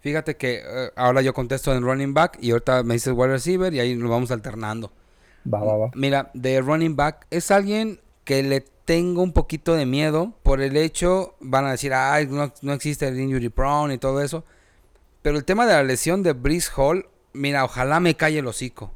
Fíjate 0.00 0.36
que 0.36 0.56
eh, 0.58 0.90
ahora 0.94 1.22
yo 1.22 1.32
contesto 1.32 1.74
en 1.74 1.82
running 1.82 2.12
back 2.12 2.36
y 2.42 2.50
ahorita 2.50 2.82
me 2.82 2.94
dices 2.94 3.14
wide 3.16 3.32
receiver 3.32 3.72
y 3.72 3.80
ahí 3.80 3.96
nos 3.96 4.10
vamos 4.10 4.30
alternando. 4.30 4.92
Va, 5.52 5.64
va, 5.64 5.78
va. 5.78 5.90
Mira, 5.94 6.30
de 6.34 6.60
running 6.60 6.94
back 6.94 7.26
es 7.30 7.50
alguien 7.50 8.00
que 8.24 8.42
le 8.42 8.60
tengo 8.84 9.22
un 9.22 9.32
poquito 9.32 9.74
de 9.74 9.86
miedo 9.86 10.34
por 10.42 10.60
el 10.60 10.76
hecho, 10.76 11.36
van 11.40 11.64
a 11.64 11.70
decir, 11.70 11.94
ay, 11.94 12.26
no, 12.26 12.52
no 12.60 12.72
existe 12.74 13.08
el 13.08 13.18
injury 13.18 13.48
prone 13.48 13.94
y 13.94 13.98
todo 13.98 14.20
eso. 14.20 14.44
Pero 15.22 15.38
el 15.38 15.46
tema 15.46 15.64
de 15.64 15.72
la 15.72 15.84
lesión 15.84 16.22
de 16.22 16.34
Brice 16.34 16.70
Hall, 16.76 17.08
mira, 17.32 17.64
ojalá 17.64 17.98
me 17.98 18.14
calle 18.14 18.40
el 18.40 18.46
hocico. 18.46 18.92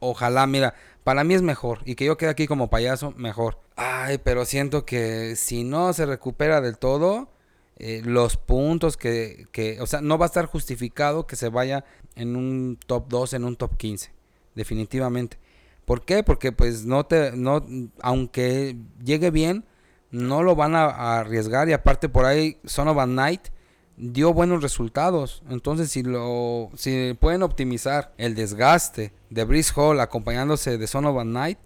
Ojalá, 0.00 0.48
mira, 0.48 0.74
para 1.08 1.24
mí 1.24 1.32
es 1.32 1.40
mejor. 1.40 1.78
Y 1.86 1.94
que 1.94 2.04
yo 2.04 2.18
quede 2.18 2.28
aquí 2.28 2.46
como 2.46 2.68
payaso, 2.68 3.14
mejor. 3.16 3.58
Ay, 3.76 4.18
pero 4.18 4.44
siento 4.44 4.84
que 4.84 5.36
si 5.36 5.64
no 5.64 5.94
se 5.94 6.04
recupera 6.04 6.60
del 6.60 6.76
todo, 6.76 7.30
eh, 7.78 8.02
los 8.04 8.36
puntos 8.36 8.98
que, 8.98 9.46
que, 9.50 9.80
o 9.80 9.86
sea, 9.86 10.02
no 10.02 10.18
va 10.18 10.26
a 10.26 10.28
estar 10.28 10.44
justificado 10.44 11.26
que 11.26 11.34
se 11.34 11.48
vaya 11.48 11.86
en 12.14 12.36
un 12.36 12.78
top 12.86 13.08
2, 13.08 13.32
en 13.32 13.44
un 13.44 13.56
top 13.56 13.78
15. 13.78 14.12
Definitivamente. 14.54 15.38
¿Por 15.86 16.04
qué? 16.04 16.22
Porque 16.22 16.52
pues 16.52 16.84
no 16.84 17.06
te, 17.06 17.32
no, 17.34 17.64
aunque 18.02 18.76
llegue 19.02 19.30
bien, 19.30 19.64
no 20.10 20.42
lo 20.42 20.56
van 20.56 20.76
a, 20.76 21.20
arriesgar. 21.20 21.70
Y 21.70 21.72
aparte 21.72 22.10
por 22.10 22.26
ahí, 22.26 22.58
Son 22.66 22.86
of 22.86 22.98
a 22.98 23.06
Night 23.06 23.48
dio 23.98 24.32
buenos 24.32 24.62
resultados. 24.62 25.42
Entonces, 25.50 25.90
si 25.90 26.02
lo 26.02 26.70
si 26.76 27.16
pueden 27.20 27.42
optimizar 27.42 28.12
el 28.16 28.34
desgaste 28.34 29.12
de 29.30 29.44
Brice 29.44 29.72
Hall 29.76 30.00
acompañándose 30.00 30.78
de 30.78 30.86
Son 30.86 31.04
of 31.04 31.18
a 31.18 31.24
Night, 31.24 31.58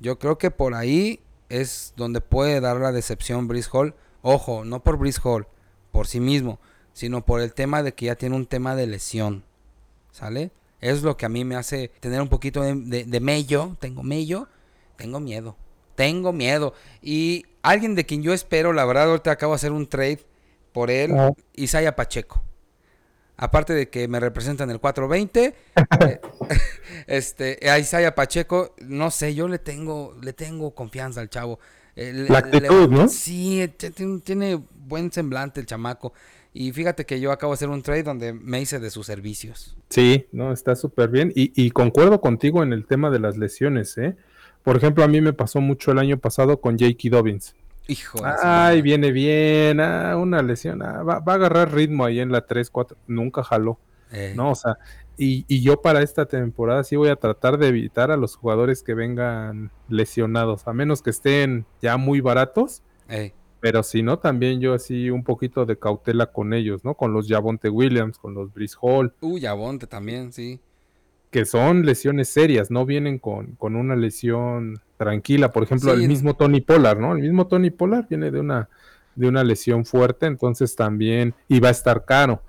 yo 0.00 0.18
creo 0.18 0.36
que 0.36 0.50
por 0.50 0.74
ahí 0.74 1.20
es 1.48 1.94
donde 1.96 2.20
puede 2.20 2.60
dar 2.60 2.78
la 2.78 2.92
decepción 2.92 3.48
Brice 3.48 3.70
Hall. 3.72 3.94
Ojo, 4.22 4.64
no 4.64 4.82
por 4.82 4.98
Brice 4.98 5.20
Hall, 5.22 5.46
por 5.92 6.06
sí 6.06 6.20
mismo, 6.20 6.58
sino 6.92 7.24
por 7.24 7.40
el 7.40 7.54
tema 7.54 7.82
de 7.82 7.94
que 7.94 8.06
ya 8.06 8.16
tiene 8.16 8.36
un 8.36 8.46
tema 8.46 8.74
de 8.74 8.86
lesión. 8.86 9.44
¿Sale? 10.10 10.50
Es 10.80 11.02
lo 11.02 11.16
que 11.16 11.26
a 11.26 11.28
mí 11.28 11.44
me 11.44 11.56
hace 11.56 11.88
tener 12.00 12.20
un 12.20 12.28
poquito 12.28 12.62
de, 12.62 13.04
de, 13.04 13.20
mello. 13.20 13.76
Tengo 13.80 14.02
mello, 14.02 14.48
tengo 14.96 15.18
miedo. 15.18 15.56
Tengo 15.94 16.32
miedo. 16.32 16.74
Y 17.00 17.46
alguien 17.62 17.94
de 17.94 18.04
quien 18.04 18.22
yo 18.22 18.32
espero, 18.32 18.72
la 18.72 18.84
verdad, 18.84 19.08
ahorita 19.08 19.30
acabo 19.30 19.52
de 19.52 19.56
hacer 19.56 19.72
un 19.72 19.88
trade 19.88 20.20
por 20.74 20.90
él, 20.90 21.12
Isaya 21.54 21.94
Pacheco. 21.94 22.42
Aparte 23.36 23.74
de 23.74 23.88
que 23.88 24.08
me 24.08 24.20
representan 24.20 24.70
el 24.70 24.80
420, 24.80 25.54
eh, 26.00 26.20
este, 27.06 27.70
a 27.70 27.78
Isaya 27.78 28.14
Pacheco, 28.14 28.74
no 28.82 29.10
sé, 29.10 29.34
yo 29.34 29.48
le 29.48 29.60
tengo, 29.60 30.16
le 30.20 30.32
tengo 30.32 30.74
confianza 30.74 31.20
al 31.20 31.30
chavo. 31.30 31.60
Eh, 31.94 32.26
la 32.28 32.38
actitud, 32.38 32.90
¿no? 32.90 33.08
Sí, 33.08 33.72
tiene, 34.24 34.60
buen 34.86 35.12
semblante 35.12 35.60
el 35.60 35.66
chamaco. 35.66 36.12
Y 36.52 36.72
fíjate 36.72 37.06
que 37.06 37.20
yo 37.20 37.30
acabo 37.30 37.52
de 37.52 37.54
hacer 37.54 37.68
un 37.68 37.82
trade 37.82 38.02
donde 38.02 38.32
me 38.32 38.60
hice 38.60 38.80
de 38.80 38.90
sus 38.90 39.06
servicios. 39.06 39.76
Sí, 39.90 40.26
no, 40.32 40.52
está 40.52 40.74
súper 40.74 41.08
bien. 41.08 41.32
Y, 41.36 41.52
y, 41.54 41.70
concuerdo 41.70 42.20
contigo 42.20 42.64
en 42.64 42.72
el 42.72 42.84
tema 42.84 43.10
de 43.10 43.20
las 43.20 43.36
lesiones, 43.36 43.96
¿eh? 43.96 44.16
Por 44.64 44.76
ejemplo, 44.76 45.04
a 45.04 45.08
mí 45.08 45.20
me 45.20 45.32
pasó 45.32 45.60
mucho 45.60 45.92
el 45.92 45.98
año 45.98 46.18
pasado 46.18 46.60
con 46.60 46.78
Jakey 46.78 47.10
Dobbins. 47.10 47.54
Hijo 47.86 48.20
Ay, 48.42 48.80
viene 48.80 49.12
bien, 49.12 49.80
ah, 49.80 50.16
una 50.16 50.42
lesión, 50.42 50.82
ah, 50.82 51.02
va, 51.02 51.22
a 51.24 51.34
agarrar 51.34 51.72
ritmo 51.72 52.04
ahí 52.04 52.20
en 52.20 52.32
la 52.32 52.46
3, 52.46 52.70
4, 52.70 52.96
nunca 53.06 53.42
jaló. 53.42 53.78
Eh. 54.10 54.32
No, 54.36 54.52
o 54.52 54.54
sea, 54.54 54.78
y, 55.18 55.44
y, 55.48 55.62
yo 55.62 55.82
para 55.82 56.02
esta 56.02 56.26
temporada 56.26 56.82
sí 56.84 56.96
voy 56.96 57.08
a 57.08 57.16
tratar 57.16 57.58
de 57.58 57.68
evitar 57.68 58.10
a 58.10 58.16
los 58.16 58.36
jugadores 58.36 58.82
que 58.82 58.94
vengan 58.94 59.70
lesionados, 59.88 60.66
a 60.66 60.72
menos 60.72 61.02
que 61.02 61.10
estén 61.10 61.66
ya 61.82 61.96
muy 61.96 62.20
baratos. 62.20 62.82
Pero 63.60 63.82
si 63.82 64.02
no, 64.02 64.18
también 64.18 64.60
yo 64.60 64.74
así 64.74 65.08
un 65.08 65.24
poquito 65.24 65.64
de 65.64 65.78
cautela 65.78 66.26
con 66.26 66.52
ellos, 66.52 66.84
¿no? 66.84 66.94
Con 66.94 67.12
los 67.12 67.28
Javonte 67.28 67.70
Williams, 67.70 68.18
con 68.18 68.34
los 68.34 68.52
Brice 68.52 68.76
Hall. 68.80 69.14
Uh, 69.20 69.38
Javonte 69.40 69.86
también, 69.86 70.32
sí. 70.32 70.60
Que 71.34 71.44
son 71.44 71.84
lesiones 71.84 72.28
serias, 72.28 72.70
no 72.70 72.86
vienen 72.86 73.18
con, 73.18 73.56
con 73.56 73.74
una 73.74 73.96
lesión 73.96 74.80
tranquila. 74.96 75.50
Por 75.50 75.64
ejemplo, 75.64 75.92
el 75.92 76.06
mismo 76.06 76.36
Tony 76.36 76.60
Pollard, 76.60 77.00
¿no? 77.00 77.10
El 77.16 77.22
mismo 77.22 77.48
Tony 77.48 77.70
Pollard 77.70 78.06
viene 78.08 78.30
de 78.30 78.38
una, 78.38 78.68
de 79.16 79.26
una 79.26 79.42
lesión 79.42 79.84
fuerte, 79.84 80.26
entonces 80.26 80.76
también 80.76 81.34
iba 81.48 81.66
a 81.66 81.72
estar 81.72 82.04
caro. 82.04 82.40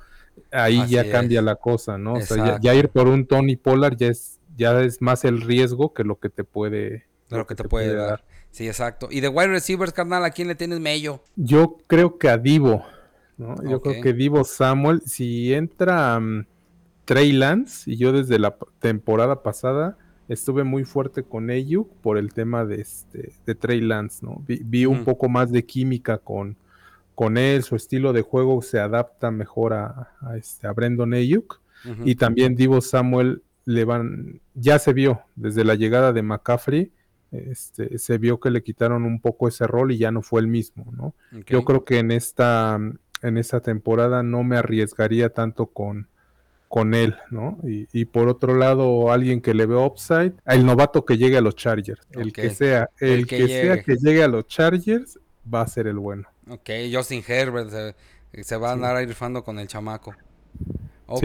Ahí 0.51 0.85
ya 0.87 1.09
cambia 1.09 1.41
la 1.41 1.55
cosa, 1.55 1.97
¿no? 1.97 2.13
O 2.13 2.21
sea, 2.21 2.59
ya, 2.61 2.75
ir 2.75 2.89
por 2.89 3.07
un 3.07 3.25
Tony 3.25 3.55
Pollard 3.55 3.97
ya 3.97 4.09
es, 4.09 4.39
ya 4.55 4.79
es 4.79 5.01
más 5.01 5.25
el 5.25 5.41
riesgo 5.41 5.91
que 5.91 6.03
lo 6.03 6.19
que 6.19 6.29
te 6.29 6.43
puede, 6.43 7.07
lo, 7.31 7.47
que, 7.47 7.55
te, 7.55 7.63
puede, 7.63 7.95
dar. 7.95 8.23
Sí, 8.51 8.67
exacto. 8.67 9.07
Y 9.09 9.19
de 9.19 9.29
wide 9.29 9.47
receivers, 9.47 9.93
carnal, 9.93 10.23
¿a 10.23 10.29
quién 10.29 10.47
le 10.47 10.53
tienes 10.53 10.79
mello? 10.79 11.23
Yo 11.35 11.77
creo 11.87 12.19
que 12.19 12.29
a 12.29 12.37
Divo, 12.37 12.85
¿no? 13.39 13.55
Yo 13.67 13.81
creo 13.81 13.99
que 14.03 14.13
Divo 14.13 14.43
Samuel, 14.43 15.01
si 15.07 15.55
entra 15.55 16.19
um, 16.19 16.45
Trey 17.05 17.31
Lance, 17.31 17.89
y 17.89 17.97
yo 17.97 18.11
desde 18.11 18.39
la 18.39 18.57
temporada 18.79 19.43
pasada 19.43 19.97
estuve 20.27 20.63
muy 20.63 20.83
fuerte 20.83 21.23
con 21.23 21.49
Ayuk 21.49 21.87
por 22.01 22.17
el 22.17 22.33
tema 22.33 22.65
de 22.65 22.81
este 22.81 23.33
de 23.45 23.55
Trey 23.55 23.79
Lance, 23.79 24.25
¿no? 24.25 24.43
Vi, 24.47 24.85
un 24.85 25.03
poco 25.03 25.29
más 25.29 25.51
de 25.51 25.65
química 25.65 26.17
con, 26.17 26.57
con 27.13 27.37
él, 27.37 27.63
su 27.63 27.75
estilo 27.75 28.11
de 28.11 28.23
juego 28.23 28.61
se 28.61 28.79
adapta 28.79 29.29
mejor 29.31 29.73
a, 29.73 30.09
este, 30.37 30.67
a 30.67 30.73
Brandon 30.73 31.13
Ayuk 31.13 31.61
y 32.03 32.15
también 32.15 32.55
Divo 32.55 32.81
Samuel 32.81 33.43
le 33.65 33.85
van, 33.85 34.41
ya 34.55 34.79
se 34.79 34.93
vio 34.93 35.21
desde 35.35 35.63
la 35.63 35.75
llegada 35.75 36.13
de 36.13 36.23
McCaffrey, 36.23 36.91
este, 37.31 37.99
se 37.99 38.17
vio 38.17 38.39
que 38.39 38.49
le 38.49 38.63
quitaron 38.63 39.03
un 39.03 39.19
poco 39.19 39.47
ese 39.47 39.67
rol 39.67 39.91
y 39.91 39.97
ya 39.97 40.11
no 40.11 40.23
fue 40.23 40.41
el 40.41 40.47
mismo, 40.47 40.91
¿no? 40.95 41.13
Yo 41.45 41.63
creo 41.63 41.83
que 41.83 41.99
en 41.99 42.11
esta, 42.11 42.79
en 43.21 43.37
esta 43.37 43.59
temporada 43.59 44.23
no 44.23 44.43
me 44.43 44.57
arriesgaría 44.57 45.29
tanto 45.29 45.67
con, 45.67 46.07
con 46.75 46.93
él, 46.93 47.15
¿no? 47.31 47.57
Y, 47.63 48.03
por 48.03 48.27
otro 48.27 48.53
lado, 48.53 49.09
alguien 49.09 49.39
que 49.39 49.53
le 49.53 49.65
ve 49.65 49.77
upside, 49.77 50.33
el 50.45 50.65
novato 50.65 51.05
que 51.05 51.15
llegue 51.15 51.37
a 51.37 51.41
los 51.41 51.55
Chargers, 51.55 52.01
el 52.11 52.33
que 52.33 52.49
sea, 52.49 52.89
el, 52.99 53.25
que, 53.25 53.47
sea 53.47 53.81
que 53.81 53.95
llegue 53.95 54.21
a 54.21 54.27
los 54.27 54.45
Chargers 54.47 55.17
va 55.41 55.61
a 55.61 55.67
ser 55.69 55.87
el 55.87 55.97
bueno. 55.97 56.27
Ok, 56.49 56.69
Justin 56.91 57.23
Herbert 57.25 57.95
se, 58.43 58.57
va 58.57 58.71
a 58.71 58.73
andar 58.73 58.97
ahí 58.97 59.05
rifando 59.05 59.41
con 59.41 59.57
el 59.57 59.67
chamaco. 59.67 60.15
Ok. 61.05 61.23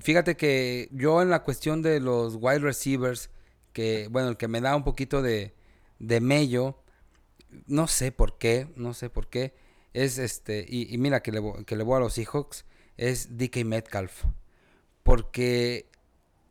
Fíjate 0.00 0.38
que 0.38 0.88
yo 0.90 1.20
en 1.20 1.28
la 1.28 1.42
cuestión 1.42 1.82
de 1.82 2.00
los 2.00 2.38
wide 2.40 2.60
receivers, 2.60 3.28
que 3.74 4.08
bueno, 4.10 4.30
el 4.30 4.38
que 4.38 4.48
me 4.48 4.62
da 4.62 4.74
un 4.74 4.84
poquito 4.84 5.20
de, 5.20 5.52
de 5.98 6.22
mello, 6.22 6.78
no 7.66 7.88
sé 7.88 8.10
por 8.10 8.38
qué, 8.38 8.68
no 8.74 8.94
sé 8.94 9.10
por 9.10 9.28
qué, 9.28 9.52
es 9.92 10.16
este, 10.16 10.64
y, 10.66 10.96
mira 10.96 11.20
que 11.22 11.30
le, 11.30 11.42
que 11.66 11.76
le 11.76 11.84
voy 11.84 11.98
a 11.98 12.00
los 12.00 12.14
Seahawks, 12.14 12.64
es 12.96 13.36
DK 13.36 13.66
Metcalf 13.66 14.24
porque 15.06 15.86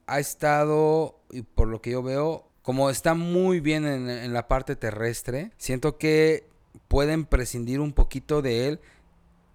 ha 0.08 0.20
estado, 0.20 1.20
y 1.30 1.42
por 1.42 1.68
lo 1.68 1.82
que 1.82 1.92
yo 1.92 2.02
veo, 2.02 2.48
como 2.62 2.90
está 2.90 3.14
muy 3.14 3.60
bien 3.60 3.86
en, 3.86 4.34
la 4.34 4.48
parte 4.48 4.78
terrestre, 4.78 5.52
siento 5.58 5.98
que 5.98 6.48
pueden 6.88 7.26
prescindir 7.26 7.82
un 7.82 7.92
poquito 7.92 8.42
de 8.42 8.70
él 8.70 8.80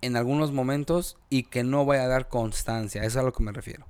en 0.03 0.17
algunos 0.17 0.53
momentos 0.53 1.17
y 1.31 1.45
que 1.45 1.65
no 1.65 1.87
vaya 1.87 2.05
a 2.05 2.09
dar 2.09 2.29
constancia. 2.29 3.01
Eso 3.01 3.19
es 3.19 3.23
a 3.23 3.23
lo 3.23 3.33
que 3.33 3.43
me 3.43 3.53
refiero. 3.53 3.87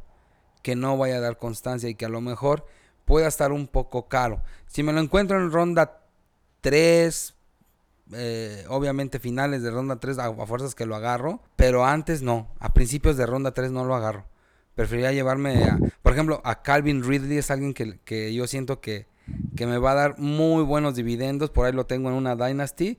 Que 0.62 0.76
no 0.76 0.96
vaya 0.96 1.16
a 1.16 1.20
dar 1.20 1.38
constancia 1.38 1.88
y 1.88 1.96
que 1.96 2.04
a 2.04 2.08
lo 2.08 2.20
mejor 2.20 2.64
pueda 3.04 3.26
estar 3.26 3.50
un 3.50 3.66
poco 3.66 4.06
caro. 4.06 4.42
Si 4.68 4.84
me 4.84 4.92
lo 4.92 5.00
encuentro 5.00 5.38
en 5.38 5.50
ronda 5.50 6.04
3, 6.61 7.34
eh, 8.12 8.64
obviamente 8.68 9.18
finales 9.18 9.62
de 9.62 9.72
ronda 9.72 9.96
3 9.96 10.18
a, 10.20 10.46
fuerzas 10.46 10.76
que 10.76 10.86
lo 10.86 10.94
agarro, 10.94 11.42
pero 11.56 11.84
antes 11.84 12.22
no, 12.22 12.54
a 12.61 12.72
principios 12.72 13.16
de 13.16 13.26
ronda 13.26 13.52
3 13.52 13.72
no 13.72 13.84
lo 13.84 13.96
agarro. 13.96 14.29
Preferiría 14.80 15.12
llevarme, 15.12 15.64
a, 15.64 15.78
por 16.00 16.14
ejemplo, 16.14 16.40
a 16.42 16.62
Calvin 16.62 17.04
Ridley, 17.04 17.36
es 17.36 17.50
alguien 17.50 17.74
que, 17.74 17.98
que 18.02 18.32
yo 18.32 18.46
siento 18.46 18.80
que, 18.80 19.08
que, 19.54 19.66
me 19.66 19.76
va 19.76 19.92
a 19.92 19.94
dar 19.94 20.18
muy 20.18 20.64
buenos 20.64 20.94
dividendos, 20.94 21.50
por 21.50 21.66
ahí 21.66 21.72
lo 21.74 21.84
tengo 21.84 22.08
en 22.08 22.14
una 22.14 22.34
Dynasty. 22.34 22.98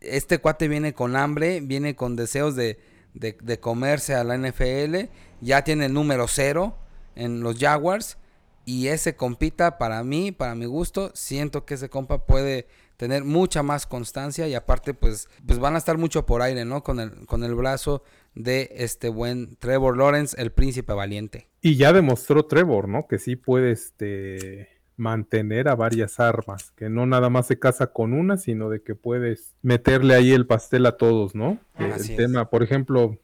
Este 0.00 0.38
cuate 0.38 0.66
viene 0.66 0.92
con 0.92 1.14
hambre, 1.14 1.60
viene 1.60 1.94
con 1.94 2.16
deseos 2.16 2.56
de, 2.56 2.80
de, 3.14 3.38
de 3.40 3.60
comerse 3.60 4.16
a 4.16 4.24
la 4.24 4.36
NFL, 4.36 5.08
ya 5.40 5.62
tiene 5.62 5.86
el 5.86 5.92
número 5.92 6.26
0 6.26 6.76
en 7.14 7.42
los 7.42 7.60
Jaguars 7.60 8.18
y 8.64 8.88
ese 8.88 9.14
compita 9.14 9.78
para 9.78 10.02
mí, 10.02 10.32
para 10.32 10.56
mi 10.56 10.66
gusto, 10.66 11.12
siento 11.14 11.64
que 11.64 11.74
ese 11.74 11.88
compa 11.88 12.26
puede 12.26 12.66
tener 12.96 13.22
mucha 13.22 13.62
más 13.62 13.86
constancia 13.86 14.48
y 14.48 14.56
aparte 14.56 14.94
pues, 14.94 15.28
pues 15.46 15.60
van 15.60 15.76
a 15.76 15.78
estar 15.78 15.96
mucho 15.96 16.26
por 16.26 16.42
aire, 16.42 16.64
¿no? 16.64 16.82
Con 16.82 16.98
el, 16.98 17.24
con 17.26 17.44
el 17.44 17.54
brazo 17.54 18.02
de 18.36 18.70
este 18.76 19.08
buen 19.08 19.56
Trevor 19.56 19.96
Lawrence, 19.96 20.40
el 20.40 20.52
príncipe 20.52 20.92
valiente. 20.92 21.48
Y 21.62 21.76
ya 21.76 21.92
demostró 21.92 22.44
Trevor, 22.44 22.86
¿no? 22.86 23.08
Que 23.08 23.18
sí 23.18 23.34
puede 23.34 23.72
este, 23.72 24.68
mantener 24.96 25.68
a 25.68 25.74
varias 25.74 26.20
armas, 26.20 26.70
que 26.72 26.88
no 26.88 27.06
nada 27.06 27.30
más 27.30 27.46
se 27.46 27.58
casa 27.58 27.88
con 27.88 28.12
una, 28.12 28.36
sino 28.36 28.68
de 28.68 28.82
que 28.82 28.94
puedes 28.94 29.54
meterle 29.62 30.14
ahí 30.14 30.32
el 30.32 30.46
pastel 30.46 30.86
a 30.86 30.96
todos, 30.96 31.34
¿no? 31.34 31.58
el 31.78 32.16
tema, 32.16 32.50
por 32.50 32.62
ejemplo, 32.62 33.18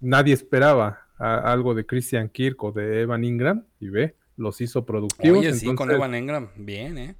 nadie 0.00 0.34
esperaba 0.34 1.06
algo 1.18 1.74
de 1.74 1.86
Christian 1.86 2.28
Kirk 2.28 2.62
o 2.64 2.72
de 2.72 3.02
Evan 3.02 3.22
Ingram 3.22 3.64
y 3.80 3.90
ve, 3.90 4.16
los 4.36 4.60
hizo 4.60 4.84
productivos. 4.84 5.38
Oye, 5.38 5.52
sí, 5.52 5.72
con 5.74 5.90
Evan 5.90 6.14
Engram, 6.14 6.48
bien, 6.56 6.98
¿eh? 6.98 7.14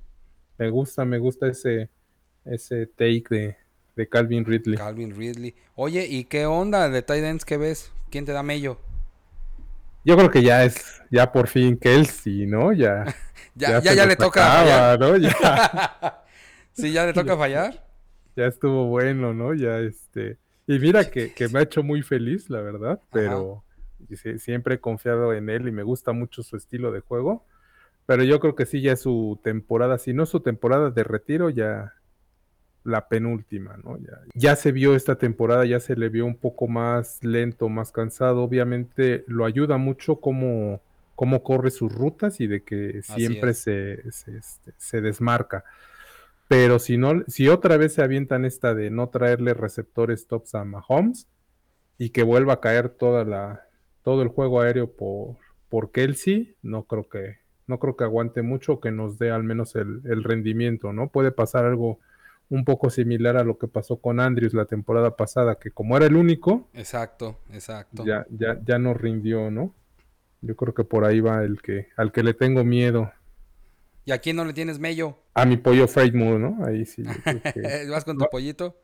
Me 0.58 0.70
gusta, 0.70 1.04
me 1.04 1.18
gusta 1.18 1.48
ese, 1.48 1.90
ese 2.44 2.86
take 2.86 3.24
de, 3.30 3.56
Calvin 4.10 4.44
Ridley. 4.44 4.76
Calvin 4.76 5.16
Ridley. 5.16 5.54
Oye, 5.74 6.06
¿y 6.06 6.24
qué 6.24 6.46
onda 6.46 6.88
de 6.88 7.02
tight 7.02 7.42
que 7.44 7.56
ves? 7.56 7.92
¿Quién 8.10 8.24
te 8.24 8.32
da 8.32 8.42
mello? 8.42 8.78
Yo 10.04 10.16
creo 10.16 10.30
que 10.30 10.42
ya 10.42 10.64
es, 10.64 11.00
ya 11.10 11.32
por 11.32 11.48
fin 11.48 11.78
Kelsey, 11.78 12.46
¿no? 12.46 12.72
Ya, 12.72 13.06
ya, 13.54 13.80
ya, 13.80 14.06
le 14.06 14.16
toca 14.16 14.44
fallar. 14.44 15.00
¿no? 15.00 15.14
sí, 16.72 16.92
ya 16.92 17.06
le 17.06 17.12
toca 17.12 17.36
fallar. 17.38 17.84
Ya 18.36 18.46
estuvo 18.46 18.86
bueno, 18.86 19.32
¿no? 19.32 19.54
Ya 19.54 19.78
este. 19.78 20.38
Y 20.66 20.78
mira 20.78 21.10
que, 21.10 21.32
que 21.32 21.48
me 21.48 21.60
ha 21.60 21.62
hecho 21.62 21.82
muy 21.82 22.02
feliz, 22.02 22.50
la 22.50 22.60
verdad, 22.60 23.00
pero 23.12 23.64
siempre 24.38 24.76
he 24.76 24.80
confiado 24.80 25.32
en 25.32 25.48
él 25.50 25.68
y 25.68 25.72
me 25.72 25.82
gusta 25.82 26.12
mucho 26.12 26.42
su 26.42 26.56
estilo 26.56 26.90
de 26.90 27.00
juego. 27.00 27.44
Pero 28.06 28.22
yo 28.24 28.38
creo 28.40 28.54
que 28.54 28.66
sí, 28.66 28.82
ya 28.82 28.92
es 28.92 29.00
su 29.00 29.40
temporada, 29.42 29.98
si 29.98 30.12
no 30.12 30.24
es 30.24 30.28
su 30.28 30.40
temporada 30.40 30.90
de 30.90 31.04
retiro, 31.04 31.48
ya 31.48 31.94
la 32.84 33.08
penúltima, 33.08 33.78
¿no? 33.82 33.98
Ya, 33.98 34.20
ya 34.34 34.56
se 34.56 34.72
vio 34.72 34.94
esta 34.94 35.16
temporada, 35.16 35.64
ya 35.64 35.80
se 35.80 35.96
le 35.96 36.08
vio 36.08 36.26
un 36.26 36.36
poco 36.36 36.68
más 36.68 37.22
lento, 37.24 37.68
más 37.68 37.92
cansado. 37.92 38.42
Obviamente 38.42 39.24
lo 39.26 39.44
ayuda 39.44 39.78
mucho 39.78 40.16
cómo, 40.16 40.80
cómo 41.14 41.42
corre 41.42 41.70
sus 41.70 41.92
rutas 41.92 42.40
y 42.40 42.46
de 42.46 42.62
que 42.62 43.02
siempre 43.02 43.54
se, 43.54 44.10
se, 44.12 44.36
este, 44.36 44.72
se, 44.76 45.00
desmarca. 45.00 45.64
Pero 46.46 46.78
si 46.78 46.98
no, 46.98 47.24
si 47.26 47.48
otra 47.48 47.76
vez 47.76 47.94
se 47.94 48.02
avientan 48.02 48.44
esta 48.44 48.74
de 48.74 48.90
no 48.90 49.08
traerle 49.08 49.54
receptores 49.54 50.26
tops 50.26 50.54
a 50.54 50.64
Mahomes 50.64 51.26
y 51.96 52.10
que 52.10 52.22
vuelva 52.22 52.54
a 52.54 52.60
caer 52.60 52.90
toda 52.90 53.24
la, 53.24 53.62
todo 54.02 54.22
el 54.22 54.28
juego 54.28 54.60
aéreo 54.60 54.90
por, 54.90 55.36
por 55.70 55.90
Kelsey, 55.90 56.54
no 56.62 56.84
creo 56.84 57.08
que, 57.08 57.38
no 57.66 57.78
creo 57.78 57.96
que 57.96 58.04
aguante 58.04 58.42
mucho, 58.42 58.80
que 58.80 58.90
nos 58.90 59.18
dé 59.18 59.30
al 59.30 59.42
menos 59.42 59.74
el, 59.74 60.02
rendimiento, 60.22 60.92
¿no? 60.92 61.08
Puede 61.08 61.32
pasar 61.32 61.64
algo 61.64 61.98
un 62.50 62.64
poco 62.64 62.90
similar 62.90 63.36
a 63.36 63.44
lo 63.44 63.58
que 63.58 63.68
pasó 63.68 63.96
con 63.96 64.20
Andrews 64.20 64.54
la 64.54 64.66
temporada 64.66 65.16
pasada, 65.16 65.58
que 65.58 65.70
como 65.70 65.96
era 65.96 66.06
el 66.06 66.16
único, 66.16 66.68
exacto, 66.74 67.38
exacto, 67.52 68.04
ya, 68.04 68.26
ya, 68.30 68.60
ya 68.64 68.78
no 68.78 68.94
rindió, 68.94 69.50
¿no? 69.50 69.74
Yo 70.40 70.56
creo 70.56 70.74
que 70.74 70.84
por 70.84 71.04
ahí 71.04 71.20
va 71.20 71.42
el 71.42 71.62
que, 71.62 71.88
al 71.96 72.12
que 72.12 72.22
le 72.22 72.34
tengo 72.34 72.64
miedo. 72.64 73.10
¿Y 74.04 74.12
a 74.12 74.18
quién 74.18 74.36
no 74.36 74.44
le 74.44 74.52
tienes 74.52 74.78
mello? 74.78 75.16
A 75.32 75.46
mi 75.46 75.56
pollo 75.56 75.86
Mood, 76.12 76.38
¿no? 76.38 76.64
Ahí 76.66 76.84
sí. 76.84 77.02
¿Vas 77.90 78.04
con 78.04 78.18
tu 78.18 78.26
pollito? 78.30 78.76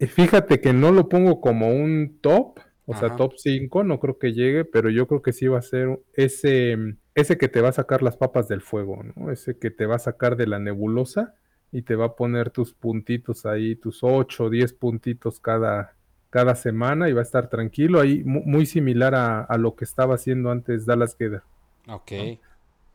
Fíjate 0.00 0.60
que 0.60 0.72
no 0.72 0.90
lo 0.90 1.08
pongo 1.08 1.40
como 1.40 1.68
un 1.68 2.18
top, 2.20 2.58
o 2.86 2.96
sea, 2.96 3.16
top 3.16 3.34
5 3.36 3.84
no 3.84 4.00
creo 4.00 4.18
que 4.18 4.32
llegue, 4.32 4.64
pero 4.64 4.90
yo 4.90 5.06
creo 5.06 5.22
que 5.22 5.32
sí 5.32 5.46
va 5.46 5.60
a 5.60 5.62
ser 5.62 6.00
ese, 6.14 6.76
ese 7.14 7.38
que 7.38 7.48
te 7.48 7.60
va 7.60 7.68
a 7.68 7.72
sacar 7.72 8.02
las 8.02 8.16
papas 8.16 8.48
del 8.48 8.60
fuego, 8.60 9.02
¿no? 9.14 9.30
Ese 9.30 9.56
que 9.56 9.70
te 9.70 9.86
va 9.86 9.96
a 9.96 10.00
sacar 10.00 10.36
de 10.36 10.48
la 10.48 10.58
nebulosa 10.58 11.36
y 11.74 11.82
te 11.82 11.96
va 11.96 12.06
a 12.06 12.14
poner 12.14 12.50
tus 12.50 12.72
puntitos 12.72 13.44
ahí, 13.44 13.74
tus 13.74 13.98
8 14.02 14.44
o 14.44 14.48
10 14.48 14.72
puntitos 14.74 15.40
cada, 15.40 15.94
cada 16.30 16.54
semana 16.54 17.08
y 17.08 17.12
va 17.12 17.20
a 17.20 17.24
estar 17.24 17.48
tranquilo 17.48 18.00
ahí, 18.00 18.22
muy 18.24 18.64
similar 18.64 19.14
a, 19.14 19.56
lo 19.58 19.74
que 19.74 19.84
estaba 19.84 20.14
haciendo 20.14 20.52
antes 20.52 20.86
Dallas 20.86 21.16
Gueder. 21.18 21.42
Ok. 21.88 22.38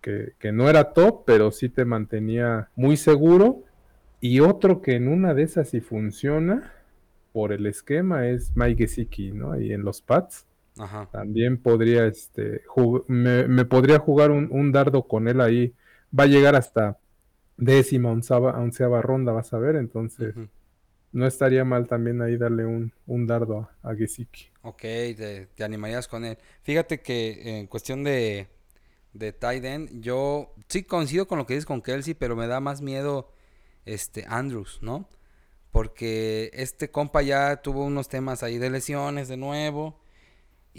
Que, 0.02 0.34
que 0.40 0.52
no 0.54 0.70
era 0.70 0.94
top, 0.94 1.26
pero 1.26 1.52
sí 1.52 1.68
te 1.68 1.84
mantenía 1.84 2.70
muy 2.78 2.96
seguro. 2.96 3.64
Y 4.22 4.40
otro 4.40 4.82
que 4.82 4.96
en 4.96 5.10
una 5.10 5.34
de 5.34 5.44
esas 5.44 5.70
si 5.70 5.82
funciona, 5.82 6.72
por 7.34 7.52
el 7.52 7.66
esquema 7.66 8.28
es 8.28 8.56
Mike 8.56 8.88
Gesicki, 8.88 9.34
¿no? 9.34 9.60
Y 9.60 9.74
en 9.74 9.84
los 9.84 10.02
pads. 10.02 10.46
También 11.12 11.58
podría, 11.58 12.06
este, 12.06 12.62
me, 13.08 13.66
podría 13.66 14.00
jugar 14.00 14.32
un, 14.32 14.72
dardo 14.72 15.04
con 15.04 15.28
él 15.28 15.42
ahí. 15.42 15.74
Va 16.18 16.24
a 16.24 16.28
llegar 16.28 16.56
hasta 16.56 16.98
décima, 17.60 18.12
onceava, 18.12 19.02
ronda, 19.02 19.32
vas 19.32 19.54
a 19.54 19.60
ver. 19.60 19.76
Entonces, 19.76 20.34
no 21.12 21.28
estaría 21.28 21.64
mal 21.64 21.88
también 21.88 22.22
ahí 22.22 22.38
darle 22.38 22.66
un, 22.66 22.92
dardo 23.28 23.70
a, 23.84 23.96
Gesicki. 23.96 24.50
Ok, 24.62 24.82
te, 24.82 25.48
animarías 25.64 26.08
con 26.08 26.26
él. 26.26 26.38
Fíjate 26.64 27.02
que 27.02 27.60
en 27.60 27.68
cuestión 27.68 28.04
de, 28.04 28.48
de 29.14 29.36
end, 29.42 30.02
yo 30.02 30.54
sí 30.68 30.84
coincido 30.84 31.28
con 31.28 31.38
lo 31.38 31.46
que 31.46 31.54
dices 31.54 31.66
con 31.66 31.82
Kelsey, 31.82 32.14
pero 32.14 32.36
me 32.36 32.48
da 32.48 32.60
más 32.60 32.82
miedo 32.82 33.32
este 33.86 34.26
Andrews, 34.28 34.80
¿no? 34.82 35.08
porque 35.72 36.50
este 36.54 36.90
compa 36.90 37.22
ya 37.22 37.58
tuvo 37.58 37.86
unos 37.86 38.10
temas 38.10 38.44
ahí 38.44 38.58
de 38.58 38.70
lesiones 38.70 39.28
de 39.28 39.38
nuevo. 39.38 40.00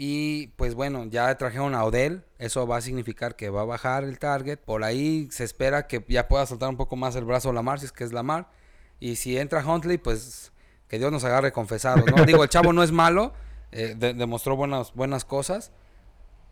Y 0.03 0.47
pues 0.55 0.73
bueno, 0.73 1.05
ya 1.05 1.37
trajeron 1.37 1.75
a 1.75 1.83
Odell. 1.83 2.23
Eso 2.39 2.65
va 2.65 2.77
a 2.77 2.81
significar 2.81 3.35
que 3.35 3.51
va 3.51 3.61
a 3.61 3.65
bajar 3.65 4.03
el 4.03 4.17
target. 4.17 4.57
Por 4.57 4.83
ahí 4.83 5.27
se 5.29 5.43
espera 5.43 5.85
que 5.85 6.03
ya 6.09 6.27
pueda 6.27 6.43
soltar 6.47 6.69
un 6.69 6.75
poco 6.75 6.95
más 6.95 7.15
el 7.15 7.23
brazo 7.23 7.53
Lamar, 7.53 7.79
si 7.79 7.85
es 7.85 7.91
que 7.91 8.03
es 8.03 8.11
Lamar. 8.11 8.49
Y 8.99 9.17
si 9.17 9.37
entra 9.37 9.63
Huntley, 9.63 9.99
pues 9.99 10.53
que 10.87 10.97
Dios 10.97 11.11
nos 11.11 11.23
agarre 11.23 11.51
confesados, 11.51 12.03
¿no? 12.07 12.25
Digo, 12.25 12.41
el 12.41 12.49
chavo 12.49 12.73
no 12.73 12.81
es 12.81 12.91
malo. 12.91 13.33
Eh, 13.71 13.93
demostró 13.95 14.55
buenas, 14.55 14.91
buenas 14.95 15.23
cosas. 15.23 15.71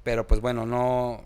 Pero 0.04 0.28
pues 0.28 0.42
bueno, 0.42 0.68
no. 0.68 1.24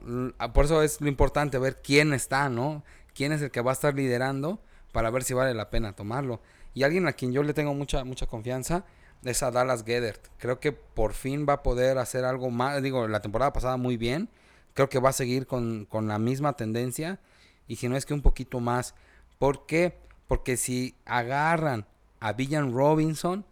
Por 0.54 0.64
eso 0.64 0.82
es 0.82 1.02
lo 1.02 1.10
importante 1.10 1.58
ver 1.58 1.82
quién 1.82 2.14
está, 2.14 2.48
¿no? 2.48 2.86
Quién 3.14 3.34
es 3.34 3.42
el 3.42 3.52
que 3.52 3.60
va 3.60 3.72
a 3.72 3.74
estar 3.74 3.96
liderando 3.96 4.62
para 4.94 5.10
ver 5.10 5.26
si 5.26 5.34
vale 5.34 5.54
la 5.54 5.70
pena 5.70 5.92
tomarlo. 5.92 6.40
Y 6.74 6.84
alguien 6.84 7.06
a 7.06 7.12
quien 7.12 7.34
yo 7.34 7.44
le 7.44 7.54
tengo 7.54 7.74
mucha, 7.74 8.06
mucha 8.06 8.28
confianza 8.28 8.86
es 9.26 9.44
a 9.44 9.52
Dallas 9.52 9.84
Gedert. 9.84 10.28
Creo 10.38 10.60
que 10.60 10.72
por 10.72 11.14
fin 11.14 11.46
va 11.48 11.54
a 11.54 11.64
poder 11.64 11.98
hacer 11.98 12.26
algo 12.26 12.50
más. 12.50 12.82
Digo, 12.82 13.08
la 13.08 13.22
temporada 13.22 13.54
pasada 13.54 13.78
muy 13.78 13.98
bien. 13.98 14.30
Creo 14.74 14.90
que 14.90 15.00
va 15.00 15.10
a 15.10 15.14
seguir 15.14 15.48
con, 15.48 15.88
la 15.92 16.20
misma 16.20 16.54
tendencia. 16.54 17.20
Y 17.68 17.78
si 17.78 17.88
no 17.88 17.96
es 17.96 18.06
que 18.06 18.14
un 18.14 18.22
poquito 18.22 18.60
más. 18.60 18.96
¿Por 19.40 19.66
qué? 19.66 19.98
Porque 20.28 20.58
si 20.58 20.96
agarran 21.06 21.86
a 22.20 22.34
Villan 22.34 22.74
Robinson, 22.74 23.46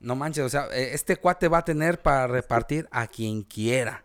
no 0.00 0.14
manches, 0.14 0.44
o 0.44 0.48
sea, 0.48 0.68
e, 0.72 0.94
este 0.94 1.16
cuate 1.16 1.48
va 1.48 1.58
a 1.58 1.64
tener 1.64 2.02
para 2.02 2.26
repartir 2.26 2.88
a 2.90 3.06
quien 3.06 3.42
quiera. 3.42 4.04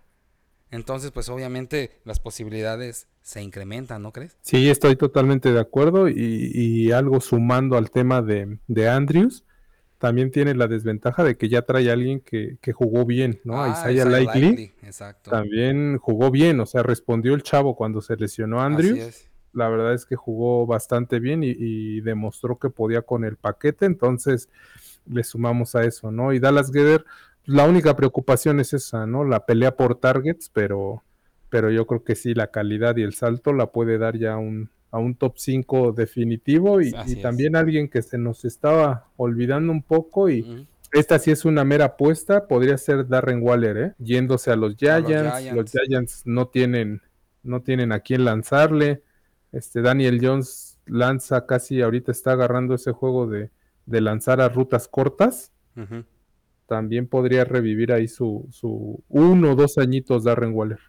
Entonces, 0.72 1.12
pues 1.12 1.30
obviamente 1.30 2.00
las 2.04 2.20
posibilidades 2.20 3.08
se 3.22 3.42
incrementa, 3.44 4.00
¿no 4.00 4.12
crees? 4.12 4.38
Sí, 4.42 4.70
estoy 4.70 4.96
totalmente 4.96 5.52
de 5.54 5.60
acuerdo 5.60 6.10
y, 6.10 6.92
algo 6.92 7.22
sumando 7.22 7.78
al 7.78 7.92
tema 7.92 8.22
de, 8.22 8.90
Andrews, 8.90 9.44
también 10.04 10.32
tiene 10.32 10.54
la 10.54 10.68
desventaja 10.68 11.24
de 11.24 11.38
que 11.38 11.48
ya 11.48 11.62
trae 11.62 11.90
a 11.90 11.94
alguien 11.94 12.20
que, 12.20 12.58
jugó 12.74 13.06
bien, 13.06 13.40
¿no? 13.46 13.64
Ah, 13.64 13.70
Isaiah, 13.70 14.04
Likely, 14.04 14.74
exacto. 14.82 15.32
también 15.32 15.98
jugó 15.98 16.30
bien, 16.30 16.60
o 16.60 16.66
sea, 16.66 16.84
respondió 16.84 17.34
el 17.34 17.42
chavo 17.42 17.78
cuando 17.78 18.02
se 18.02 18.18
lesionó 18.18 18.60
Andrews. 18.60 19.30
La 19.54 19.70
verdad 19.70 19.94
es 19.94 20.06
que 20.06 20.18
jugó 20.18 20.66
bastante 20.66 21.22
bien 21.22 21.42
y, 21.42 22.02
demostró 22.02 22.60
que 22.60 22.70
podía 22.70 23.04
con 23.04 23.24
el 23.24 23.38
paquete, 23.38 23.86
entonces 23.86 24.50
le 25.06 25.24
sumamos 25.24 25.74
a 25.74 25.86
eso, 25.86 26.12
¿no? 26.12 26.34
Y 26.34 26.40
Dallas 26.40 26.70
Geder, 26.70 27.06
la 27.46 27.66
única 27.66 27.96
preocupación 27.96 28.60
es 28.60 28.74
esa, 28.74 29.08
¿no? 29.08 29.24
La 29.24 29.46
pelea 29.46 29.78
por 29.78 29.96
targets, 29.96 30.50
pero 30.50 31.02
pero 31.48 31.72
yo 31.72 31.88
creo 31.88 32.04
que 32.04 32.16
sí, 32.16 32.34
la 32.34 32.48
calidad 32.48 32.98
y 32.98 33.04
el 33.04 33.14
salto 33.14 33.54
la 33.54 33.68
puede 33.68 33.98
dar 33.98 34.18
ya 34.18 34.36
un, 34.36 34.70
a 34.94 35.00
un 35.00 35.16
top 35.16 35.34
5 35.38 35.92
definitivo 35.92 36.80
y, 36.80 36.92
también 37.20 37.56
alguien 37.56 37.90
que 37.90 38.04
se 38.04 38.20
nos 38.20 38.46
estaba 38.46 39.08
olvidando 39.18 39.72
un 39.72 39.82
poco 39.82 40.30
y 40.30 40.68
esta 40.92 41.18
sí 41.18 41.32
es 41.32 41.46
una 41.46 41.64
mera 41.64 41.86
apuesta, 41.86 42.48
podría 42.48 42.78
ser 42.78 43.08
Darren 43.08 43.42
Waller, 43.42 43.78
¿eh? 43.78 43.94
yéndose 43.98 44.52
a 44.52 44.56
los 44.56 44.76
Giants, 44.78 45.52
los 45.52 45.72
Giants, 45.72 46.22
no 46.26 46.48
tienen 46.48 47.02
no 47.42 47.64
tienen 47.64 47.92
a 47.92 48.02
quién 48.02 48.24
lanzarle, 48.24 49.02
este 49.52 49.82
Daniel 49.82 50.20
Jones 50.22 50.78
lanza 50.86 51.48
casi 51.48 51.82
ahorita 51.82 52.12
está 52.12 52.34
agarrando 52.34 52.76
ese 52.76 52.92
juego 52.92 53.26
de, 53.26 53.50
de 53.88 54.00
lanzar 54.00 54.42
a 54.42 54.50
rutas 54.50 54.88
cortas, 54.88 55.52
también 56.68 57.08
podría 57.08 57.46
revivir 57.46 57.92
ahí 57.94 58.08
su, 58.08 58.48
su 58.52 59.04
uno 59.10 59.54
o 59.54 59.56
dos 59.56 59.80
añitos 59.80 60.24
Darren 60.24 60.54
Waller. 60.54 60.80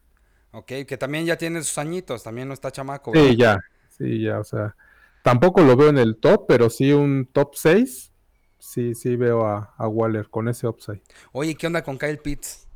Ok, 0.53 0.67
que 0.87 0.99
también 0.99 1.25
ya 1.25 1.39
tiene 1.39 1.63
sus 1.63 1.79
añitos, 1.79 2.23
también 2.23 2.49
no 2.49 2.55
está 2.55 2.71
chamaco. 2.71 3.13
Sí, 3.15 3.35
ya, 3.35 3.59
sí, 3.97 4.23
ya, 4.23 4.39
o 4.39 4.45
sea, 4.45 4.77
tampoco 5.23 5.63
lo 5.63 5.77
veo 5.77 5.89
en 5.89 5.99
el 5.99 6.17
top, 6.17 6.47
pero 6.47 6.71
sí 6.71 6.93
un 6.93 7.29
top 7.33 7.55
6, 7.55 8.13
sí, 8.59 8.95
sí 8.95 9.17
veo 9.17 9.47
a, 9.47 9.75
Waller 9.79 10.29
con 10.29 10.49
ese 10.49 10.67
upside. 10.67 11.03
Oye, 11.33 11.55
¿qué 11.55 11.67
onda 11.67 11.83
con 11.83 11.99
Kyle 11.99 12.19
Pitts? 12.19 12.69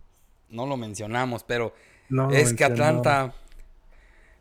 No 0.48 0.66
lo 0.66 0.76
mencionamos, 0.76 1.44
pero 1.44 1.74
es 2.32 2.54
que 2.54 2.64
Atlanta, 2.64 3.34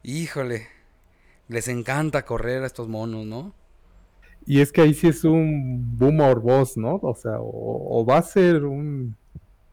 híjole, 0.03 0.67
les 1.47 1.67
encanta 1.67 2.23
correr 2.23 2.63
a 2.63 2.67
estos 2.67 2.87
monos, 2.87 3.25
¿no? 3.25 3.53
Y 4.45 4.61
es 4.61 4.71
que 4.71 4.81
ahí 4.81 4.93
sí 4.93 5.07
es 5.07 5.25
un 5.25 5.97
boomer 5.97 6.37
boss, 6.37 6.77
¿no? 6.77 6.95
O 7.01 7.15
sea, 7.15 7.37
o, 7.39 8.05
va 8.05 8.17
a 8.17 8.21
ser 8.21 8.63
un, 8.63 9.17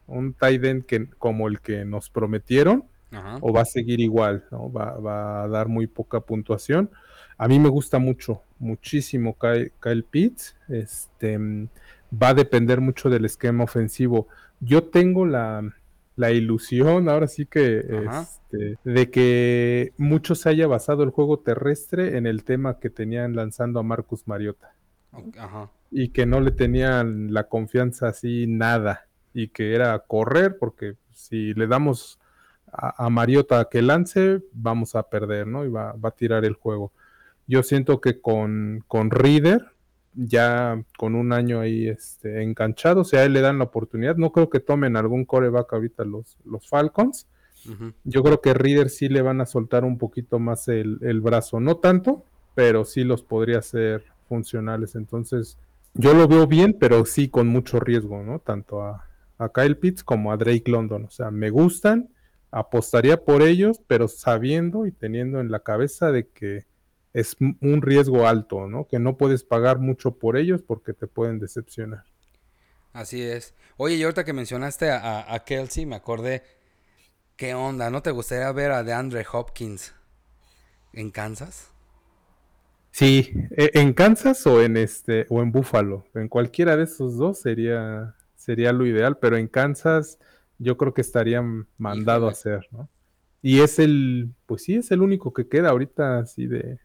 un 0.07 0.33
tight 0.33 0.63
end 0.65 0.85
que, 0.85 1.07
como 1.11 1.47
el 1.47 1.61
que 1.61 1.85
nos 1.85 2.09
prometieron, 2.09 2.83
o 3.41 3.53
va 3.53 3.61
a 3.61 3.65
seguir 3.65 3.99
igual, 3.99 4.45
¿no? 4.51 4.71
Va, 4.71 4.97
va, 4.97 5.43
a 5.43 5.47
dar 5.47 5.67
muy 5.67 5.87
poca 5.87 6.19
puntuación. 6.19 6.89
A 7.37 7.47
mí 7.47 7.59
me 7.59 7.69
gusta 7.69 7.99
mucho, 7.99 8.41
muchísimo 8.59 9.37
Kyle, 9.37 9.71
Kyle 9.81 10.03
Pitts. 10.03 10.55
Este, 10.69 11.37
va 12.11 12.29
a 12.29 12.33
depender 12.33 12.81
mucho 12.81 13.09
del 13.09 13.25
esquema 13.25 13.63
ofensivo. 13.63 14.27
Yo 14.59 14.85
tengo 14.85 15.25
la, 15.25 15.63
la 16.15 16.31
ilusión, 16.31 17.09
ahora 17.09 17.27
sí 17.27 17.45
que, 17.45 17.79
este, 17.79 18.77
de 18.83 19.11
que 19.11 19.93
mucho 19.97 20.35
se 20.35 20.49
haya 20.49 20.67
basado 20.67 21.03
el 21.03 21.09
juego 21.09 21.39
terrestre 21.39 22.17
en 22.17 22.25
el 22.25 22.43
tema 22.43 22.79
que 22.79 22.89
tenían 22.89 23.35
lanzando 23.35 23.79
a 23.79 23.83
Marcus 23.83 24.27
Mariota. 24.27 24.73
Y 25.91 26.09
que 26.09 26.25
no 26.25 26.41
le 26.41 26.51
tenían 26.51 27.33
la 27.33 27.47
confianza 27.47 28.09
así 28.09 28.47
nada. 28.47 29.07
Y 29.33 29.49
que 29.49 29.75
era 29.75 29.97
correr, 29.99 30.57
porque 30.57 30.95
si 31.13 31.53
le 31.53 31.67
damos 31.67 32.19
a, 32.77 33.09
Mariota 33.09 33.67
que 33.69 33.81
lance, 33.81 34.41
vamos 34.53 34.95
a 34.95 35.03
perder, 35.03 35.47
¿no? 35.47 35.65
Y 35.65 35.69
va, 35.69 35.93
va, 35.93 36.09
a 36.09 36.15
tirar 36.15 36.45
el 36.45 36.53
juego. 36.53 36.91
Yo 37.47 37.63
siento 37.63 38.01
que 38.01 38.19
con, 38.21 38.83
con 38.87 39.11
Reader 39.11 39.75
ya 40.15 40.81
con 40.97 41.13
un 41.13 41.33
año 41.33 41.59
ahí 41.59 41.87
este, 41.87 42.41
enganchado, 42.41 43.01
o 43.01 43.03
sea, 43.03 43.21
a 43.21 43.23
él 43.25 43.33
le 43.33 43.41
dan 43.41 43.57
la 43.59 43.65
oportunidad. 43.65 44.15
No 44.15 44.31
creo 44.31 44.49
que 44.49 44.59
tomen 44.59 44.95
algún 44.95 45.25
coreback 45.25 45.73
ahorita 45.73 46.05
los, 46.05 46.37
los 46.45 46.67
Falcons. 46.67 47.27
Yo 48.03 48.21
creo 48.21 48.41
que 48.41 48.53
Reader 48.53 48.91
sí 48.91 49.09
le 49.09 49.23
van 49.23 49.41
a 49.41 49.47
soltar 49.47 49.85
un 49.85 49.97
poquito 49.97 50.37
más 50.37 50.67
el, 50.67 51.19
brazo, 51.21 51.59
no 51.59 51.77
tanto, 51.77 52.23
pero 52.53 52.85
sí 52.85 53.03
los 53.03 53.23
podría 53.23 53.59
ser 53.63 54.03
funcionales. 54.29 54.93
Entonces, 54.93 55.57
yo 55.95 56.13
lo 56.13 56.27
veo 56.27 56.45
bien, 56.45 56.77
pero 56.79 57.05
sí 57.05 57.27
con 57.27 57.47
mucho 57.47 57.79
riesgo, 57.79 58.21
¿no? 58.21 58.37
Tanto 58.37 58.83
a, 58.83 59.07
a 59.39 59.49
Kyle 59.49 59.77
Pitts 59.77 60.03
como 60.03 60.31
a 60.31 60.37
Drake 60.37 60.69
London. 60.69 61.05
O 61.05 61.09
sea, 61.09 61.31
me 61.31 61.49
gustan, 61.49 62.09
apostaría 62.55 63.17
por 63.17 63.41
ellos, 63.41 63.81
pero 63.85 64.07
sabiendo 64.07 64.87
y 64.87 64.91
teniendo 64.93 65.41
en 65.41 65.51
la 65.51 65.59
cabeza 65.59 66.13
de 66.13 66.29
que 66.29 66.65
es 67.11 67.35
un 67.39 67.81
riesgo 67.81 68.27
alto, 68.27 68.67
¿no? 68.67 68.87
Que 68.87 68.97
no 68.97 69.17
puedes 69.17 69.43
pagar 69.43 69.79
mucho 69.79 70.11
por 70.17 70.37
ellos 70.37 70.61
porque 70.63 70.93
te 70.93 71.05
pueden 71.05 71.37
decepcionar. 71.37 72.05
Así 72.93 73.21
es. 73.21 73.55
Oye, 73.75 73.95
y 73.95 74.03
ahorita 74.03 74.23
que 74.23 74.31
mencionaste 74.31 74.89
a, 74.89 75.43
Kelsey, 75.45 75.85
me 75.85 75.97
acordé, 75.97 76.43
¿qué 77.35 77.53
onda? 77.53 77.89
¿No 77.89 78.01
te 78.01 78.11
gustaría 78.11 78.49
ver 78.53 78.71
a 78.71 78.83
DeAndre 78.83 79.25
Hopkins 79.29 79.93
en 80.93 81.11
Kansas? 81.11 81.71
Sí, 82.91 83.33
e, 83.57 83.71
en 83.73 83.91
Kansas 83.91 84.47
o 84.47 84.61
en 84.61 84.77
este 84.77 85.25
o 85.27 85.41
en 85.41 85.51
Buffalo, 85.51 86.05
en 86.13 86.29
cualquiera 86.29 86.77
de 86.77 86.85
esos 86.85 87.17
dos 87.17 87.37
sería 87.41 88.15
sería 88.37 88.71
lo 88.71 88.85
ideal, 88.85 89.17
pero 89.17 89.35
en 89.35 89.49
Kansas 89.49 90.19
yo 90.57 90.77
creo 90.77 90.93
que 90.93 91.01
estarían 91.01 91.67
mandado 91.77 92.27
a 92.27 92.31
hacer, 92.31 92.67
¿no? 92.71 92.89
Y 93.41 93.61
es 93.61 93.77
el, 93.77 94.31
pues 94.47 94.63
sí, 94.63 94.75
es 94.75 94.89
el 94.91 95.01
único 95.01 95.31
que 95.31 95.47
queda 95.47 95.69
ahorita 95.69 96.19
así 96.19 96.47
de, 96.47 96.79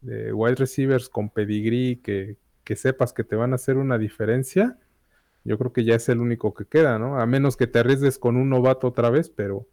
de 0.00 0.32
wide 0.32 0.56
receivers 0.56 1.08
con 1.08 1.30
pedigree 1.30 2.00
que, 2.00 2.36
sepas 2.76 3.12
que 3.12 3.24
te 3.24 3.36
van 3.36 3.52
a 3.52 3.56
hacer 3.56 3.76
una 3.76 3.98
diferencia, 3.98 4.78
yo 5.44 5.58
creo 5.58 5.72
que 5.72 5.84
ya 5.84 5.94
es 5.94 6.08
el 6.08 6.20
único 6.20 6.54
que 6.54 6.64
queda, 6.64 6.98
¿no? 6.98 7.20
A 7.20 7.26
menos 7.26 7.56
que 7.56 7.68
te 7.68 7.78
arriesgues 7.78 8.18
con 8.18 8.36
un 8.36 8.48
novato 8.50 8.88
otra 8.88 9.10
vez, 9.10 9.30
pero, 9.30 9.68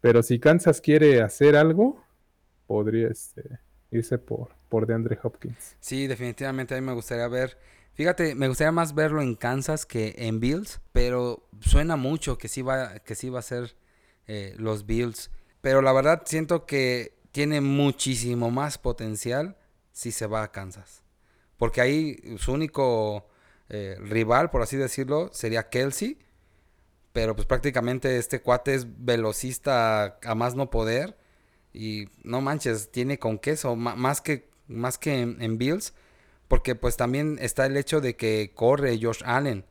pero 0.00 0.22
si 0.22 0.38
Kansas 0.38 0.80
quiere 0.80 1.22
hacer 1.22 1.56
algo, 1.56 2.04
podría 2.66 3.08
este, 3.08 3.58
irse 3.90 4.18
por, 4.18 4.50
por 4.68 4.86
DeAndre 4.86 5.18
Hopkins. 5.22 5.76
Sí, 5.80 6.06
definitivamente 6.06 6.76
a 6.76 6.80
mí 6.80 6.86
me 6.86 6.92
gustaría 6.92 7.26
ver. 7.26 7.58
Fíjate, 7.96 8.34
me 8.34 8.46
gustaría 8.48 8.72
más 8.72 8.94
verlo 8.94 9.22
en 9.22 9.34
Kansas 9.34 9.86
que 9.86 10.14
en 10.18 10.38
Bills, 10.38 10.80
pero 10.92 11.48
suena 11.60 11.96
mucho 11.96 12.38
que 12.38 12.46
sí 12.46 12.62
va, 12.62 12.98
que 12.98 13.14
sí 13.14 13.30
va 13.30 13.38
a 13.38 13.42
ser 13.42 13.74
eh, 14.26 14.54
los 14.58 14.86
Bills. 14.86 15.30
Pero 15.62 15.80
la 15.82 15.92
verdad 15.92 16.22
siento 16.26 16.66
que 16.66 17.18
tiene 17.32 17.60
muchísimo 17.60 18.50
más 18.50 18.78
potencial 18.78 19.56
si 19.92 20.12
se 20.12 20.26
va 20.26 20.42
a 20.42 20.52
Kansas. 20.52 21.02
Porque 21.56 21.80
ahí 21.80 22.36
su 22.38 22.52
único 22.52 23.28
eh, 23.70 23.96
rival, 23.98 24.50
por 24.50 24.62
así 24.62 24.76
decirlo, 24.76 25.30
sería 25.32 25.70
Kelsey. 25.70 26.18
Pero 27.12 27.34
pues 27.34 27.46
prácticamente 27.46 28.18
este 28.18 28.42
cuate 28.42 28.74
es 28.74 28.86
velocista 29.04 30.18
a 30.22 30.34
más 30.34 30.54
no 30.54 30.68
poder. 30.68 31.16
Y 31.72 32.08
no 32.24 32.42
manches, 32.42 32.90
tiene 32.90 33.18
con 33.18 33.38
queso, 33.38 33.74
más 33.74 34.20
que, 34.20 34.50
más 34.66 34.98
que 34.98 35.20
en, 35.20 35.58
Bills. 35.58 35.94
Porque 36.48 36.74
pues 36.74 36.96
también 36.96 37.38
está 37.40 37.66
el 37.66 37.76
hecho 37.76 38.00
de 38.00 38.16
que 38.16 38.52
corre 38.54 38.98
Josh 39.00 39.22
Allen. 39.24 39.64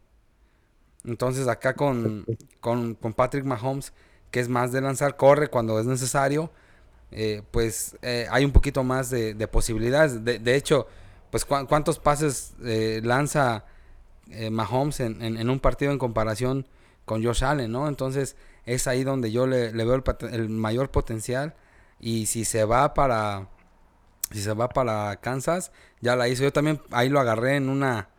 Entonces 1.05 1.47
acá 1.47 1.75
con, 1.75 2.25
con, 2.59 2.95
con 2.95 3.13
Patrick 3.13 3.45
Mahomes, 3.45 3.93
que 4.31 4.39
es 4.39 4.49
más 4.49 4.71
de 4.71 4.81
lanzar, 4.81 5.15
corre 5.15 5.47
cuando 5.49 5.79
es 5.79 5.85
necesario 5.85 6.51
eh, 7.17 7.43
pues 7.51 7.95
eh, 8.01 8.27
hay 8.29 8.43
un 8.43 8.51
poquito 8.51 8.83
más 8.83 9.09
de, 9.09 9.47
posibilidades. 9.47 10.23
De, 10.25 10.55
hecho, 10.55 10.87
pues 11.31 11.45
cuántos 11.45 11.99
pases 11.99 12.53
eh, 12.63 13.01
lanza 13.03 13.65
Mahomes 14.51 14.99
en, 14.99 15.49
un 15.49 15.59
partido 15.59 15.91
en 15.91 15.97
comparación 15.97 16.67
con 17.05 17.23
Josh 17.23 17.43
Allen, 17.43 17.71
¿no? 17.71 17.87
Entonces 17.87 18.35
es 18.65 18.87
ahí 18.87 19.03
donde 19.03 19.31
yo 19.31 19.47
le, 19.47 19.71
veo 19.71 20.03
el, 20.31 20.49
mayor 20.49 20.89
potencial 20.91 21.53
y 21.99 22.25
si 22.25 22.43
se 22.43 22.65
va 22.65 22.93
para 22.93 23.47
si 24.31 24.41
se 24.41 24.53
va 24.53 24.69
para 24.69 25.15
Kansas 25.17 25.71
ya 26.01 26.15
la 26.15 26.27
hizo. 26.27 26.43
Yo 26.43 26.53
también 26.53 26.81
ahí 26.91 27.09
lo 27.09 27.19
agarré 27.19 27.55
en 27.55 27.69
una 27.69 28.09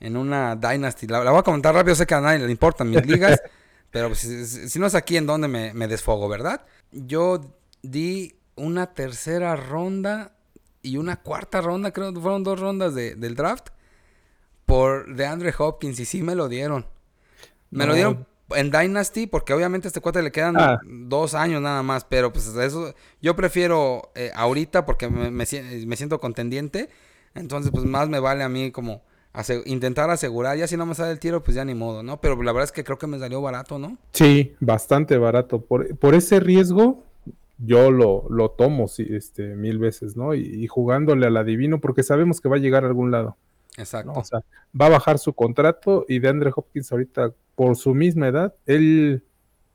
en 0.00 0.16
una 0.16 0.56
Dynasty. 0.56 1.06
La, 1.06 1.30
voy 1.30 1.38
a 1.38 1.42
comentar 1.42 1.74
rápido, 1.74 1.94
sé 1.94 2.06
que 2.06 2.14
a 2.14 2.20
nadie 2.20 2.38
le 2.38 2.50
importan 2.50 2.88
mis 2.88 3.04
ligas, 3.06 3.40
pero 3.90 4.14
si, 4.14 4.78
no 4.78 4.86
es 4.86 4.94
aquí 4.94 5.16
en 5.16 5.26
donde 5.26 5.46
me, 5.46 5.74
me 5.74 5.88
desfogo, 5.88 6.28
¿verdad? 6.28 6.64
Yo 6.90 7.40
di 7.82 8.34
una 8.56 8.94
tercera 8.94 9.56
ronda 9.56 10.32
y 10.82 10.96
una 10.96 11.16
cuarta 11.16 11.60
ronda, 11.60 11.92
creo 11.92 12.12
que 12.14 12.20
fueron 12.20 12.42
dos 12.42 12.58
rondas 12.58 12.94
del 12.94 13.34
draft, 13.34 13.68
por 14.64 15.14
DeAndre 15.14 15.52
Hopkins 15.56 16.00
y 16.00 16.04
sí 16.06 16.22
me 16.22 16.34
lo 16.34 16.48
dieron. 16.48 16.86
Me 17.70 17.86
lo 17.86 17.94
dieron 17.94 18.26
en 18.56 18.70
Dynasty 18.70 19.26
porque 19.26 19.52
obviamente 19.52 19.86
a 19.86 19.90
este 19.90 20.00
cuate 20.00 20.22
le 20.22 20.32
quedan 20.32 20.56
ah. 20.58 20.80
dos 20.84 21.34
años 21.34 21.62
nada 21.62 21.82
más, 21.82 22.04
pero 22.04 22.32
pues 22.32 22.46
eso 22.48 22.94
yo 23.20 23.36
prefiero 23.36 24.10
eh, 24.14 24.30
ahorita 24.34 24.86
porque 24.86 25.08
me, 25.08 25.46
siento 25.46 26.20
contendiente, 26.20 26.88
entonces 27.34 27.70
pues 27.72 27.84
más 27.84 28.08
me 28.08 28.20
vale 28.20 28.42
a 28.42 28.48
mí 28.48 28.70
como 28.70 29.02
intentar 29.64 30.10
asegurar, 30.10 30.58
ya 30.58 30.66
si 30.66 30.76
no 30.76 30.86
me 30.86 30.94
sale 30.94 31.12
el 31.12 31.20
tiro 31.20 31.42
pues 31.42 31.54
ya 31.54 31.64
ni 31.64 31.74
modo, 31.74 32.02
¿no? 32.02 32.20
Pero 32.20 32.40
la 32.42 32.52
verdad 32.52 32.64
es 32.64 32.72
que 32.72 32.84
creo 32.84 32.98
que 32.98 33.06
me 33.06 33.18
salió 33.18 33.40
barato, 33.40 33.78
¿no? 33.78 33.96
Sí, 34.12 34.54
bastante 34.58 35.16
barato. 35.18 35.60
Por, 35.60 35.96
por 35.96 36.14
ese 36.14 36.40
riesgo 36.40 37.04
yo 37.62 37.90
lo, 37.90 38.24
lo 38.30 38.50
tomo 38.50 38.88
sí, 38.88 39.06
este, 39.10 39.54
mil 39.54 39.78
veces, 39.78 40.16
¿no? 40.16 40.34
Y, 40.34 40.66
jugándole 40.66 41.26
al 41.26 41.36
adivino 41.36 41.80
porque 41.80 42.02
sabemos 42.02 42.40
que 42.40 42.48
va 42.48 42.56
a 42.56 42.60
llegar 42.60 42.84
a 42.84 42.88
algún 42.88 43.10
lado. 43.10 43.36
Exacto. 43.76 44.12
O 44.14 44.24
sea, 44.24 44.40
va 44.78 44.86
a 44.86 44.90
bajar 44.90 45.18
su 45.18 45.32
contrato 45.32 46.04
y 46.08 46.18
de 46.18 46.28
Andre 46.28 46.52
Hopkins 46.54 46.90
ahorita, 46.92 47.32
por 47.54 47.76
su 47.76 47.94
misma 47.94 48.28
edad, 48.28 48.54
él, 48.66 49.22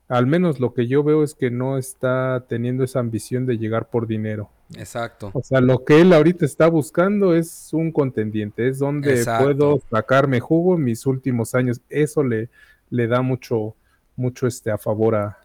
al 0.08 0.26
menos 0.26 0.60
lo 0.60 0.74
que 0.74 0.86
yo 0.86 1.02
veo 1.02 1.22
es 1.22 1.34
que 1.34 1.50
no 1.50 1.78
está 1.78 2.44
teniendo 2.48 2.84
esa 2.84 3.00
ambición 3.00 3.46
de 3.46 3.58
llegar 3.58 3.88
por 3.88 4.06
dinero. 4.06 4.50
Exacto. 4.74 5.30
O 5.32 5.42
sea, 5.42 5.60
lo 5.60 5.84
que 5.84 6.00
él 6.00 6.12
ahorita 6.12 6.44
está 6.44 6.66
buscando 6.68 7.34
es 7.34 7.72
un 7.72 7.92
contendiente, 7.92 8.68
es 8.68 8.78
donde 8.78 9.24
puedo 9.38 9.80
sacarme 9.90 10.40
jugo 10.40 10.76
en 10.76 10.84
mis 10.84 11.06
últimos 11.06 11.54
años. 11.54 11.80
Eso 11.88 12.24
le, 12.24 12.48
le 12.90 13.06
da 13.06 13.22
mucho, 13.22 13.76
mucho 14.16 14.46
este 14.46 14.70
a 14.70 14.78
favor 14.78 15.14
a, 15.14 15.38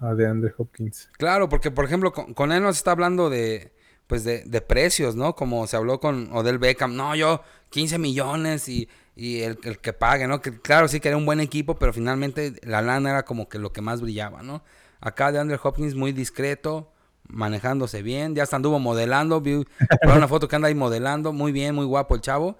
a 0.00 0.14
DeAndre 0.14 0.52
Hopkins. 0.56 1.10
Claro, 1.18 1.48
porque 1.48 1.70
por 1.70 1.84
ejemplo, 1.84 2.12
con, 2.12 2.52
él 2.52 2.62
nos 2.62 2.76
está 2.76 2.92
hablando 2.92 3.30
de 3.30 3.72
pues 4.08 4.24
de, 4.24 4.60
precios, 4.62 5.14
¿no? 5.14 5.36
Como 5.36 5.66
se 5.66 5.76
habló 5.76 6.00
con 6.00 6.32
Odell 6.32 6.58
Beckham, 6.58 6.96
no, 6.96 7.14
yo 7.14 7.42
15 7.70 7.98
millones 7.98 8.68
y, 8.68 8.88
el, 9.16 9.58
que 9.58 9.92
pague, 9.92 10.26
¿no? 10.26 10.40
Que 10.40 10.58
claro, 10.60 10.88
sí 10.88 10.98
que 10.98 11.08
era 11.08 11.16
un 11.16 11.26
buen 11.26 11.40
equipo, 11.40 11.78
pero 11.78 11.92
finalmente 11.92 12.54
la 12.62 12.80
lana 12.82 13.10
era 13.10 13.24
como 13.24 13.48
que 13.48 13.58
lo 13.58 13.72
que 13.72 13.82
más 13.82 14.00
brillaba, 14.00 14.42
¿no? 14.42 14.64
Acá 15.00 15.30
de 15.30 15.38
Andrew 15.38 15.60
Hopkins 15.62 15.94
muy 15.94 16.12
discreto, 16.12 16.90
manejándose 17.28 18.02
bien, 18.02 18.34
ya 18.34 18.44
hasta 18.44 18.56
anduvo 18.56 18.78
modelando, 18.78 19.42
vi 19.42 19.66
una 20.02 20.26
foto 20.26 20.48
que 20.48 20.56
anda 20.56 20.68
ahí 20.68 20.74
modelando, 20.74 21.34
muy 21.34 21.52
bien, 21.52 21.74
muy 21.74 21.84
guapo 21.84 22.14
el 22.14 22.22
chavo. 22.22 22.56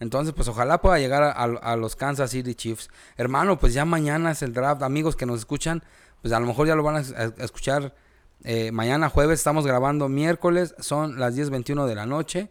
Entonces, 0.00 0.34
pues 0.34 0.48
ojalá 0.48 0.80
pueda 0.80 0.98
llegar 0.98 1.22
a, 1.22 1.76
los 1.76 1.94
Kansas 1.94 2.30
City 2.30 2.54
Chiefs. 2.54 2.88
Hermano, 3.18 3.58
pues 3.58 3.74
ya 3.74 3.84
mañana 3.84 4.30
es 4.30 4.40
el 4.42 4.54
draft. 4.54 4.82
Amigos 4.82 5.14
que 5.14 5.26
nos 5.26 5.40
escuchan, 5.40 5.82
pues 6.22 6.32
a 6.32 6.40
lo 6.40 6.46
mejor 6.46 6.66
ya 6.66 6.74
lo 6.74 6.82
van 6.82 6.96
a, 6.96 7.44
escuchar 7.44 7.94
eh, 8.44 8.72
mañana 8.72 9.08
jueves. 9.08 9.40
Estamos 9.40 9.66
grabando 9.66 10.08
miércoles, 10.08 10.74
son 10.78 11.18
las 11.18 11.36
10.21 11.36 11.86
de 11.86 11.94
la 11.94 12.06
noche. 12.06 12.50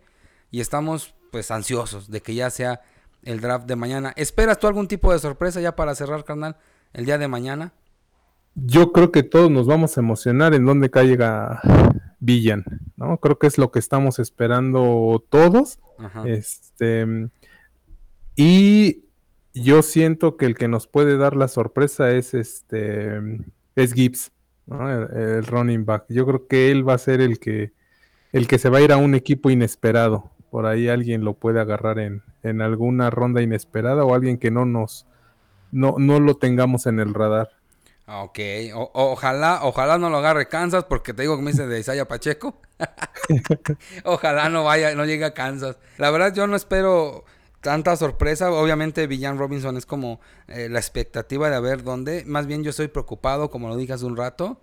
Y 0.51 0.61
estamos 0.61 1.15
pues 1.31 1.51
ansiosos 1.51 2.09
de 2.09 2.21
que 2.21 2.33
ya 2.33 2.49
sea 2.49 2.81
el 3.23 3.41
draft 3.41 3.65
de 3.67 3.75
mañana. 3.75 4.13
¿Esperas 4.15 4.59
tú 4.59 4.67
algún 4.67 4.87
tipo 4.87 5.11
de 5.11 5.19
sorpresa 5.19 5.61
ya 5.61 5.75
para 5.75 5.95
cerrar, 5.95 6.23
carnal, 6.23 6.57
el 6.93 7.05
día 7.05 7.17
de 7.17 7.27
mañana? 7.27 7.73
Yo 8.55 8.91
creo 8.91 9.11
que 9.11 9.23
todos 9.23 9.51
nos 9.51 9.67
vamos 9.67 9.97
a 9.97 10.01
emocionar 10.01 10.53
en 10.53 10.65
donde 10.65 10.89
caiga 10.89 11.61
Villan, 12.19 12.65
¿no? 12.97 13.17
Creo 13.17 13.37
que 13.37 13.47
es 13.47 13.57
lo 13.57 13.71
que 13.71 13.79
estamos 13.79 14.19
esperando 14.19 15.23
todos. 15.29 15.79
Este 16.25 17.29
y 18.35 19.05
yo 19.53 19.81
siento 19.81 20.37
que 20.37 20.45
el 20.45 20.55
que 20.55 20.67
nos 20.67 20.87
puede 20.87 21.17
dar 21.17 21.35
la 21.35 21.47
sorpresa 21.47 22.11
es 22.11 22.33
este 22.33 23.19
es 23.75 23.93
Gibbs, 23.93 24.31
el, 24.70 25.45
running 25.45 25.86
back. 25.86 26.05
Yo 26.09 26.26
creo 26.26 26.47
que 26.47 26.72
él 26.72 26.88
va 26.88 26.93
a 26.93 26.97
ser 26.97 27.22
el 27.22 27.39
que 27.39 27.72
el 28.32 28.47
que 28.47 28.59
se 28.59 28.70
va 28.70 28.78
a 28.78 28.82
ir 28.82 28.91
a 28.91 28.97
un 28.97 29.15
equipo 29.15 29.49
inesperado. 29.49 30.30
Por 30.51 30.65
ahí 30.65 30.88
alguien 30.88 31.24
lo 31.24 31.34
puede 31.34 31.59
agarrar 31.59 31.99
en, 31.99 32.22
en 32.43 32.61
alguna 32.61 33.09
ronda 33.09 33.41
inesperada 33.41 34.03
o 34.03 34.13
alguien 34.13 34.38
que 34.38 34.51
no 34.51 34.65
nos 34.65 35.05
no, 35.72 35.95
no 35.97 36.20
lo 36.20 36.38
tengamos 36.38 36.86
en 36.86 36.99
el 36.99 37.13
radar. 37.13 37.49
Ah, 38.11 38.24
ok, 38.24 38.39
ojalá, 38.74 39.59
ojalá 39.61 39.99
no 39.99 40.09
lo 40.09 40.17
agarre 40.17 40.47
Kansas, 40.47 40.84
porque 40.86 41.13
te 41.13 41.22
digo 41.22 41.36
que 41.36 41.43
me 41.43 41.51
dice 41.51 41.67
de 41.67 41.80
Isaiah 41.80 42.07
Pacheco. 42.07 42.59
ojalá 44.03 44.49
no 44.49 44.63
vaya, 44.63 44.95
no 44.95 45.05
llegue 45.05 45.26
a 45.26 45.36
Kansas. 45.36 45.78
La 45.97 46.09
verdad, 46.09 46.34
yo 46.34 46.47
no 46.47 46.55
espero 46.55 47.24
tanta 47.62 47.95
sorpresa. 47.95 48.51
Obviamente 48.51 49.07
Villan 49.07 49.38
Robinson 49.38 49.78
es 49.78 49.86
como 49.86 50.20
eh, 50.47 50.70
la 50.70 50.80
expectativa 50.80 51.49
de 51.49 51.60
ver 51.60 51.84
dónde. 51.84 52.24
Más 52.26 52.47
bien 52.47 52.64
yo 52.64 52.70
estoy 52.70 52.88
preocupado, 52.88 53.49
como 53.49 53.68
lo 53.68 53.78
dije 53.78 53.93
hace 53.93 54.05
un 54.05 54.18
rato, 54.18 54.60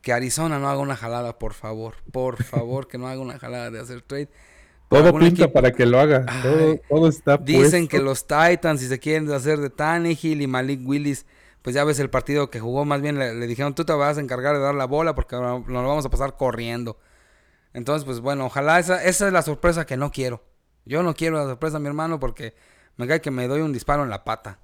que 0.00 0.12
Arizona 0.12 0.58
no 0.58 0.68
haga 0.68 0.80
una 0.80 0.96
jalada, 0.96 1.38
por 1.38 1.54
favor. 1.54 1.94
Por 2.10 2.42
favor, 2.44 2.88
que 2.88 2.98
no 2.98 3.08
haga 3.08 3.20
una 3.20 3.38
jalada 3.38 3.70
de 3.70 3.80
hacer 3.80 4.02
trade. 4.02 4.28
Todo 4.88 5.18
pinta 5.18 5.50
para 5.50 5.72
que 5.72 5.86
lo 5.86 5.98
haga. 5.98 6.26
todo, 6.88 7.08
está 7.08 7.38
Dicen 7.38 7.88
que 7.88 7.98
los 7.98 8.26
Titans, 8.26 8.80
si 8.80 8.88
se 8.88 8.98
quieren 8.98 9.30
hacer 9.32 9.58
de 9.58 9.70
Tannehill 9.70 10.42
y 10.42 10.46
Malik 10.46 10.86
Willis, 10.86 11.24
pues 11.62 11.74
ya 11.74 11.84
ves 11.84 11.98
el 11.98 12.10
partido 12.10 12.50
que 12.50 12.60
jugó, 12.60 12.84
más 12.84 13.00
bien 13.00 13.18
le, 13.18 13.46
dijeron, 13.46 13.74
tú 13.74 13.86
te 13.86 13.94
vas 13.94 14.18
a 14.18 14.20
encargar 14.20 14.54
de 14.54 14.60
dar 14.60 14.74
la 14.74 14.84
bola 14.84 15.14
porque 15.14 15.36
nos 15.36 15.66
lo 15.66 15.88
vamos 15.88 16.04
a 16.04 16.10
pasar 16.10 16.36
corriendo. 16.36 16.98
Entonces, 17.72 18.04
pues 18.04 18.20
bueno, 18.20 18.44
ojalá 18.44 18.78
esa, 18.78 19.02
esa 19.02 19.28
es 19.28 19.32
la 19.32 19.40
sorpresa 19.40 19.86
que 19.86 19.96
no 19.96 20.10
quiero. 20.10 20.42
Yo 20.84 21.02
no 21.02 21.14
quiero 21.14 21.36
la 21.36 21.44
sorpresa, 21.44 21.78
mi 21.78 21.86
hermano, 21.86 22.18
porque 22.18 22.54
me 22.96 23.06
cae 23.06 23.20
que 23.20 23.30
me 23.30 23.48
doy 23.48 23.60
un 23.60 23.72
disparo 23.72 24.02
en 24.02 24.10
la 24.10 24.24
pata. 24.24 24.58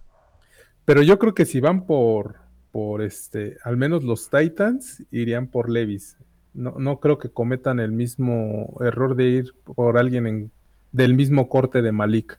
Pero 0.84 1.02
yo 1.02 1.18
creo 1.18 1.34
que 1.34 1.44
si 1.44 1.60
van 1.60 1.86
por, 1.86 2.36
por 2.72 3.02
este, 3.02 3.58
al 3.64 3.76
menos 3.76 4.04
los 4.04 4.30
Titans, 4.30 5.02
irían 5.10 5.48
por 5.48 5.68
Levis. 5.70 6.16
No, 6.54 6.74
no 6.78 6.98
creo 6.98 7.18
que 7.18 7.30
cometan 7.30 7.78
el 7.78 7.92
mismo 7.92 8.76
error 8.80 9.14
de 9.14 9.24
ir 9.24 9.54
por 9.64 9.98
alguien 9.98 10.26
en, 10.26 10.50
del 10.92 11.14
mismo 11.14 11.48
corte 11.48 11.82
de 11.82 11.92
Malik. 11.92 12.38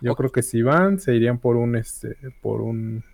Yo 0.00 0.16
creo 0.16 0.30
que 0.30 0.42
si 0.42 0.62
van, 0.62 0.98
se 0.98 1.14
irían 1.14 1.38
por 1.38 1.56
un 1.56 1.76
este, 1.76 2.16
por 2.42 2.60
un 2.60 3.04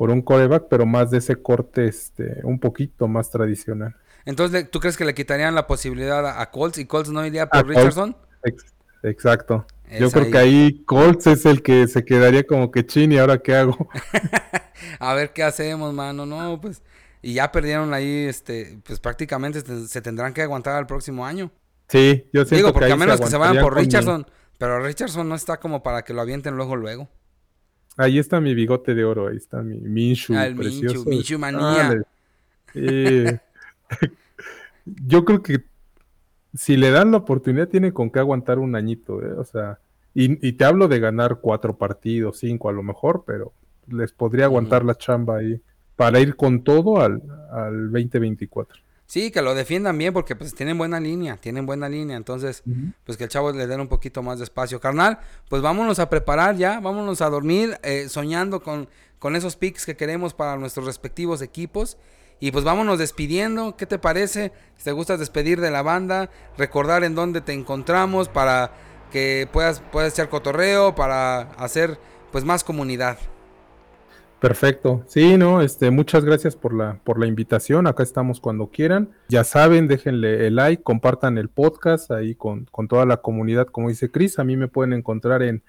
por 0.00 0.08
un 0.08 0.22
coreback, 0.22 0.68
pero 0.70 0.86
más 0.86 1.10
de 1.10 1.18
ese 1.18 1.36
corte 1.36 1.84
este, 1.84 2.40
un 2.44 2.58
poquito 2.58 3.06
más 3.06 3.30
tradicional. 3.30 3.94
Entonces, 4.24 4.70
¿tú 4.70 4.80
crees 4.80 4.96
que 4.96 5.04
le 5.04 5.12
quitarían 5.12 5.54
la 5.54 5.66
posibilidad 5.66 6.40
a, 6.40 6.50
Colts 6.50 6.78
y 6.78 6.86
Colts 6.86 7.10
no 7.10 7.26
iría 7.26 7.46
por 7.46 7.68
Richardson? 7.68 8.16
Exacto. 9.02 9.66
Yo 9.98 10.10
creo 10.10 10.30
que 10.30 10.38
ahí 10.38 10.84
Colts 10.84 11.26
es 11.26 11.46
el 11.46 11.62
que 11.62 11.88
se 11.88 12.04
quedaría 12.04 12.46
como 12.46 12.70
que 12.70 12.86
chin 12.86 13.10
y 13.10 13.18
ahora 13.18 13.38
qué 13.38 13.56
hago. 13.56 13.88
a 15.00 15.14
ver 15.14 15.32
qué 15.32 15.42
hacemos, 15.42 15.92
mano. 15.92 16.26
No, 16.26 16.60
pues 16.60 16.80
y 17.22 17.34
ya 17.34 17.52
perdieron 17.52 17.92
ahí, 17.92 18.26
este, 18.26 18.78
pues 18.84 18.98
prácticamente 18.98 19.60
se 19.86 20.00
tendrán 20.00 20.32
que 20.32 20.42
aguantar 20.42 20.76
al 20.76 20.86
próximo 20.86 21.26
año. 21.26 21.50
Sí, 21.88 22.24
yo 22.32 22.44
siento 22.44 22.56
Digo, 22.56 22.72
porque 22.72 22.92
a 22.92 22.96
menos 22.96 23.20
que 23.20 23.26
se 23.26 23.36
vayan 23.36 23.62
por 23.62 23.76
Richardson, 23.76 24.26
pero 24.58 24.82
Richardson 24.82 25.28
no 25.28 25.34
está 25.34 25.58
como 25.58 25.82
para 25.82 26.02
que 26.02 26.14
lo 26.14 26.20
avienten 26.22 26.56
luego, 26.56 26.76
luego. 26.76 27.10
Ahí 27.96 28.18
está 28.18 28.40
mi 28.40 28.54
bigote 28.54 28.94
de 28.94 29.04
oro, 29.04 29.28
ahí 29.28 29.36
está 29.36 29.60
mi 29.62 29.76
Minshu 29.76 30.34
ah, 30.34 30.48
precioso. 30.56 31.04
Minshu, 31.04 31.38
manía. 31.38 32.00
yo 34.84 35.24
creo 35.24 35.42
que 35.42 35.64
si 36.54 36.76
le 36.76 36.90
dan 36.90 37.10
la 37.10 37.18
oportunidad 37.18 37.68
tiene 37.68 37.92
con 37.92 38.10
qué 38.10 38.18
aguantar 38.18 38.58
un 38.58 38.74
añito, 38.74 39.22
¿eh? 39.22 39.32
o 39.32 39.44
sea, 39.44 39.78
y, 40.12 40.52
te 40.52 40.64
hablo 40.64 40.88
de 40.88 40.98
ganar 40.98 41.38
cuatro 41.40 41.76
partidos, 41.76 42.38
cinco 42.40 42.68
a 42.68 42.72
lo 42.72 42.82
mejor, 42.82 43.22
pero 43.24 43.52
les 43.86 44.12
podría 44.12 44.46
aguantar 44.46 44.84
la 44.84 44.96
chamba 44.96 45.36
ahí 45.36 45.60
para 45.94 46.18
ir 46.18 46.34
con 46.34 46.64
todo 46.64 47.00
al, 47.00 47.22
al 47.52 47.92
2024. 47.92 48.80
Sí, 49.10 49.32
que 49.32 49.42
lo 49.42 49.56
defiendan 49.56 49.98
bien 49.98 50.12
porque 50.12 50.36
pues 50.36 50.54
tienen 50.54 50.78
buena 50.78 51.00
línea, 51.00 51.36
tienen 51.36 51.66
buena 51.66 51.88
línea, 51.88 52.16
entonces 52.16 52.62
pues 53.04 53.18
que 53.18 53.24
el 53.24 53.30
chavo 53.30 53.50
le 53.50 53.66
den 53.66 53.80
un 53.80 53.88
poquito 53.88 54.22
más 54.22 54.38
de 54.38 54.44
espacio. 54.44 54.78
Carnal, 54.78 55.18
pues 55.48 55.62
vámonos 55.62 55.98
a 55.98 56.08
preparar 56.08 56.56
ya, 56.56 56.78
vámonos 56.78 57.20
a 57.20 57.28
dormir 57.28 57.76
eh, 57.82 58.08
soñando 58.08 58.62
con, 58.62 58.88
con 59.18 59.34
esos 59.34 59.56
picks 59.56 59.84
que 59.84 59.96
queremos 59.96 60.32
para 60.32 60.56
nuestros 60.56 60.86
respectivos 60.86 61.42
equipos. 61.42 61.98
Y 62.40 62.52
pues 62.52 62.64
vámonos 62.64 62.98
despidiendo, 62.98 63.76
¿qué 63.76 63.84
te 63.84 63.98
parece? 63.98 64.52
Si 64.78 64.84
te 64.84 64.92
gusta 64.92 65.18
despedir 65.18 65.60
de 65.60 65.70
la 65.70 65.82
banda, 65.82 66.30
recordar 66.56 67.04
en 67.04 67.14
dónde 67.14 67.42
te 67.42 67.52
encontramos 67.52 68.28
para 68.28 68.72
que 69.12 69.46
puedas, 69.52 69.80
puedas 69.92 70.14
echar 70.14 70.30
cotorreo, 70.30 70.94
para 70.94 71.42
hacer 71.58 71.98
pues 72.32 72.44
más 72.44 72.64
comunidad. 72.64 73.18
Perfecto. 74.40 75.04
Sí, 75.06 75.36
no, 75.36 75.60
este, 75.60 75.90
muchas 75.90 76.24
gracias 76.24 76.56
por 76.56 76.72
la, 76.72 76.98
por 77.04 77.20
la 77.20 77.26
invitación. 77.26 77.86
Acá 77.86 78.02
estamos 78.02 78.40
cuando 78.40 78.68
quieran. 78.68 79.10
Ya 79.28 79.44
saben, 79.44 79.86
déjenle 79.86 80.46
el 80.46 80.56
like, 80.56 80.82
compartan 80.82 81.36
el 81.36 81.50
podcast 81.50 82.10
ahí 82.10 82.34
con, 82.34 82.64
con 82.70 82.88
toda 82.88 83.04
la 83.04 83.18
comunidad, 83.18 83.66
como 83.66 83.90
dice 83.90 84.10
Chris. 84.10 84.38
A 84.38 84.44
mí 84.44 84.56
me 84.56 84.66
pueden 84.66 84.94
encontrar 84.94 85.42
en 85.42 85.62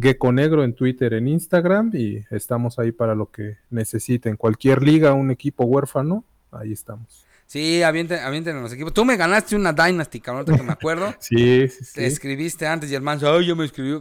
Gecko 0.00 0.32
Negro 0.32 0.62
en 0.62 0.74
Twitter, 0.74 1.14
en 1.14 1.28
Instagram, 1.28 1.90
y 1.94 2.24
estamos 2.30 2.78
ahí 2.78 2.92
para 2.92 3.14
lo 3.14 3.30
que 3.30 3.58
necesiten. 3.70 4.36
Cualquier 4.36 4.82
liga, 4.82 5.12
un 5.12 5.30
equipo 5.30 5.64
huérfano, 5.64 6.24
ahí 6.52 6.72
estamos. 6.72 7.24
Sí, 7.46 7.82
avienten, 7.82 8.20
avienten 8.20 8.56
en 8.56 8.62
los 8.62 8.72
equipos. 8.74 8.92
Tú 8.92 9.06
me 9.06 9.16
ganaste 9.16 9.56
una 9.56 9.72
Dynasty, 9.72 10.20
cabrón, 10.20 10.44
que 10.44 10.62
me 10.62 10.72
acuerdo. 10.72 11.14
sí, 11.18 11.66
sí, 11.68 11.84
sí. 11.84 11.94
Te 11.94 12.06
escribiste 12.06 12.66
antes 12.66 12.92
y 12.92 12.94
el 12.94 13.00
Mansa, 13.00 13.32
ay, 13.32 13.46
yo 13.46 13.56
me 13.56 13.64
escribí. 13.64 14.00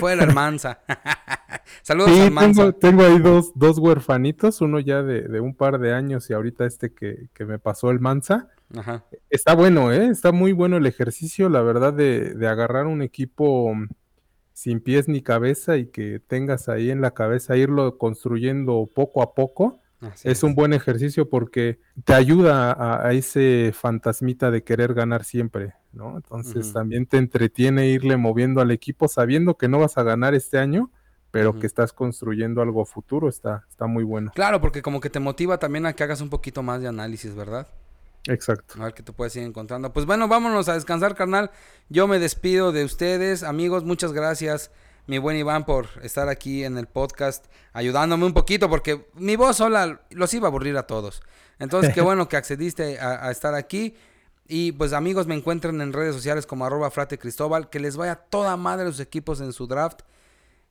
Fue 0.00 0.14
el 0.14 0.34
Mansa. 0.34 0.80
Saludos 1.82 2.10
sí, 2.10 2.30
Mansa. 2.30 2.72
Tengo, 2.72 3.04
ahí 3.04 3.20
dos, 3.20 3.52
dos 3.54 3.78
huerfanitos, 3.78 4.60
uno 4.60 4.80
ya 4.80 5.02
de, 5.02 5.40
un 5.40 5.54
par 5.54 5.78
de 5.78 5.94
años 5.94 6.28
y 6.28 6.32
ahorita 6.32 6.66
este 6.66 6.92
que, 6.92 7.28
me 7.46 7.60
pasó 7.60 7.90
el 7.90 8.00
Mansa. 8.00 8.48
Ajá. 8.76 9.04
Está 9.30 9.54
bueno, 9.54 9.92
¿eh? 9.92 10.08
Está 10.08 10.32
muy 10.32 10.50
bueno 10.52 10.76
el 10.76 10.86
ejercicio, 10.86 11.48
la 11.48 11.62
verdad, 11.62 11.92
de, 11.92 12.34
de 12.34 12.48
agarrar 12.48 12.86
un 12.86 13.00
equipo 13.00 13.72
sin 14.54 14.80
pies 14.80 15.08
ni 15.08 15.20
cabeza 15.20 15.76
y 15.76 15.86
que 15.86 16.20
tengas 16.20 16.70
ahí 16.70 16.90
en 16.90 17.02
la 17.02 17.10
cabeza 17.10 17.56
irlo 17.56 17.98
construyendo 17.98 18.88
poco 18.94 19.22
a 19.22 19.34
poco 19.34 19.80
es, 20.22 20.42
un 20.42 20.54
buen 20.54 20.72
ejercicio 20.72 21.28
porque 21.28 21.78
te 22.04 22.14
ayuda 22.14 23.06
a, 23.06 23.12
ese 23.12 23.72
fantasmita 23.74 24.50
de 24.50 24.62
querer 24.62 24.94
ganar 24.94 25.24
siempre, 25.24 25.74
¿no? 25.92 26.16
Entonces 26.16 26.72
también 26.72 27.06
te 27.06 27.16
entretiene 27.16 27.88
irle 27.88 28.16
moviendo 28.16 28.60
al 28.60 28.70
equipo 28.70 29.08
sabiendo 29.08 29.56
que 29.56 29.68
no 29.68 29.78
vas 29.78 29.96
a 29.98 30.02
ganar 30.02 30.34
este 30.34 30.58
año, 30.58 30.90
pero 31.30 31.58
que 31.58 31.66
estás 31.66 31.92
construyendo 31.92 32.62
algo 32.62 32.84
futuro, 32.84 33.28
está, 33.28 33.64
está 33.68 33.86
muy 33.86 34.04
bueno. 34.04 34.32
Claro, 34.34 34.60
porque 34.60 34.82
como 34.82 35.00
que 35.00 35.10
te 35.10 35.20
motiva 35.20 35.58
también 35.58 35.86
a 35.86 35.92
que 35.94 36.04
hagas 36.04 36.20
un 36.20 36.30
poquito 36.30 36.62
más 36.62 36.80
de 36.80 36.88
análisis, 36.88 37.34
¿verdad? 37.34 37.66
Exacto. 38.26 38.80
A 38.80 38.84
ver 38.84 38.94
qué 38.94 39.02
te 39.02 39.12
puedes 39.12 39.34
ir 39.36 39.42
encontrando. 39.42 39.92
Pues 39.92 40.06
bueno, 40.06 40.28
vámonos 40.28 40.68
a 40.68 40.74
descansar, 40.74 41.14
carnal. 41.14 41.50
Yo 41.88 42.06
me 42.06 42.18
despido 42.18 42.72
de 42.72 42.84
ustedes, 42.84 43.42
amigos. 43.42 43.84
Muchas 43.84 44.12
gracias 44.12 44.70
mi 45.06 45.18
buen 45.18 45.36
Iván, 45.36 45.64
por 45.64 45.88
estar 46.02 46.28
aquí 46.28 46.64
en 46.64 46.78
el 46.78 46.86
podcast, 46.86 47.46
ayudándome 47.72 48.24
un 48.24 48.32
poquito, 48.32 48.70
porque 48.70 49.06
mi 49.14 49.36
voz 49.36 49.56
sola 49.58 50.00
los 50.10 50.32
iba 50.32 50.46
a 50.46 50.50
aburrir 50.50 50.76
a 50.76 50.86
todos. 50.86 51.22
Entonces, 51.58 51.92
qué 51.92 52.00
bueno 52.00 52.28
que 52.28 52.36
accediste 52.36 52.98
a, 52.98 53.30
estar 53.30 53.54
aquí. 53.54 53.94
Y 54.46 54.72
pues 54.72 54.92
amigos, 54.92 55.26
me 55.26 55.34
encuentran 55.34 55.80
en 55.80 55.92
redes 55.92 56.14
sociales 56.14 56.46
como 56.46 56.66
arroba 56.66 56.90
frate 56.90 57.18
cristóbal, 57.18 57.70
que 57.70 57.80
les 57.80 57.96
vaya 57.96 58.16
toda 58.16 58.56
madre 58.56 58.84
los 58.86 59.00
equipos 59.00 59.40
en 59.40 59.52
su 59.52 59.66
draft, 59.66 60.00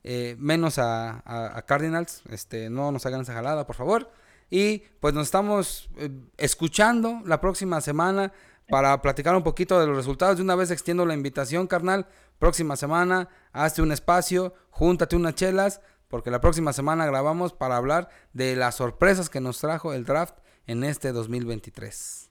eh, 0.02 0.36
menos 0.38 0.78
a, 0.78 1.64
Cardinals, 1.66 2.22
este, 2.28 2.70
no 2.70 2.92
nos 2.92 3.06
hagan 3.06 3.22
esa 3.22 3.34
jalada, 3.34 3.66
por 3.66 3.76
favor. 3.76 4.10
Y 4.50 4.78
pues 5.00 5.14
nos 5.14 5.26
estamos 5.26 5.88
eh, 5.96 6.10
escuchando 6.36 7.20
la 7.24 7.40
próxima 7.40 7.80
semana 7.80 8.32
para 8.68 9.00
platicar 9.02 9.34
un 9.36 9.42
poquito 9.42 9.78
de 9.80 9.86
los 9.86 9.96
resultados. 9.96 10.36
De 10.36 10.42
una 10.42 10.54
vez 10.54 10.70
extiendo 10.70 11.06
la 11.06 11.14
invitación, 11.14 11.66
carnal. 11.66 12.06
Próxima 12.38 12.76
semana, 12.76 13.28
hazte 13.52 13.82
un 13.82 13.92
espacio, 13.92 14.54
júntate 14.70 15.16
unas 15.16 15.34
chelas, 15.34 15.80
porque 16.08 16.30
la 16.30 16.40
próxima 16.40 16.72
semana 16.72 17.06
grabamos 17.06 17.52
para 17.52 17.76
hablar 17.76 18.08
de 18.32 18.56
las 18.56 18.76
sorpresas 18.76 19.30
que 19.30 19.40
nos 19.40 19.58
trajo 19.58 19.92
el 19.92 20.04
draft 20.04 20.36
en 20.66 20.84
este 20.84 21.12
2023. 21.12 22.23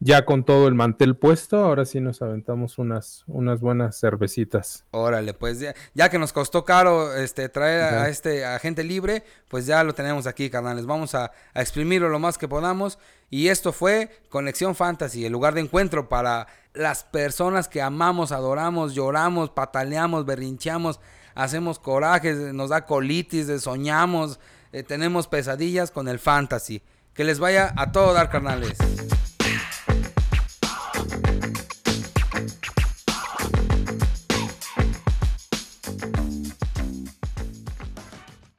Ya 0.00 0.24
con 0.24 0.44
todo 0.44 0.68
el 0.68 0.74
mantel 0.74 1.16
puesto, 1.16 1.64
ahora 1.64 1.84
sí 1.84 2.00
nos 2.00 2.20
aventamos 2.20 2.78
unas, 2.78 3.24
unas 3.26 3.60
buenas 3.60 3.98
cervecitas. 3.98 4.84
Órale, 4.90 5.34
pues 5.34 5.60
ya, 5.60 5.74
ya 5.94 6.08
que 6.08 6.18
nos 6.18 6.32
costó 6.32 6.64
caro 6.64 7.14
este, 7.14 7.48
traer 7.48 7.82
a, 7.82 8.08
este 8.08 8.44
agente 8.44 8.84
libre, 8.84 9.24
pues 9.48 9.66
ya 9.66 9.82
lo 9.84 9.94
tenemos 9.94 10.26
aquí, 10.26 10.50
carnales. 10.50 10.86
Vamos 10.86 11.14
a, 11.14 11.32
a, 11.54 11.62
exprimirlo 11.62 12.08
lo 12.08 12.18
más 12.18 12.38
que 12.38 12.48
podamos. 12.48 12.98
Y 13.30 13.48
esto 13.48 13.72
fue 13.72 14.10
Conexión 14.28 14.74
Fantasy, 14.74 15.24
el 15.24 15.32
lugar 15.32 15.54
de 15.54 15.62
encuentro 15.62 16.08
para 16.08 16.46
las 16.74 17.04
personas 17.04 17.68
que 17.68 17.80
amamos, 17.80 18.30
adoramos, 18.30 18.94
lloramos, 18.94 19.50
pataleamos, 19.50 20.26
berrincheamos, 20.26 21.00
hacemos 21.34 21.78
corajes, 21.78 22.36
nos 22.52 22.70
da 22.70 22.84
colitis, 22.84 23.46
soñamos, 23.62 24.38
eh, 24.72 24.82
tenemos 24.82 25.28
pesadillas 25.28 25.90
con 25.90 26.08
el 26.08 26.18
fantasy. 26.18 26.82
Que 27.14 27.24
les 27.24 27.38
vaya 27.38 27.72
a 27.76 27.92
todo 27.92 28.12
dar, 28.12 28.28
carnales. 28.28 28.76